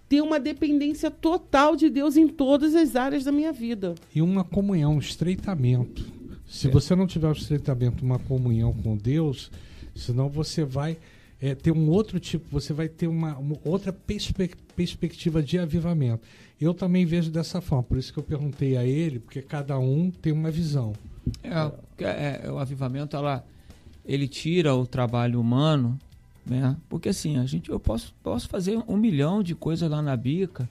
[0.08, 3.96] ter uma dependência total de Deus em todas as áreas da minha vida.
[4.14, 6.06] E uma comunhão, um estreitamento.
[6.48, 6.72] Se é.
[6.72, 9.50] você não tiver um estreitamento, uma comunhão com Deus,
[9.96, 10.98] senão você vai
[11.42, 16.24] é, ter um outro tipo, você vai ter uma, uma outra perspe perspectiva de avivamento.
[16.60, 20.10] Eu também vejo dessa forma, por isso que eu perguntei a ele, porque cada um
[20.10, 20.94] tem uma visão.
[21.44, 23.44] É, é, é o avivamento, ela
[24.06, 25.98] ele tira o trabalho humano,
[26.46, 26.76] né?
[26.90, 30.70] Porque assim, a gente, eu posso, posso fazer um milhão de coisas lá na bica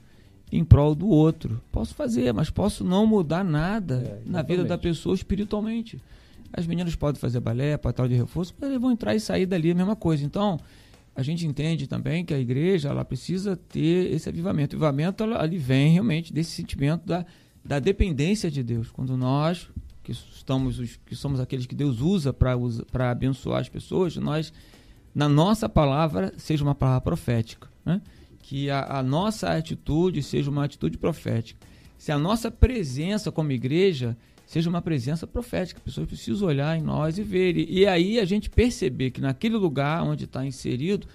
[0.51, 1.61] em prol do outro.
[1.71, 5.99] Posso fazer, mas posso não mudar nada é, na vida da pessoa espiritualmente.
[6.51, 9.71] As meninas podem fazer balé, tal de reforço, mas eles vão entrar e sair dali
[9.71, 10.23] a mesma coisa.
[10.23, 10.59] Então,
[11.15, 14.75] a gente entende também que a igreja ela precisa ter esse avivamento.
[14.75, 17.25] O avivamento ela, ali vem realmente desse sentimento da,
[17.65, 18.91] da dependência de Deus.
[18.91, 19.69] Quando nós
[20.03, 24.51] que estamos que somos aqueles que Deus usa para abençoar as pessoas, nós
[25.15, 28.01] na nossa palavra seja uma palavra profética, né?
[28.41, 31.65] que a, a, nossa atitude seja uma atitude profética.
[31.97, 36.81] Se a nossa presença como igreja seja uma presença profética, as pessoas precisam olhar em
[36.81, 37.57] nós e ver.
[37.57, 41.07] E, e aí a gente perceber que naquele lugar onde está inserido,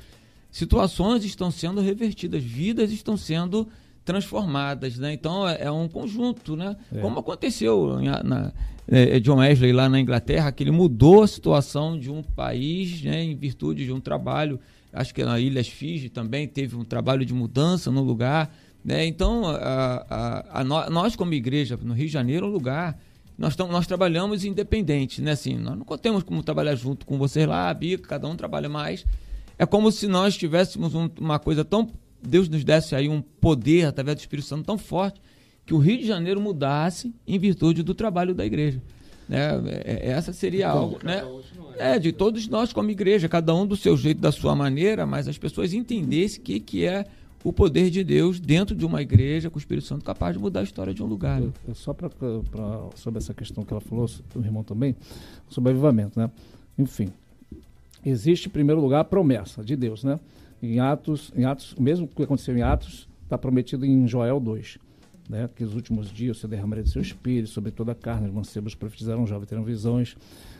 [0.50, 3.68] situações estão sendo revertidas, vidas estão sendo
[4.04, 5.12] transformadas, né?
[5.12, 6.76] Então é, é um conjunto, né?
[6.90, 7.00] É.
[7.00, 8.52] Como aconteceu na, é,
[8.90, 13.22] é, John Wesley lá na Inglaterra, que ele mudou a situação de um país né,
[13.22, 14.58] em virtude de um trabalho.
[14.92, 18.54] Acho que na Ilhas Fiji também teve um trabalho de mudança no lugar.
[18.84, 19.06] Né?
[19.06, 22.98] Então, a, a, a, nós, como igreja no Rio de Janeiro, é um lugar
[23.38, 25.30] nós, tamo, nós trabalhamos independente, né?
[25.30, 28.68] Assim, nós não temos como trabalhar junto com vocês lá, a Bica, cada um trabalha
[28.68, 29.06] mais.
[29.56, 31.88] É como se nós tivéssemos um, uma coisa tão.
[32.20, 35.20] Deus nos desse aí um poder através do Espírito Santo tão forte
[35.68, 38.80] que o Rio de Janeiro mudasse em virtude do trabalho da igreja.
[39.28, 39.38] Né?
[39.84, 41.22] É, é, essa seria algo, né?
[41.76, 45.28] É, de todos nós como igreja, cada um do seu jeito, da sua maneira, mas
[45.28, 47.04] as pessoas entendessem o que, que é
[47.44, 50.60] o poder de Deus dentro de uma igreja com o Espírito Santo capaz de mudar
[50.60, 51.38] a história de um lugar.
[51.38, 51.52] Né?
[51.74, 54.96] Só pra, pra, sobre essa questão que ela falou, o irmão também,
[55.50, 56.30] sobre avivamento, né?
[56.78, 57.12] Enfim,
[58.02, 60.18] existe em primeiro lugar a promessa de Deus, né?
[60.62, 64.87] Em Atos, em Atos, o mesmo que aconteceu em Atos, está prometido em Joel 2.
[65.28, 68.32] Né, que os últimos dias se derramaria de seu espírito sobre toda a carne, os
[68.32, 70.16] mancebos profetizaram, jovens terão visões,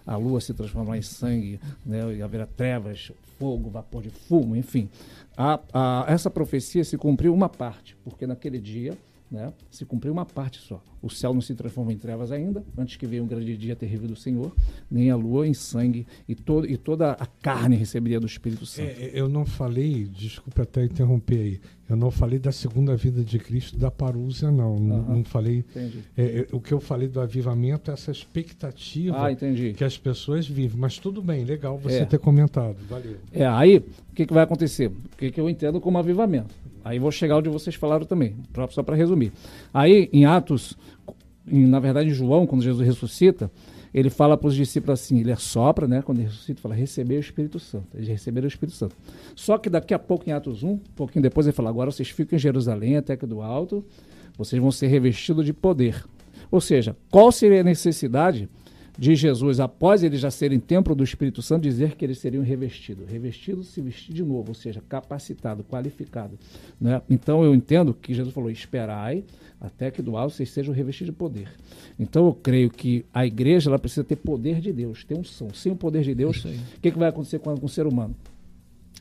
[0.07, 4.91] a lua se transformará em sangue, né, e haverá trevas, fogo, vapor de fumo, enfim.
[5.35, 8.95] A, a, essa profecia se cumpriu uma parte, porque naquele dia
[9.31, 10.83] né, se cumpriu uma parte só.
[11.03, 14.09] O céu não se transforma em trevas ainda, antes que venha um grande dia terrível
[14.09, 14.55] do Senhor,
[14.91, 18.89] nem a lua em sangue, e, todo, e toda a carne receberia do Espírito Santo.
[18.89, 23.39] É, eu não falei, desculpe até interromper aí, eu não falei da segunda vida de
[23.39, 24.75] Cristo da parúzia, não.
[24.75, 24.87] Uhum.
[24.87, 25.65] Não, não, falei.
[25.75, 30.47] É, é, o que eu falei do avivamento é essa expectativa ah, que as pessoas
[30.47, 30.79] vivem.
[30.79, 32.05] Mas tudo bem, legal você é.
[32.05, 32.77] ter comentado.
[32.89, 33.17] Valeu.
[33.33, 34.89] É, aí, o que, que vai acontecer?
[34.89, 36.55] O que, que eu entendo como avivamento?
[36.85, 38.37] Aí vou chegar onde vocês falaram também,
[38.71, 39.33] só para resumir.
[39.73, 40.77] Aí, em Atos,
[41.51, 43.51] em, na verdade, em João, quando Jesus ressuscita,
[43.93, 46.03] ele fala para os discípulos assim, ele assopra, né?
[46.03, 47.87] Quando ele ressuscita, fala, receber o Espírito Santo.
[47.95, 48.95] Eles receberam o Espírito Santo.
[49.35, 52.11] Só que daqui a pouco, em Atos 1, um pouquinho depois, ele fala, agora vocês
[52.11, 53.85] ficam em Jerusalém, até que do alto,
[54.37, 56.05] vocês vão ser revestidos de poder.
[56.51, 58.49] Ou seja, qual seria a necessidade
[58.99, 63.09] de Jesus, após eles já serem templo do Espírito Santo, dizer que eles seriam revestidos.
[63.09, 66.37] Revestido, se vestir de novo, ou seja, capacitado, qualificado.
[66.81, 67.01] Né?
[67.09, 69.23] Então eu entendo que Jesus falou: esperai
[69.61, 71.49] até que do alto vocês sejam revestidos de poder.
[71.99, 75.53] Então eu creio que a igreja ela precisa ter poder de Deus, ter unção.
[75.53, 78.15] Sem o poder de Deus, o que, que vai acontecer com, com o ser humano?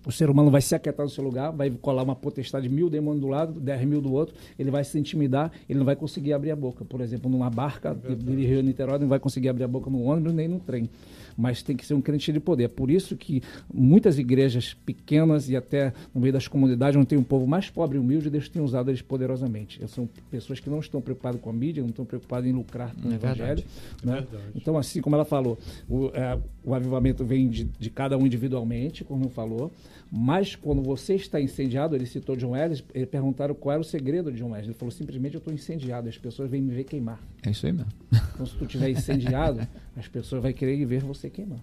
[0.08, 3.22] o ser humano vai se aquietar no seu lugar, vai colar uma potestade mil demônios
[3.22, 6.52] do lado, dez mil do outro, ele vai se intimidar, ele não vai conseguir abrir
[6.52, 6.86] a boca.
[6.86, 10.02] Por exemplo, numa barca é de Rio Niterói, não vai conseguir abrir a boca no
[10.04, 10.90] ônibus nem no trem
[11.38, 12.64] mas tem que ser um crente de poder.
[12.64, 17.18] É por isso que muitas igrejas pequenas e até no meio das comunidades, onde tem
[17.18, 19.80] um povo mais pobre e humilde, Deus tem usado eles poderosamente.
[19.88, 23.08] São pessoas que não estão preocupadas com a mídia, não estão preocupadas em lucrar com
[23.10, 23.64] é o evangelho.
[24.04, 24.26] Né?
[24.34, 25.58] É então, assim como ela falou,
[25.88, 29.72] o, é, o avivamento vem de, de, cada um individualmente, como falou,
[30.12, 34.32] mas quando você está incendiado, ele citou John Ellis, ele perguntaram qual era o segredo
[34.32, 34.66] de John Ellis.
[34.66, 37.22] Ele falou simplesmente eu estou incendiado, as pessoas vêm me ver queimar.
[37.46, 37.92] É isso aí mesmo.
[38.34, 41.60] Então, se tu estiver incendiado, as pessoas vão querer ver você queimar.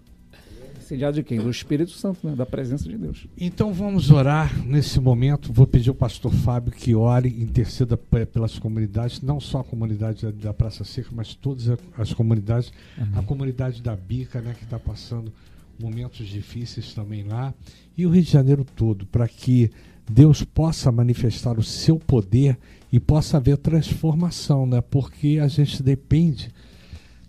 [0.78, 1.41] Incendiado de quem?
[1.41, 2.36] Do Espírito Santo, né?
[2.36, 3.27] da presença de Deus.
[3.39, 5.53] Então vamos orar nesse momento.
[5.53, 10.53] Vou pedir ao pastor Fábio que ore, interceda pelas comunidades, não só a comunidade da
[10.53, 12.70] Praça Seca, mas todas as comunidades.
[12.99, 13.19] Amém.
[13.19, 15.32] A comunidade da Bica, né, que está passando
[15.81, 17.55] momentos difíceis também lá.
[17.97, 19.70] E o Rio de Janeiro todo, para que
[20.11, 22.59] Deus possa manifestar o seu poder
[22.93, 24.82] e possa haver transformação, né?
[24.82, 26.51] Porque a gente depende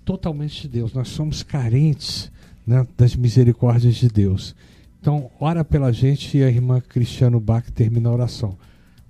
[0.06, 0.94] totalmente de Deus.
[0.94, 2.32] Nós somos carentes
[2.66, 4.56] né, das misericórdias de Deus.
[5.02, 8.58] Então, ora pela gente e a irmã Cristiano Bach termina a oração.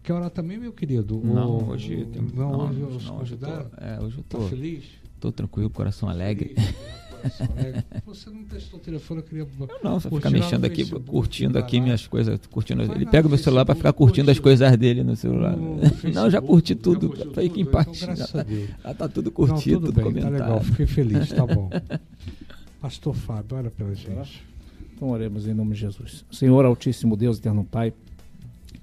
[0.02, 1.22] Quer orar também, meu querido?
[1.24, 2.22] Não, o, hoje tem...
[2.34, 4.84] não, não, hoje, hoje, não, hoje eu tô, é, hoje eu tô, tá feliz.
[5.20, 6.56] Tô tranquilo, coração alegre.
[8.06, 9.48] Você não testou o telefone, eu queria.
[9.60, 12.86] Eu não, só ficar mexendo aqui, Facebook, curtindo aqui minhas coisas, curtindo.
[12.86, 15.56] Vai ele pega o meu celular para ficar curtindo as coisas dele no celular.
[15.56, 15.80] No
[16.14, 17.14] não, já curti tudo.
[17.16, 18.04] Já curtiu aqui embaixo.
[18.04, 18.46] Então, já, tá,
[18.84, 21.70] já tá tudo curtido, não, tudo, tudo bem, Tá legal, fiquei feliz, tá bom.
[22.82, 24.44] Pastor Fábio, ora pela gente.
[24.96, 26.24] Então oremos em nome de Jesus.
[26.32, 27.94] Senhor Altíssimo Deus, Eterno Pai,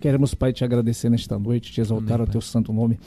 [0.00, 2.98] queremos, Pai, te agradecer nesta noite, te exaltar Amém, ao teu santo nome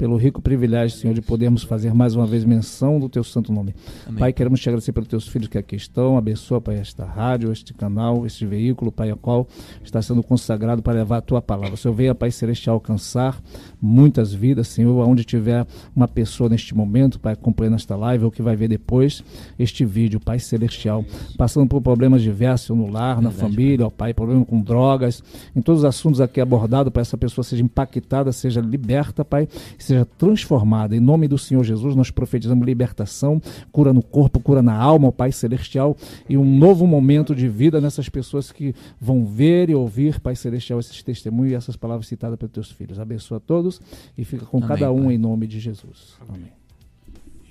[0.00, 3.74] pelo rico privilégio, Senhor, de podermos fazer mais uma vez menção do teu santo nome.
[4.06, 4.18] Amém.
[4.18, 6.16] Pai, queremos te agradecer pelos teus filhos que aqui estão.
[6.16, 9.46] Abençoa, Pai, esta rádio, este canal, este veículo, Pai, a qual
[9.84, 11.76] está sendo consagrado para levar a tua palavra.
[11.76, 13.42] Senhor, venha, Pai Celestial, alcançar
[13.78, 18.40] muitas vidas, Senhor, onde tiver uma pessoa neste momento, Pai, acompanhando esta live ou que
[18.40, 19.22] vai ver depois
[19.58, 21.04] este vídeo, Pai Celestial,
[21.36, 25.22] passando por problemas diversos no lar, Verdade, na família, ó, Pai, problema com drogas,
[25.54, 29.46] em todos os assuntos aqui abordados, para essa pessoa seja impactada, seja liberta, Pai,
[29.90, 30.96] seja transformada.
[30.96, 33.40] Em nome do Senhor Jesus, nós profetizamos libertação,
[33.70, 35.96] cura no corpo, cura na alma, o Pai Celestial,
[36.28, 40.80] e um novo momento de vida nessas pessoas que vão ver e ouvir, Pai Celestial,
[40.80, 42.98] esses testemunhos e essas palavras citadas pelos teus filhos.
[42.98, 43.80] Abençoa a todos
[44.16, 45.14] e fica com Amém, cada um pai.
[45.14, 46.16] em nome de Jesus.
[46.28, 46.52] Amém.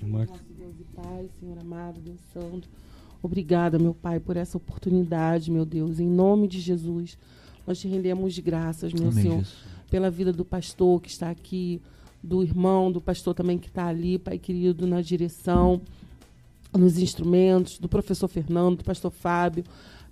[0.02, 2.68] Deus e Pai, Senhor amado, Deus Santo.
[3.22, 6.00] Obrigada, meu Pai, por essa oportunidade, meu Deus.
[6.00, 7.18] Em nome de Jesus,
[7.66, 9.38] nós te rendemos graças, meu Amém, Senhor.
[9.40, 11.82] Jesus pela vida do pastor que está aqui
[12.22, 15.80] do irmão, do pastor também que está ali, Pai querido, na direção,
[16.72, 19.64] nos instrumentos, do professor Fernando, do pastor Fábio,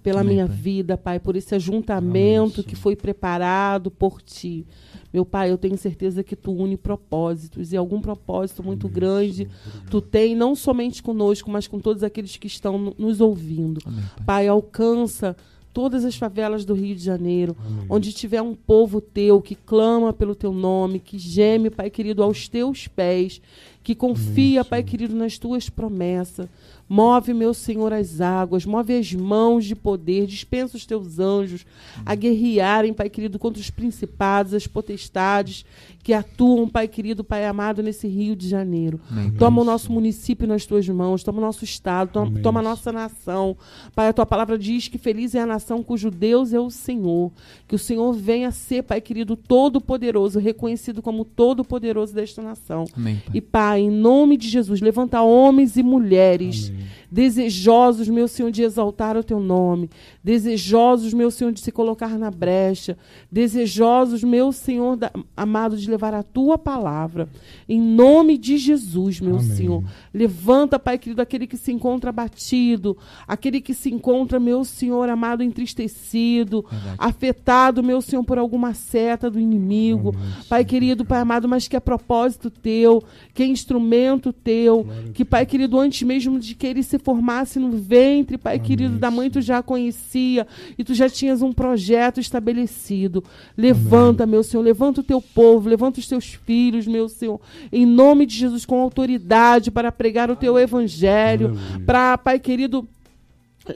[0.02, 0.56] pela Amém, minha pai.
[0.56, 4.66] vida, Pai, por esse ajuntamento Amém, que foi preparado por Ti.
[5.12, 9.48] Meu Pai, eu tenho certeza que Tu une propósitos e algum propósito muito Amém, grande
[9.90, 13.80] Tu tem não somente conosco, mas com todos aqueles que estão nos ouvindo.
[13.82, 14.24] pai.
[14.24, 15.36] pai, alcança
[15.78, 17.86] todas as favelas do Rio de Janeiro, Amém.
[17.88, 22.48] onde tiver um povo teu que clama pelo teu nome, que geme, Pai querido, aos
[22.48, 23.40] teus pés,
[23.88, 24.68] que confia, Amém.
[24.68, 26.46] Pai querido, nas tuas promessas.
[26.86, 31.64] Move, meu Senhor, as águas, move as mãos de poder, dispensa os teus anjos
[32.04, 35.64] a guerrearem, Pai querido, contra os principados, as potestades
[36.02, 38.98] que atuam, Pai querido, Pai amado, nesse Rio de Janeiro.
[39.10, 39.30] Amém.
[39.32, 42.90] Toma o nosso município nas tuas mãos, toma o nosso estado, toma, toma, a nossa
[42.90, 43.54] nação.
[43.94, 47.30] Pai, a tua palavra diz que feliz é a nação cujo Deus é o Senhor.
[47.66, 52.86] Que o Senhor venha ser, Pai querido, todo-poderoso, reconhecido como todo-poderoso desta nação.
[52.96, 53.36] Amém, pai.
[53.36, 56.70] E, Pai, em nome de Jesus, levanta homens e mulheres.
[56.70, 59.88] Amém desejosos, meu Senhor, de exaltar o teu nome,
[60.22, 62.98] desejosos, meu Senhor, de se colocar na brecha,
[63.32, 67.28] desejosos, meu Senhor da, amado, de levar a tua palavra,
[67.68, 69.50] em nome de Jesus, meu Amém.
[69.50, 69.84] Senhor.
[70.12, 72.96] Levanta, Pai querido, aquele que se encontra abatido,
[73.26, 76.96] aquele que se encontra, meu Senhor amado, entristecido, Verdade.
[76.98, 80.28] afetado, meu Senhor, por alguma seta do inimigo, Amém.
[80.48, 83.02] Pai querido, Pai amado, mas que é propósito teu,
[83.32, 87.70] que é instrumento teu, que, Pai querido, antes mesmo de que ele se formasse no
[87.70, 88.66] ventre, Pai Amém.
[88.66, 93.22] querido, da mãe tu já conhecia e tu já tinhas um projeto estabelecido.
[93.56, 94.32] Levanta, Amém.
[94.32, 97.40] meu Senhor, levanta o teu povo, levanta os teus filhos, meu Senhor,
[97.72, 102.88] em nome de Jesus, com autoridade para pregar o teu evangelho, para, Pai querido,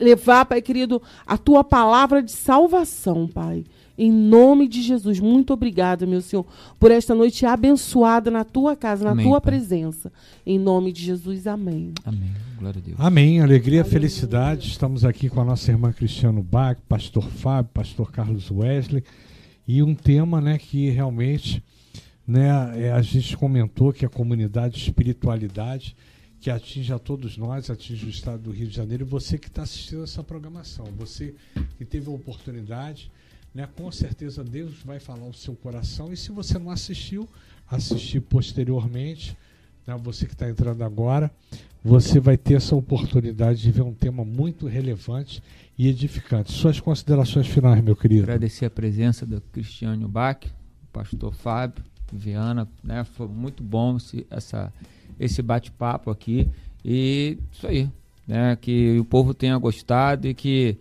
[0.00, 3.64] levar, Pai querido, a tua palavra de salvação, Pai.
[3.96, 6.46] Em nome de Jesus, muito obrigada, meu Senhor,
[6.80, 9.52] por esta noite abençoada na tua casa, na amém, tua pai.
[9.52, 10.10] presença.
[10.46, 11.92] Em nome de Jesus, amém.
[12.04, 12.32] Amém.
[12.58, 12.96] Glória a Deus.
[12.98, 13.40] Amém.
[13.40, 14.00] Alegria, Aleluia.
[14.00, 14.68] felicidade.
[14.68, 19.04] Estamos aqui com a nossa irmã Cristiano Bach, pastor Fábio, pastor Carlos Wesley.
[19.68, 21.62] E um tema né, que realmente
[22.26, 25.94] né, é, a gente comentou que a comunidade espiritualidade
[26.40, 29.46] que atinge a todos nós, atinge o estado do Rio de Janeiro, e você que
[29.46, 31.36] está assistindo essa programação, você
[31.78, 33.12] que teve a oportunidade
[33.54, 33.68] né?
[33.76, 36.12] Com certeza Deus vai falar o seu coração.
[36.12, 37.28] E se você não assistiu,
[37.70, 39.36] assistir posteriormente,
[39.86, 39.96] né?
[40.02, 41.30] você que está entrando agora,
[41.84, 45.42] você vai ter essa oportunidade de ver um tema muito relevante
[45.76, 46.52] e edificante.
[46.52, 48.22] Suas considerações finais, meu querido.
[48.22, 53.04] Agradecer a presença do Cristiano Bach, o pastor Fábio, Viana, né?
[53.04, 54.72] Foi muito bom esse, essa,
[55.18, 56.48] esse bate-papo aqui.
[56.84, 57.90] E isso aí,
[58.28, 58.56] né?
[58.60, 60.76] Que o povo tenha gostado e que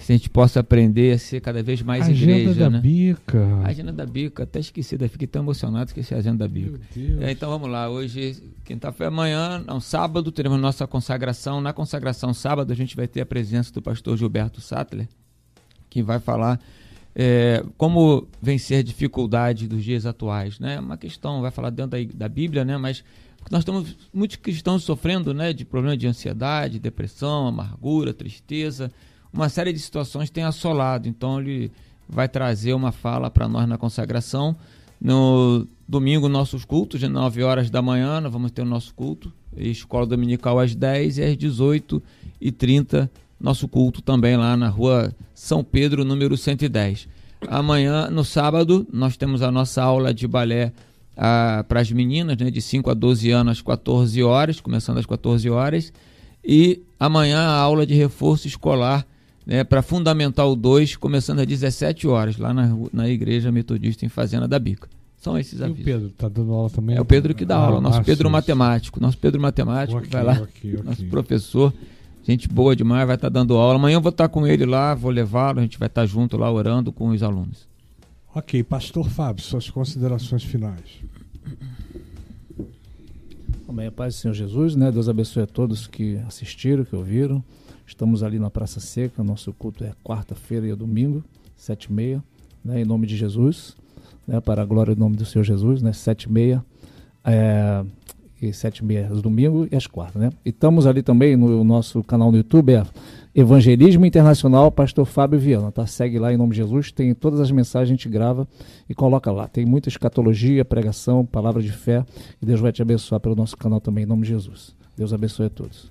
[0.00, 2.60] se a gente possa aprender a ser cada vez mais agenda igreja.
[2.60, 2.80] Da né?
[2.80, 3.60] Bica.
[3.64, 6.80] Agenda da Bica, até esquecida, fiquei tão emocionado que é a agenda da Bica.
[7.20, 11.60] É, então vamos lá, hoje, quinta-feira, amanhã, não, sábado, teremos nossa consagração.
[11.60, 15.08] Na consagração, sábado, a gente vai ter a presença do pastor Gilberto Sattler,
[15.90, 16.60] que vai falar
[17.14, 20.58] é, como vencer dificuldade dos dias atuais.
[20.60, 20.78] Né?
[20.78, 22.78] Uma questão, vai falar dentro da, da Bíblia, né?
[22.78, 23.04] mas
[23.50, 28.90] nós estamos muitos cristãos sofrendo né, de problemas de ansiedade, depressão, amargura, tristeza
[29.38, 31.08] uma série de situações tem assolado.
[31.08, 31.70] Então ele
[32.08, 34.56] vai trazer uma fala para nós na consagração.
[35.00, 39.32] No domingo, nossos cultos, de 9 horas da manhã, nós vamos ter o nosso culto.
[39.56, 43.08] Escola Dominical às 10 e às 18h30,
[43.40, 47.06] nosso culto também lá na rua São Pedro, número 110.
[47.46, 50.72] Amanhã, no sábado, nós temos a nossa aula de balé
[51.16, 55.06] ah, para as meninas, né, de 5 a 12 anos, às 14 horas, começando às
[55.06, 55.92] 14 horas.
[56.44, 59.06] E amanhã a aula de reforço escolar
[59.48, 64.46] né, para Fundamental 2, começando às 17 horas, lá na, na Igreja Metodista em Fazenda
[64.46, 64.86] da Bica.
[65.16, 65.78] São esses avisos.
[65.78, 66.96] E o Pedro está dando aula também?
[66.96, 69.00] É o Pedro que dá ah, aula, nosso Pedro matemático.
[69.00, 70.84] Nosso Pedro matemático, okay, vai lá, okay, okay.
[70.84, 71.72] nosso professor,
[72.24, 73.76] gente boa demais, vai estar tá dando aula.
[73.76, 76.06] Amanhã eu vou estar tá com ele lá, vou levá-lo, a gente vai estar tá
[76.06, 77.66] junto lá orando com os alunos.
[78.34, 81.00] Ok, Pastor Fábio, suas considerações finais.
[83.66, 84.92] Amém, a paz do Senhor Jesus, né?
[84.92, 87.42] Deus abençoe a todos que assistiram, que ouviram.
[87.88, 91.24] Estamos ali na Praça Seca, nosso culto é quarta-feira e é domingo,
[91.56, 92.22] sete e meia,
[92.62, 93.74] né, em nome de Jesus,
[94.26, 96.62] né, para a glória do nome do Senhor Jesus, né, sete e meia,
[97.24, 97.82] é,
[98.42, 100.30] e sete e meia os domingos e as quartas, né.
[100.44, 102.84] E estamos ali também no nosso canal no YouTube, é
[103.34, 105.86] Evangelismo Internacional, Pastor Fábio Viana, tá?
[105.86, 108.46] Segue lá em nome de Jesus, tem todas as mensagens a gente grava
[108.86, 109.48] e coloca lá.
[109.48, 112.04] Tem muita escatologia, pregação, palavra de fé,
[112.42, 114.76] e Deus vai te abençoar pelo nosso canal também em nome de Jesus.
[114.94, 115.90] Deus abençoe a todos.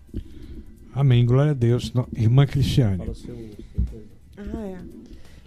[0.97, 1.93] Amém, glória a Deus.
[2.15, 3.03] Irmã Cristiane.
[4.35, 4.77] Ah, é.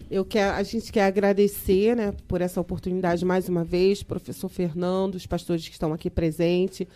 [0.09, 5.17] Eu quero, a gente quer agradecer né, por essa oportunidade mais uma vez, professor Fernando,
[5.17, 6.87] os pastores que estão aqui presentes,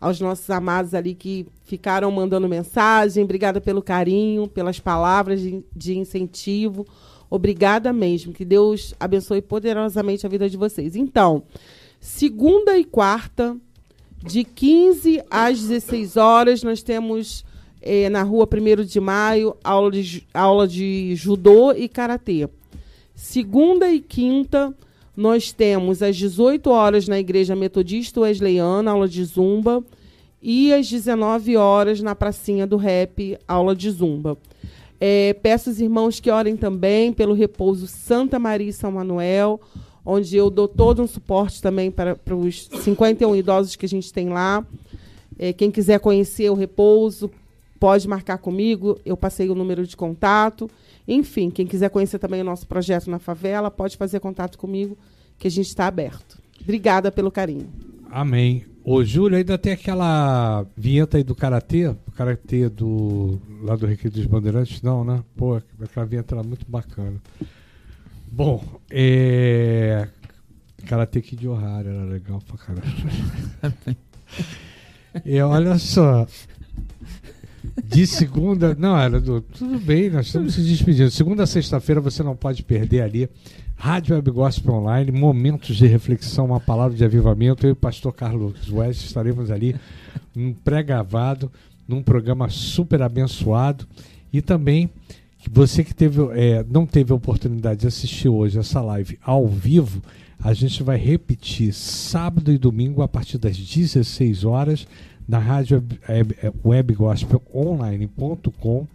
[0.00, 3.22] aos nossos amados ali que ficaram mandando mensagem.
[3.22, 6.84] Obrigada pelo carinho, pelas palavras de, de incentivo.
[7.30, 8.32] Obrigada mesmo.
[8.32, 10.96] Que Deus abençoe poderosamente a vida de vocês.
[10.96, 11.44] Então,
[12.00, 13.56] segunda e quarta,
[14.20, 17.48] de 15 às 16 horas, nós temos
[17.82, 22.48] eh, na rua 1 de maio aula de, aula de judô e karatê.
[23.14, 24.74] Segunda e quinta,
[25.16, 29.84] nós temos às 18 horas na Igreja Metodista Wesleyana, aula de zumba,
[30.42, 34.38] e às 19 horas na Pracinha do Rap, aula de zumba.
[34.98, 39.60] É, peço aos irmãos que orem também pelo repouso Santa Maria e São Manuel,
[40.04, 44.12] onde eu dou todo um suporte também para, para os 51 idosos que a gente
[44.12, 44.66] tem lá.
[45.38, 47.30] É, quem quiser conhecer o repouso,
[47.80, 50.70] pode marcar comigo, eu passei o número de contato.
[51.08, 54.96] Enfim, quem quiser conhecer também o nosso projeto na favela, pode fazer contato comigo,
[55.38, 56.38] que a gente está aberto.
[56.60, 57.68] Obrigada pelo carinho.
[58.10, 58.66] Amém.
[58.84, 64.12] Ô, Júlio, ainda tem aquela vinheta aí do Karatê, o Karatê do, lá do Recreio
[64.12, 65.22] dos Bandeirantes, não, né?
[65.36, 67.20] Pô, aquela vinheta era muito bacana.
[68.30, 70.06] Bom, é...
[70.86, 73.96] Karatê Kid Ohara era legal pra caramba.
[75.24, 76.26] e olha só,
[77.84, 78.74] de segunda.
[78.74, 79.40] Não, era do.
[79.40, 81.10] Tudo bem, nós estamos se despedindo.
[81.10, 83.28] Segunda a sexta-feira você não pode perder ali.
[83.76, 87.64] Rádio Web Gospel Online, momentos de reflexão, uma palavra de avivamento.
[87.64, 89.74] Eu e o pastor Carlos West estaremos ali,
[90.36, 91.50] um pré-gravado,
[91.88, 93.86] num programa super abençoado.
[94.30, 94.90] E também,
[95.50, 100.02] você que teve, é, não teve a oportunidade de assistir hoje essa live ao vivo,
[100.42, 104.86] a gente vai repetir sábado e domingo a partir das 16 horas
[105.30, 105.82] na rádio
[106.64, 108.86] webgospelonline.com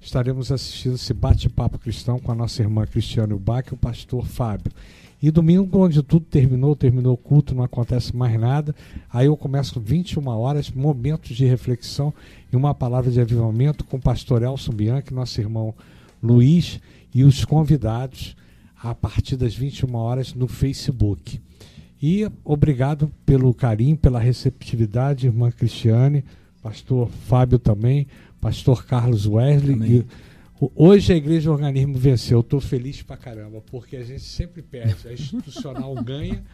[0.00, 4.72] estaremos assistindo esse bate-papo cristão com a nossa irmã Cristiane Ubach e o pastor Fábio.
[5.22, 8.74] E domingo, onde tudo terminou, terminou o culto, não acontece mais nada.
[9.12, 12.14] Aí eu começo 21 horas, momentos de reflexão
[12.50, 15.74] e uma palavra de avivamento com o pastor Elson Bianchi, nosso irmão
[16.22, 16.80] Luiz
[17.14, 18.34] e os convidados
[18.82, 21.42] a partir das 21 horas no Facebook.
[22.06, 26.22] E obrigado pelo carinho, pela receptividade, irmã Cristiane,
[26.62, 28.06] pastor Fábio também,
[28.42, 30.00] pastor Carlos Wesley.
[30.00, 30.06] E,
[30.76, 32.40] hoje a igreja organismo venceu.
[32.40, 35.08] Estou feliz pra caramba, porque a gente sempre perde.
[35.08, 36.44] A institucional ganha.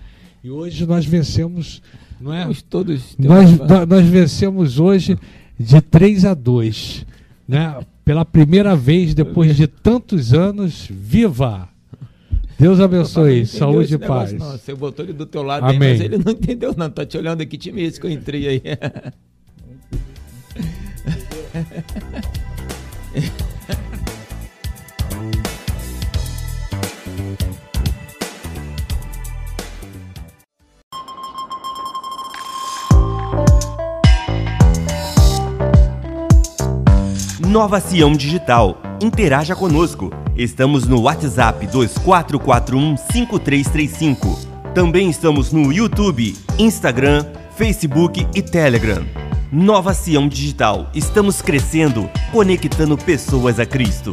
[0.44, 1.82] E hoje nós vencemos,
[2.20, 2.48] não é?
[2.68, 3.51] todos nós,
[3.89, 5.18] nós vencemos hoje
[5.59, 7.05] de 3 a 2.
[7.48, 7.85] Né?
[8.05, 11.68] Pela primeira vez, depois de tantos anos, viva!
[12.61, 14.35] Deus abençoe, saúde e paz.
[14.35, 14.51] Não.
[14.51, 15.81] Você botou ele do teu lado Amém.
[15.81, 16.91] aí, mas ele não entendeu não.
[16.91, 18.62] Tá te olhando aqui, time esse que eu entrei aí.
[37.41, 38.77] Nova Sião Digital.
[39.03, 40.11] Interaja conosco.
[40.40, 44.38] Estamos no WhatsApp 2441 5335.
[44.74, 47.26] Também estamos no YouTube, Instagram,
[47.58, 49.04] Facebook e Telegram.
[49.52, 50.88] Nova Sião Digital.
[50.94, 54.12] Estamos crescendo, conectando pessoas a Cristo.